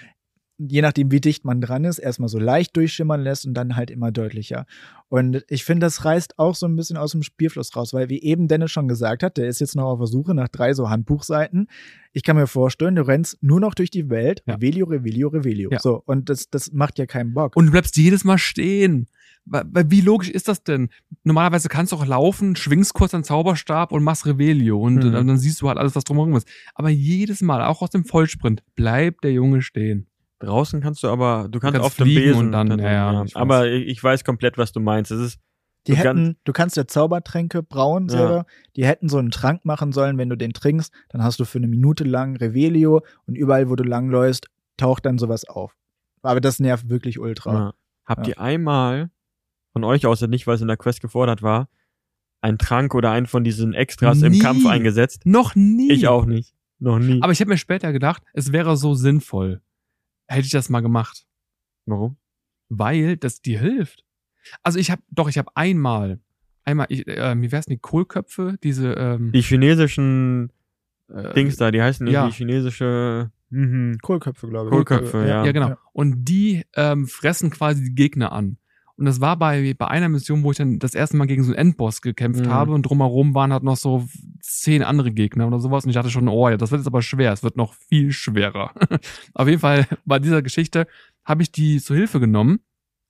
[0.59, 3.91] je nachdem, wie dicht man dran ist, erstmal so leicht durchschimmern lässt und dann halt
[3.91, 4.67] immer deutlicher.
[5.09, 8.23] Und ich finde, das reißt auch so ein bisschen aus dem Spielfluss raus, weil wie
[8.23, 10.91] eben Dennis schon gesagt hat, der ist jetzt noch auf der Suche nach drei so
[10.91, 11.69] Handbuchseiten.
[12.13, 14.55] Ich kann mir vorstellen, du rennst nur noch durch die Welt, ja.
[14.55, 15.71] Revelio, Revelio, Revelio.
[15.73, 15.81] Ja.
[15.81, 17.57] So, und das, das macht ja keinen Bock.
[17.57, 19.07] Und du bleibst jedes Mal stehen.
[19.47, 20.89] Wie logisch ist das denn?
[21.23, 25.13] Normalerweise kannst du auch laufen, schwingst kurz einen Zauberstab und machst Revelio und mhm.
[25.13, 26.49] dann siehst du halt alles, was drumherum ist.
[26.75, 30.07] Aber jedes Mal, auch aus dem Vollsprint, bleibt der Junge stehen.
[30.45, 32.93] Draußen kannst du aber, du kannst, du kannst auf dem Besen und dann, dann ja,
[32.93, 35.11] ja, ich aber ich, ich weiß komplett, was du meinst.
[35.11, 35.41] Es ist
[35.87, 38.37] die du hätten, du kannst ja Zaubertränke brauen selber.
[38.37, 38.47] Ja.
[38.77, 41.59] Die hätten so einen Trank machen sollen, wenn du den trinkst, dann hast du für
[41.59, 45.77] eine Minute lang Revelio und überall, wo du langläufst, taucht dann sowas auf.
[46.23, 47.53] Aber das nervt wirklich ultra.
[47.53, 47.75] Ja.
[48.07, 48.35] Habt ja.
[48.35, 49.11] ihr einmal
[49.73, 51.69] von euch aus, nicht weil es in der Quest gefordert war,
[52.41, 54.27] einen Trank oder einen von diesen Extras nie.
[54.27, 55.27] im Kampf eingesetzt?
[55.27, 55.93] Noch nie.
[55.93, 56.55] Ich auch nicht.
[56.79, 57.21] Noch nie.
[57.23, 59.61] Aber ich habe mir später gedacht, es wäre so sinnvoll
[60.27, 61.27] hätte ich das mal gemacht.
[61.87, 62.17] Warum?
[62.69, 64.05] Weil das dir hilft.
[64.63, 66.21] Also ich habe, doch, ich habe einmal,
[66.65, 70.53] einmal, ich, äh, wie wär's denn die Kohlköpfe, diese, ähm, Die chinesischen
[71.09, 72.23] äh, Dings da, die heißen ja.
[72.23, 73.99] irgendwie chinesische mhm.
[74.03, 74.73] Kohlköpfe, glaube ich.
[74.73, 75.45] Kohlköpfe, ja.
[75.45, 75.69] Ja, genau.
[75.71, 75.79] Ja.
[75.93, 78.59] Und die ähm, fressen quasi die Gegner an.
[78.97, 81.51] Und das war bei, bei einer Mission, wo ich dann das erste Mal gegen so
[81.51, 82.51] einen Endboss gekämpft mhm.
[82.51, 84.07] habe und drumherum waren halt noch so
[84.41, 85.85] zehn andere Gegner oder sowas.
[85.85, 87.33] Und ich dachte schon, oh ja, das wird jetzt aber schwer.
[87.33, 88.73] Es wird noch viel schwerer.
[89.35, 90.87] Auf jeden Fall bei dieser Geschichte
[91.25, 92.61] habe ich die zur Hilfe genommen,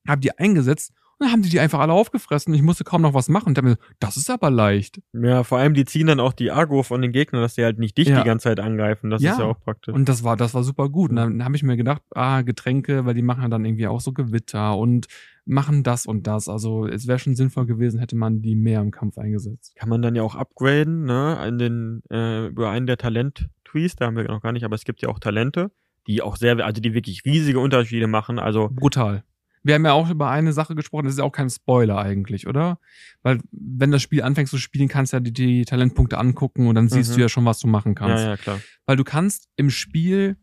[0.09, 2.53] habe die eingesetzt und dann haben die die einfach alle aufgefressen.
[2.55, 3.49] Ich musste kaum noch was machen.
[3.49, 5.01] Und dann mir, das ist aber leicht.
[5.13, 7.79] Ja, vor allem die ziehen dann auch die Argo von den Gegnern, dass die halt
[7.79, 8.21] nicht dich ja.
[8.21, 9.11] die ganze Zeit angreifen.
[9.11, 9.33] Das ja.
[9.33, 9.95] ist ja auch praktisch.
[9.95, 11.11] Und das war, das war super gut.
[11.11, 14.13] Und dann habe ich mir gedacht, ah, Getränke, weil die machen dann irgendwie auch so
[14.13, 15.07] Gewitter und
[15.45, 16.49] machen das und das.
[16.49, 19.77] Also es wäre schon sinnvoll gewesen, hätte man die mehr im Kampf eingesetzt.
[19.77, 21.39] Kann man dann ja auch upgraden, ne?
[21.47, 24.85] In den, äh, über einen der Talent-Trees, da haben wir noch gar nicht, aber es
[24.85, 25.71] gibt ja auch Talente,
[26.07, 28.39] die auch sehr, also die wirklich riesige Unterschiede machen.
[28.39, 29.23] Also brutal.
[29.65, 32.47] Wir haben ja auch über eine Sache gesprochen, das ist ja auch kein Spoiler eigentlich,
[32.47, 32.79] oder?
[33.23, 36.75] Weil wenn das Spiel anfängst zu spielen, kannst du ja die, die Talentpunkte angucken und
[36.75, 37.15] dann siehst mhm.
[37.17, 38.23] du ja schon, was du machen kannst.
[38.23, 38.61] Ja, ja, klar.
[38.85, 40.37] Weil du kannst im Spiel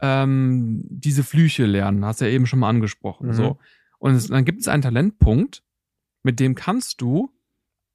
[0.00, 2.04] ähm, diese Flüche lernen.
[2.04, 3.28] Hast ja eben schon mal angesprochen.
[3.28, 3.32] Mhm.
[3.34, 3.58] So.
[3.98, 5.62] Und es, dann gibt es einen Talentpunkt,
[6.22, 7.30] mit dem kannst du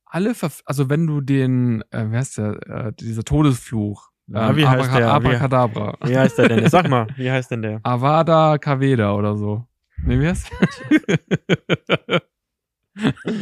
[0.06, 4.56] alle, Verf also wenn du den, äh, wer heißt der, äh, dieser Todesfluch, Ja, ähm,
[4.56, 5.08] wie heißt Abraka- der?
[5.08, 5.98] Wie- Abracadabra.
[6.06, 6.70] Wie heißt der denn?
[6.70, 7.80] Sag mal, wie heißt denn der?
[7.84, 9.66] Avada Kaveda oder so.
[10.04, 10.50] Nee, wie heißt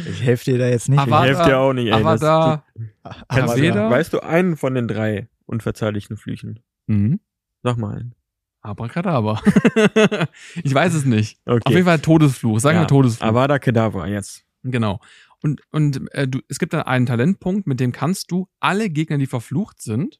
[0.08, 0.98] Ich helfe dir da jetzt nicht.
[0.98, 2.02] Aber- Ich helfe dir auch nicht, ey.
[2.02, 2.64] Das- Avada
[3.04, 3.90] Kennst du- Kaveda?
[3.90, 6.60] Weißt du einen von den drei unverzeihlichen Flüchen?
[6.86, 7.20] Mhm.
[7.62, 8.14] Sag mal einen.
[8.62, 9.40] Abracadabra.
[10.64, 11.38] ich weiß es nicht.
[11.44, 11.60] Okay.
[11.66, 12.58] Auf jeden Fall Todesfluch.
[12.60, 13.26] Sagen wir Ja, Todesfluch.
[13.28, 14.44] Avada Kedavra, jetzt.
[14.62, 15.00] Genau.
[15.42, 19.18] Und, und äh, du, es gibt dann einen Talentpunkt, mit dem kannst du alle Gegner,
[19.18, 20.18] die verflucht sind,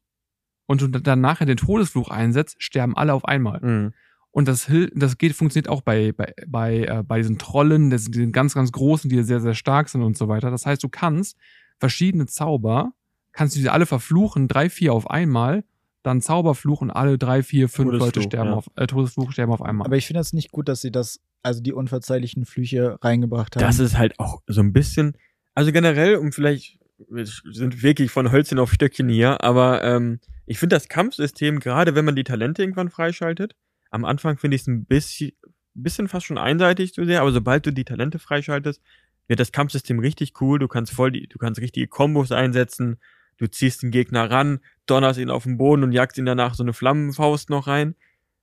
[0.66, 3.60] und du dann nachher den Todesfluch einsetzt, sterben alle auf einmal.
[3.62, 3.94] Mhm.
[4.34, 8.32] Und das, das geht, funktioniert auch bei, bei, bei, äh, bei diesen Trollen, das, diesen
[8.32, 10.50] ganz, ganz großen, die sehr, sehr stark sind und so weiter.
[10.50, 11.36] Das heißt, du kannst
[11.78, 12.90] verschiedene Zauber,
[13.30, 15.62] kannst du sie alle verfluchen, drei, vier auf einmal,
[16.02, 18.56] dann Zauberfluchen, alle drei, vier, fünf Todesfluch, Leute sterben ja.
[18.56, 19.86] auf, äh, Todesfluch sterben auf einmal.
[19.86, 23.62] Aber ich finde es nicht gut, dass sie das, also die unverzeihlichen Flüche reingebracht haben.
[23.62, 25.16] Das ist halt auch so ein bisschen,
[25.54, 30.58] also generell, um vielleicht, wir sind wirklich von Hölzchen auf Stöckchen hier, aber ähm, ich
[30.58, 33.54] finde das Kampfsystem, gerade wenn man die Talente irgendwann freischaltet,
[33.94, 35.32] am Anfang finde ich es ein bisschen,
[35.72, 38.82] bisschen fast schon einseitig zu sehr, aber sobald du die Talente freischaltest,
[39.28, 40.58] wird das Kampfsystem richtig cool.
[40.58, 42.98] Du kannst voll die, du kannst richtige Kombos einsetzen,
[43.38, 46.62] du ziehst den Gegner ran, donnerst ihn auf den Boden und jagst ihn danach so
[46.62, 47.94] eine Flammenfaust noch rein.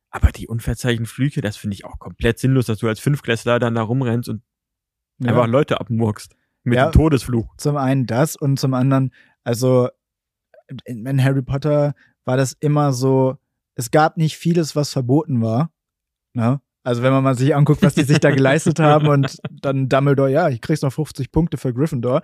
[0.09, 3.75] Aber die unverzeichneten Flüche, das finde ich auch komplett sinnlos, dass du als Fünfklässler dann
[3.75, 4.41] da rumrennst und
[5.19, 5.29] ja.
[5.29, 6.35] einfach Leute abmurkst.
[6.63, 6.89] Mit Ja.
[6.89, 7.55] dem Todesfluch.
[7.57, 9.13] zum einen das und zum anderen,
[9.43, 9.89] also
[10.85, 13.37] in Harry Potter war das immer so,
[13.81, 15.71] es gab nicht vieles, was verboten war.
[16.33, 16.61] Ne?
[16.83, 20.31] Also wenn man mal sich anguckt, was die sich da geleistet haben und dann Dumbledore,
[20.31, 22.21] ja, ich krieg's noch 50 Punkte für Gryffindor.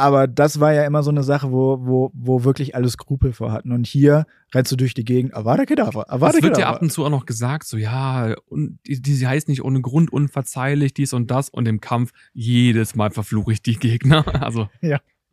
[0.00, 3.50] Aber das war ja immer so eine Sache, wo, wo, wo wirklich alle Skrupel vor
[3.50, 3.72] hatten.
[3.72, 6.76] Und hier rennst du durch die Gegend, Avada Kedavra, Avada Es wird ja Kedavra.
[6.76, 9.80] ab und zu auch noch gesagt, so ja, und die, die sie heißt nicht ohne
[9.80, 14.24] Grund unverzeihlich, dies und das und im Kampf jedes Mal verfluche ich die Gegner.
[14.40, 14.68] Also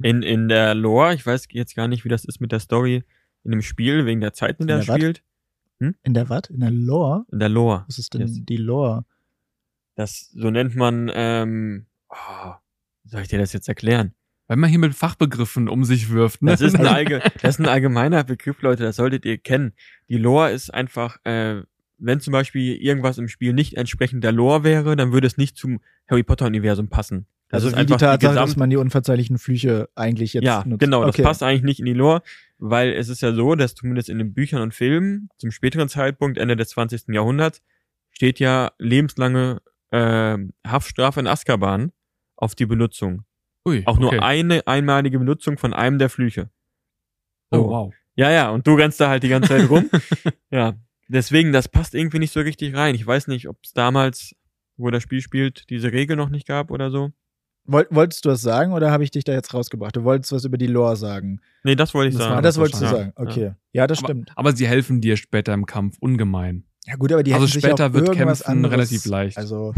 [0.01, 3.03] In, in der Lore, ich weiß jetzt gar nicht, wie das ist mit der Story
[3.43, 5.21] in dem Spiel, wegen der Zeit, in der In er der wat?
[5.75, 5.95] Spielt.
[6.03, 6.49] In der was?
[6.49, 7.25] In der Lore?
[7.31, 7.83] In der Lore.
[7.87, 8.39] Was ist denn Yes.
[8.43, 9.05] die Lore?
[9.95, 12.51] Das, so nennt man, ähm, oh,
[13.03, 14.13] wie soll ich dir das jetzt erklären?
[14.47, 16.51] wenn man hier mit Fachbegriffen um sich wirft, ne?
[16.51, 19.73] Das ist ein, allge das ist ein allgemeiner Begriff, Leute, das solltet ihr kennen.
[20.07, 21.63] Die Lore ist einfach, äh,
[21.97, 25.57] wenn zum Beispiel irgendwas im Spiel nicht entsprechend der Lore wäre, dann würde es nicht
[25.57, 27.25] zum Harry Potter-Universum passen.
[27.49, 30.63] Das Also ist wie die Tatsache, dass Gesamt- man die unverzeihlichen Flüche eigentlich jetzt ja,
[30.63, 30.79] nutzt.
[30.79, 31.23] genau, das Okay.
[31.23, 32.21] passt eigentlich nicht in die Lore,
[32.57, 36.37] weil es ist ja so, dass zumindest in den Büchern und Filmen zum späteren Zeitpunkt,
[36.37, 37.13] Ende des 20.
[37.13, 37.61] Jahrhunderts,
[38.11, 39.61] steht ja lebenslange
[39.91, 41.91] äh, Haftstrafe in Azkaban
[42.35, 43.25] auf die Benutzung.
[43.67, 44.19] Ui, Auch nur okay.
[44.19, 46.49] eine einmalige Benutzung von einem der Flüche.
[47.51, 47.69] Oh, So.
[47.69, 47.93] wow.
[48.17, 49.89] Ja, ja, und du rennst da halt die ganze Zeit rum.
[50.49, 50.75] ja,
[51.09, 52.95] deswegen, das passt irgendwie nicht so richtig rein.
[52.95, 54.35] Ich weiß nicht, ob es damals,
[54.77, 57.11] wo das Spiel spielt, diese Regel noch nicht gab oder so.
[57.67, 59.95] Woll, wolltest du was sagen oder habe ich dich da jetzt rausgebracht?
[59.95, 61.39] Du wolltest was über die Lore sagen.
[61.63, 62.37] Nee, das wollte ich Das sagen.
[62.37, 63.13] ah, das wolltest du sagen.
[63.17, 63.23] Ja.
[63.23, 63.51] Okay.
[63.73, 64.31] Ja, das aber, stimmt.
[64.35, 66.63] aber sie helfen dir später im Kampf ungemein.
[66.85, 69.37] Ja gut, aber die Also hätten sich später auch wird irgendwas Kämpfen anderes, relativ leicht.
[69.37, 69.73] Also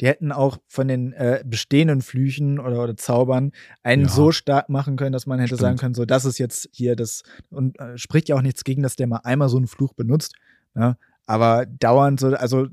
[0.00, 3.50] die hätten auch von den äh, bestehenden Flüchen oder, oder Zaubern
[3.82, 4.08] einen Ja.
[4.08, 5.60] so stark machen können, dass man hätte Stimmt.
[5.60, 8.82] sagen können, so das ist jetzt hier das und äh, spricht ja auch nichts gegen,
[8.82, 10.34] dass der mal einmal so einen Fluch benutzt.
[10.74, 10.96] Ne?
[11.26, 12.68] Aber dauernd so, also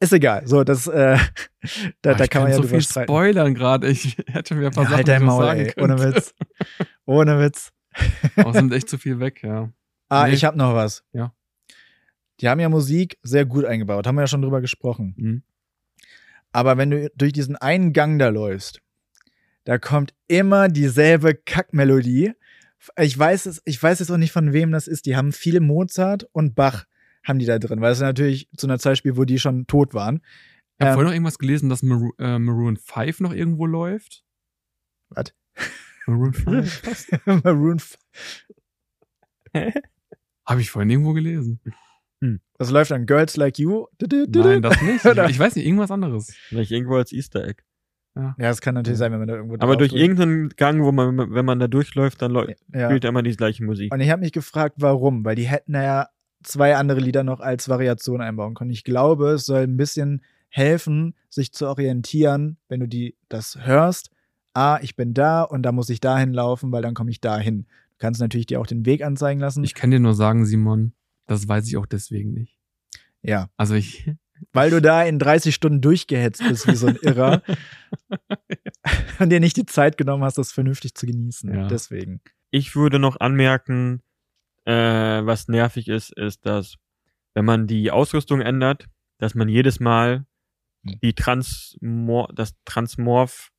[0.00, 0.46] ist, egal.
[0.46, 1.16] So, das äh,
[2.02, 3.08] da, Ah, da kann man ja so viel streiten.
[3.08, 3.88] spoilern gerade.
[3.88, 5.72] Ich hätte mir ein paar Ja, Sachen halt Maul, sagen ey.
[5.82, 6.34] Ohne Witz.
[7.06, 7.72] Ohne Witz.
[8.36, 9.72] Aber es sind echt zu viel weg, ja.
[10.08, 10.34] Ah, Nee.
[10.34, 11.02] ich habe noch was.
[11.12, 11.32] Ja.
[12.40, 15.14] Die haben ja Musik sehr gut eingebaut, haben wir ja schon drüber gesprochen.
[15.16, 15.42] Mhm.
[16.52, 18.80] Aber wenn du durch diesen einen Gang da läufst,
[19.64, 22.32] da kommt immer dieselbe Kackmelodie.
[22.98, 25.06] Ich weiß es, ich weiß jetzt auch nicht von wem das ist.
[25.06, 26.86] Die haben viele Mozart und Bach
[27.24, 29.94] haben die da drin, weil es natürlich zu einer Zeit spielt, wo die schon tot
[29.94, 30.16] waren.
[30.78, 34.24] Ich habe Ähm, vorhin noch irgendwas gelesen, dass Maru äh, Maroon 5 noch irgendwo läuft.
[35.10, 35.34] Was?
[36.06, 37.10] Maroon 5?
[37.44, 37.76] Maroon.
[37.76, 37.98] f-
[40.46, 41.60] Habe ich vorhin irgendwo gelesen.
[42.58, 43.06] Was läuft dann?
[43.06, 43.86] Girls Like You?
[44.00, 45.04] Nein, das nicht.
[45.30, 46.34] Ich weiß nicht, irgendwas anderes.
[46.48, 47.62] Vielleicht irgendwo als Easter Egg.
[48.16, 50.02] Ja, das kann natürlich sein, wenn man da irgendwo Aber durch drückt.
[50.02, 52.86] irgendeinen Gang, wo man, wenn man da durchläuft, dann ja.
[52.88, 53.92] spielt er immer die gleiche Musik.
[53.94, 56.08] Und ich habe mich gefragt, warum, weil die hätten ja
[56.42, 58.70] zwei andere Lieder noch als Variation einbauen können.
[58.70, 64.10] Ich glaube, es soll ein bisschen helfen, sich zu orientieren, wenn du die das hörst.
[64.52, 67.62] Ah, ich bin da und da muss ich dahin laufen, weil dann komme ich dahin.
[67.62, 69.62] Du kannst natürlich dir auch den Weg anzeigen lassen.
[69.62, 70.92] Ich kann dir nur sagen, Simon,
[71.26, 72.58] das weiß ich auch deswegen nicht.
[73.22, 74.10] ja, Also ich,
[74.52, 77.42] weil du da in 30 Stunden durchgehetzt bist wie so ein Irrer
[79.18, 81.54] und dir nicht die Zeit genommen hast, das vernünftig zu genießen.
[81.54, 81.68] Ja.
[81.68, 82.20] Deswegen.
[82.50, 84.02] Ich würde noch anmerken,
[84.70, 86.76] äh, was nervig ist, ist, dass
[87.34, 88.86] wenn man die Ausrüstung ändert,
[89.18, 90.24] dass man jedes Mal
[90.86, 90.98] Hm.
[91.02, 93.50] die Transmor das Transmorph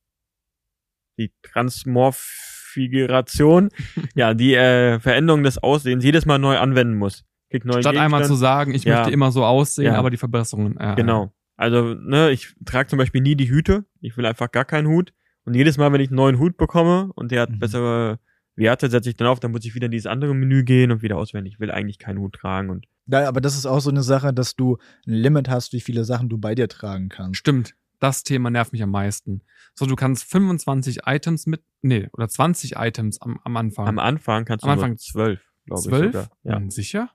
[1.18, 3.68] die Transmorphiguration,
[4.14, 7.24] ja, die äh, Veränderung des Aussehens jedes Mal neu anwenden muss.
[7.50, 8.96] Kriegt neue Statt einmal zu sagen, ich Ja.
[8.96, 9.98] möchte immer so aussehen, Ja.
[9.98, 10.76] aber die Verbesserungen.
[10.80, 11.32] Ja, Genau.
[11.56, 13.84] Also, ne, ich trage zum Beispiel nie die Hüte.
[14.00, 15.12] Ich will einfach gar keinen Hut.
[15.44, 17.58] Und jedes Mal, wenn ich einen neuen Hut bekomme und der hat Mhm.
[17.58, 18.18] bessere
[18.62, 21.02] Werte, setze ich dann auf, dann muss ich wieder in dieses andere Menü gehen und
[21.02, 21.46] wieder auswählen.
[21.46, 24.32] Ich will eigentlich keinen Hut tragen und Ja, aber das ist auch so eine Sache,
[24.32, 27.38] dass du ein Limit hast, wie viele Sachen du bei dir tragen kannst.
[27.38, 27.74] Stimmt.
[27.98, 29.42] Das Thema nervt mich am meisten.
[29.74, 33.86] So, du kannst 25 Items mit, nee, oder 20 Items am, am Anfang.
[33.86, 36.06] am Anfang kannst du Am nur Anfang zwölf, glaube ich Zwölf?
[36.12, 36.28] sogar.
[36.42, 36.56] Ja.
[36.56, 37.10] Hm, Sicher?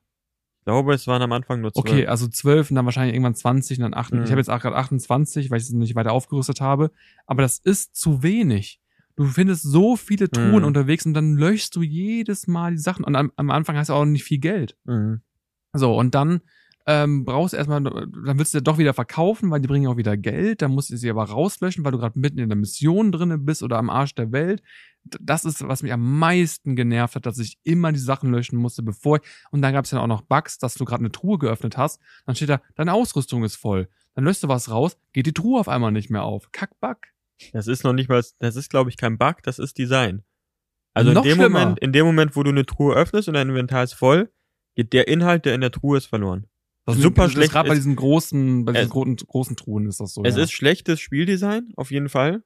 [0.59, 1.85] Ich glaube, es waren am Anfang nur zwölf.
[1.85, 4.13] Okay, also 12 und dann wahrscheinlich irgendwann 20 und dann 8.
[4.13, 4.23] Mhm.
[4.23, 6.91] Ich habe jetzt auch gerade 28, weil ich es nicht weiter aufgerüstet habe.
[7.25, 8.79] Aber das ist zu wenig.
[9.17, 10.63] Du findest so viele Truhen Mhm.
[10.63, 13.03] unterwegs und dann löschst du jedes Mal die Sachen.
[13.03, 14.77] Und am, am Anfang hast du auch nicht viel Geld.
[14.85, 15.21] Mhm.
[15.73, 16.41] So, und dann
[16.89, 19.97] ähm, brauchst du erstmal, dann willst du ja doch wieder verkaufen, weil die bringen auch
[19.97, 20.61] wieder Geld.
[20.61, 23.61] Dann musst du sie aber rauslöschen, weil du gerade mitten in der Mission drinne bist
[23.63, 24.61] oder am Arsch der Welt.
[25.03, 28.83] Das ist, was mich am meisten genervt hat, dass ich immer die Sachen löschen musste,
[28.83, 29.23] bevor ich.
[29.51, 31.99] Und dann gab es ja auch noch Bugs, dass du gerade eine Truhe geöffnet hast.
[32.25, 33.89] Dann steht da, deine Ausrüstung ist voll.
[34.15, 36.51] Dann löst du was raus, geht die Truhe auf einmal nicht mehr auf.
[36.51, 36.97] Kack-Bug.
[37.53, 40.23] Das ist noch nicht mal, das ist, glaube ich, kein Bug, das ist Design.
[40.93, 41.59] Also Noch in dem schlimmer.
[41.59, 44.31] Moment, in dem Moment, wo du eine Truhe öffnest und dein Inventar ist voll,
[44.75, 46.47] geht der Inhalt, der in der Truhe ist, verloren.
[46.85, 49.87] Das Super das schlecht Gerade bei ist- diesen großen, bei diesen Es- großen, großen Truhen
[49.87, 50.23] ist das so.
[50.23, 50.43] Es ja.
[50.43, 52.43] ist schlechtes Spieldesign, auf jeden Fall.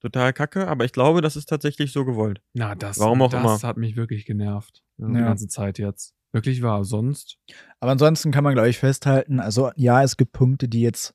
[0.00, 2.42] Total kacke, aber ich glaube, das ist tatsächlich so gewollt.
[2.52, 3.58] Na, das, Warum auch das immer.
[3.68, 4.82] hat mich wirklich genervt.
[4.98, 5.06] Ja.
[5.08, 6.14] Die ganze Zeit jetzt.
[6.32, 6.84] Wirklich wahr.
[6.84, 7.38] Sonst.
[7.80, 11.14] Aber ansonsten kann man, glaube ich, festhalten, also ja, es gibt Punkte, die jetzt,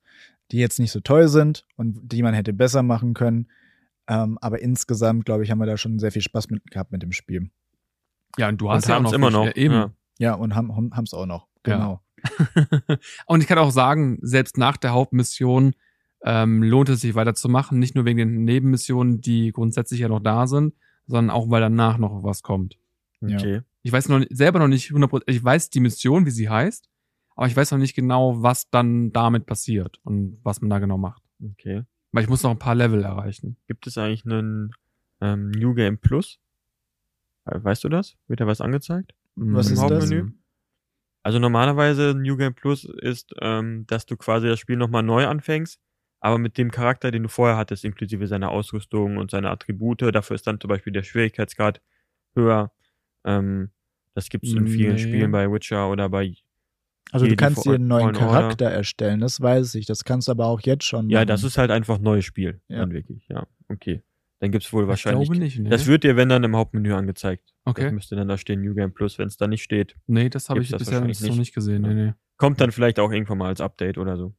[0.52, 3.48] die jetzt nicht so toll sind und die man hätte besser machen können.
[4.08, 7.04] Ähm, aber insgesamt, glaube ich, haben wir da schon sehr viel Spaß mit gehabt mit
[7.04, 7.52] dem Spiel.
[8.38, 9.46] Ja, und du hast Und ja auch haben's noch immer noch.
[9.46, 9.74] Ja, eben.
[9.74, 9.92] Ja.
[10.18, 11.48] Ja, und haben es auch noch.
[11.66, 11.76] Ja.
[11.76, 12.02] Genau.
[13.26, 15.74] und ich kann auch sagen, selbst nach der Hauptmission
[16.24, 17.80] ähm, lohnt es sich weiterzumachen.
[17.80, 20.74] Nicht nur wegen den Nebenmissionen, die grundsätzlich ja noch da sind,
[21.08, 22.78] sondern auch, weil danach noch was kommt.
[23.22, 23.38] Ja.
[23.38, 23.62] Okay.
[23.82, 26.90] Ich weiß noch selber noch nicht 100%, ich weiß die Mission, wie sie heißt,
[27.40, 30.98] aber ich weiß noch nicht genau, was dann damit passiert und was man da genau
[30.98, 31.24] macht.
[31.42, 31.84] Okay.
[32.12, 33.56] Weil ich muss noch ein paar Level erreichen.
[33.66, 34.74] Gibt es eigentlich einen
[35.22, 36.38] ähm, New Game Plus?
[37.46, 38.18] Weißt du das?
[38.28, 39.14] Wird da was angezeigt?
[39.36, 39.90] Was Im ist das?
[39.90, 40.32] Hauptmenü?
[41.24, 45.80] Also normalerweise New Game Plus ist, ähm, dass du quasi das Spiel nochmal neu anfängst,
[46.20, 50.02] aber mit dem Charakter, den du vorher hattest, inklusive seiner Ausrüstung und seiner Attribute.
[50.14, 51.80] Dafür ist dann zum Beispiel der Schwierigkeitsgrad
[52.36, 52.74] höher.
[53.24, 53.70] Ähm,
[54.14, 55.02] das gibt's in vielen Nee.
[55.02, 56.24] Spielen bei Witcher oder bei
[57.12, 58.40] Also du kannst dir einen neuen Fallen Order.
[58.40, 59.86] Charakter erstellen, das weiß ich.
[59.86, 61.10] Das kannst du aber auch jetzt schon.
[61.10, 61.28] Ja, machen.
[61.28, 62.62] das ist halt einfach neues Spiel.
[62.68, 62.80] Ja.
[62.80, 63.48] Dann wirklich, ja.
[63.68, 64.04] Okay.
[64.42, 65.28] Dann gibt's wohl Ich wahrscheinlich.
[65.30, 65.70] glaube nicht, ne?
[65.70, 67.54] Das wird dir, wenn dann im Hauptmenü angezeigt.
[67.66, 67.92] Das okay.
[67.92, 69.18] müsste dann da stehen New Game Plus.
[69.18, 71.40] Wenn es da nicht steht, Nee, das habe ich das bisher wahrscheinlich noch nicht.
[71.40, 71.82] nicht gesehen.
[71.82, 72.14] Nee, nee.
[72.38, 74.34] kommt dann vielleicht auch irgendwann mal als Update oder so.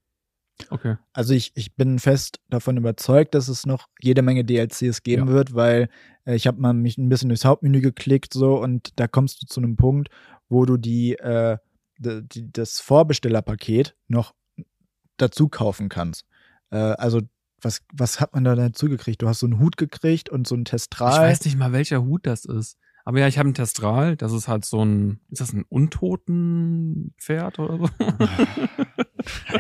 [0.71, 0.97] Okay.
[1.13, 5.33] Also ich, ich bin fest davon überzeugt, dass es noch jede Menge DLCs geben Ja.
[5.33, 5.89] wird, weil
[6.27, 9.47] äh, ich habe mal mich ein bisschen durchs Hauptmenü geklickt so und da kommst du
[9.47, 10.09] zu einem Punkt,
[10.49, 11.57] wo du die, äh,
[12.01, 14.35] das Vorbestellerpaket noch
[15.17, 16.25] dazu kaufen kannst.
[16.71, 17.21] Äh, also
[17.63, 19.21] was, was hat man da dazu gekriegt?
[19.23, 21.29] Du hast so einen Hut gekriegt und so ein Ich Testral.
[21.29, 22.79] weiß nicht mal, welcher Hut das ist.
[23.05, 24.17] Aber ja, ich habe ein Testral.
[24.17, 27.91] Das ist halt so ein, ist das ein Untotenpferd oder so?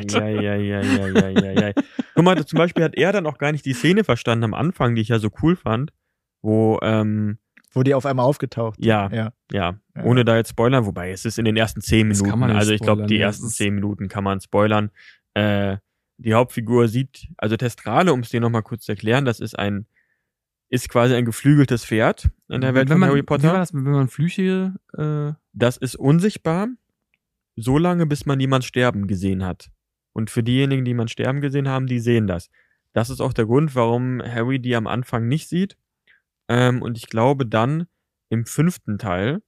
[0.08, 1.72] Ja, ja, ja, ja, ja, ja, ja.
[2.14, 4.94] Guck mal, zum Beispiel hat er dann auch gar nicht die Szene verstanden am Anfang,
[4.94, 5.92] die ich ja so cool fand,
[6.40, 7.38] wo, ähm,
[7.72, 9.32] wo die auf einmal aufgetaucht ja, Ja.
[9.52, 10.04] ja, Ja.
[10.04, 12.48] ohne da jetzt spoilern, wobei es ist in den ersten zehn Das kann Minuten, man
[12.50, 14.90] nicht also ich glaube, die ja, ersten das ist- zehn Minuten kann man spoilern.
[15.34, 15.76] Äh,
[16.18, 19.86] die Hauptfigur sieht, also Testrale, um es dir nochmal kurz zu erklären, das ist ein,
[20.68, 23.52] ist quasi ein geflügeltes Pferd in der Welt wenn von man, Harry Wie war Potter.
[23.54, 26.68] das, wenn man Flüche, äh, Das ist unsichtbar,
[27.56, 29.70] so lange, bis man jemand sterben gesehen hat.
[30.12, 32.50] Und für diejenigen, die man sterben gesehen haben, die sehen das.
[32.92, 35.76] Das ist auch der Grund, warum Harry die am Anfang nicht sieht.
[36.50, 37.86] Ähm, und ich glaube dann
[38.28, 39.40] im fünften Teil,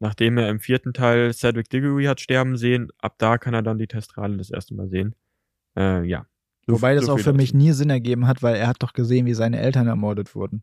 [0.00, 3.78] nachdem er im vierten Teil Cedric Diggory hat sterben sehen, ab da kann er dann
[3.78, 5.14] die Testrale das erste Mal sehen.
[5.78, 6.26] Äh, ja.
[6.66, 8.92] So- Wobei das so auch für mich nie Sinn ergeben hat, weil er hat doch
[8.92, 10.62] gesehen, wie seine Eltern ermordet wurden.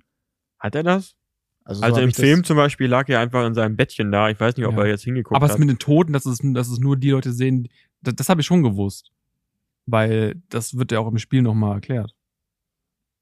[0.60, 1.16] Hat er das?
[1.64, 4.30] Also, so Also im Film zum Beispiel lag er einfach in seinem Bettchen da.
[4.30, 4.82] Ich weiß nicht, ob Ja.
[4.84, 5.60] er jetzt hingeguckt aber es hat.
[5.60, 7.70] mit den Toten, dass es, dass es nur die Leute sehen,
[8.02, 9.12] das, das habe ich schon gewusst.
[9.86, 12.16] Weil das wird ja auch im Spiel nochmal erklärt.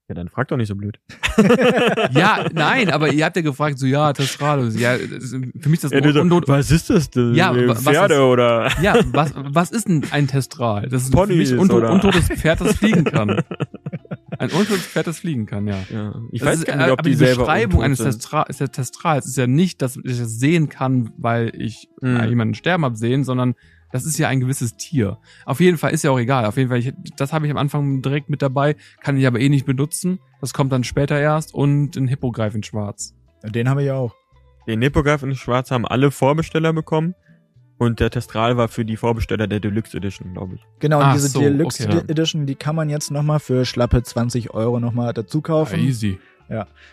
[0.08, 0.98] Ja, dann frag doch nicht so blöd.
[2.12, 4.68] Ja, nein, aber ihr habt ja gefragt, so ja, Testrale.
[4.70, 7.34] Ja, das- für mich ist das Ja, so, was ist das denn?
[7.34, 10.88] Ja, Äh, Pferde ist- oder Ja, was, was ist denn ein Testral?
[10.88, 13.40] Das ist Ponys für mich ein oder- untotes Pferd, das fliegen kann.
[14.38, 15.76] Ein Untotes das fliegen kann, ja.
[15.92, 16.14] Ja.
[16.32, 17.98] Ich Das weiß ist, gar nicht, ob aber die, die Beschreibung eines.
[17.98, 22.16] Testra Testrals ist ja nicht, dass ich es sehen kann, weil ich Mhm.
[22.16, 23.54] äh, jemanden sterben hab sehen, sondern
[23.92, 25.18] das ist ja ein gewisses Tier.
[25.46, 26.44] Auf jeden Fall ist ja auch egal.
[26.44, 29.40] Auf jeden Fall, ich, das habe ich am Anfang direkt mit dabei, kann ich aber
[29.40, 30.18] eh nicht benutzen.
[30.40, 33.14] Das kommt dann später erst und ein Hippogreif in Schwarz.
[33.42, 34.14] Den haben wir ja auch.
[34.66, 37.14] Den Hippogreif in Schwarz haben alle Vorbesteller bekommen.
[37.80, 40.60] Und der Testral war für die Vorbesteller der Deluxe Edition, glaube ich.
[40.80, 41.98] Genau, und Ach diese so, Deluxe okay.
[42.08, 45.78] Edition, die kann man jetzt nochmal für schlappe 20 Euro nochmal dazu kaufen.
[45.78, 46.18] Easy.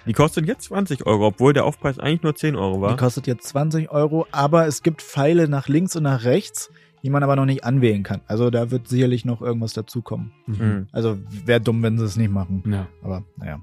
[0.06, 2.98] Die kostet jetzt 20 Euro, obwohl der Aufpreis eigentlich nur 10 Euro Die war.
[2.98, 6.72] kostet jetzt 20 Euro, aber es gibt Pfeile nach links und nach rechts,
[7.06, 8.22] die man aber noch nicht anwählen kann.
[8.27, 10.32] Also da wird sicherlich noch irgendwas dazukommen.
[10.48, 10.88] Mhm.
[10.91, 12.64] Also wäre dumm, wenn sie es nicht machen.
[12.69, 12.88] Ja.
[13.03, 13.60] Aber naja.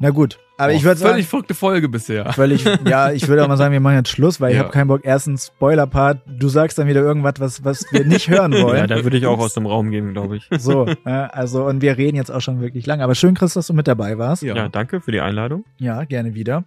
[0.00, 2.32] Na gut, aber Boah, ich würde sagen, völlig verrückte Folge bisher.
[2.32, 4.64] völlig, ja, ich würde auch mal sagen, wir machen jetzt Schluss, weil ich Ja.
[4.64, 5.02] habe keinen Bock.
[5.04, 8.78] Erstens Spoiler-Part, du sagst dann wieder irgendwas, was, was wir nicht hören wollen.
[8.78, 10.48] Ja, da würde ich auch aus dem Raum gehen, glaube ich.
[10.58, 13.00] So, äh, also und wir reden jetzt auch schon wirklich lang.
[13.00, 14.42] Aber schön, Chris, dass du mit dabei warst.
[14.42, 14.56] Ja.
[14.56, 15.64] Ja, danke für die Einladung.
[15.78, 16.64] Ja, gerne wieder.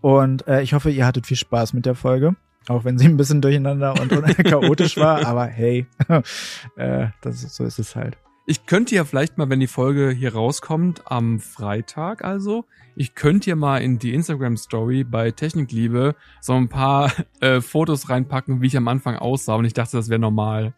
[0.00, 2.36] Und äh, ich hoffe, ihr hattet viel Spaß mit der Folge.
[2.68, 4.10] Auch wenn sie ein bisschen durcheinander und,
[4.44, 5.86] chaotisch war, aber hey,
[6.76, 8.16] äh, das ist, so ist es halt.
[8.46, 12.64] Ich könnte ja vielleicht mal, wenn die Folge hier rauskommt, am Freitag also,
[12.96, 18.62] ich könnte ja mal in die Instagram-Story bei Technikliebe so ein paar äh, Fotos reinpacken,
[18.62, 19.54] wie ich am Anfang aussah.
[19.54, 20.72] Und ich dachte, das wäre normal.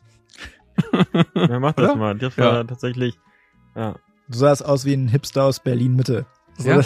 [1.34, 2.16] Ja, mach das mal.
[2.16, 2.64] Das war Ja.
[2.64, 3.18] tatsächlich,
[3.76, 3.94] ja.
[4.28, 6.26] Du sahst aus wie ein Hipster aus Berlin Mitte.
[6.60, 6.80] So, Ja,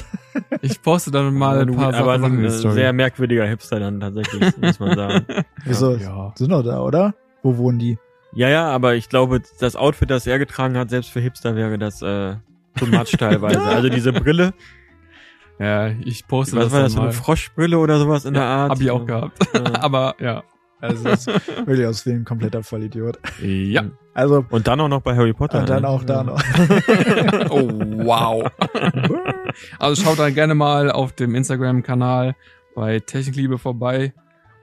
[0.63, 4.01] Ich poste dann mal ein du- paar aber Sachen in ein sehr merkwürdiger Hipster dann
[4.01, 5.27] tatsächlich, muss man sagen.
[5.65, 5.97] Wieso?
[5.97, 6.33] ja.
[6.37, 7.15] Sind doch da, oder?
[7.43, 7.99] Wo wohnen die?
[8.33, 11.79] Ja, ja, aber ich glaube, das Outfit, das er getragen hat, selbst für Hipster wäre
[11.79, 12.35] das äh,
[12.77, 13.61] too much teilweise.
[13.63, 14.55] Also diese Brille,
[15.61, 17.05] ja, ich poste was das war das, so mal.
[17.05, 18.71] eine Froschbrille oder sowas in der Art?
[18.73, 19.39] Hab ich auch gehabt.
[19.55, 19.83] Ja.
[19.83, 20.43] Aber ja.
[20.85, 23.19] Also das ist wirklich aus ein kompletter Vollidiot.
[23.41, 23.85] Ja.
[24.13, 25.61] Also Und dann auch noch bei Harry Potter.
[25.61, 25.89] und dann ne?
[25.89, 26.43] auch da noch.
[27.51, 27.69] Oh,
[28.05, 28.51] wow.
[29.79, 32.35] Also schaut dann gerne mal auf dem Instagram-Kanal
[32.75, 34.13] bei Technikliebe vorbei.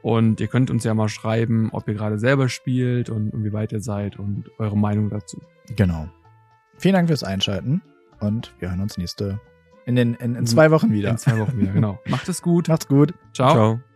[0.02, 3.54] Und ihr könnt uns ja mal schreiben, ob ihr gerade selber spielt und, und wie
[3.54, 5.42] weit ihr seid und eure Meinung dazu.
[5.76, 6.10] Genau.
[6.78, 7.82] Vielen Dank fürs Einschalten
[8.20, 9.40] und wir hören uns nächste
[9.86, 11.12] in den in, in zwei Wochen wieder.
[11.12, 12.00] In zwei Wochen wieder, genau.
[12.06, 12.68] Macht es gut.
[12.68, 13.14] Macht's gut.
[13.34, 13.54] Ciao.
[13.54, 13.91] Ciao.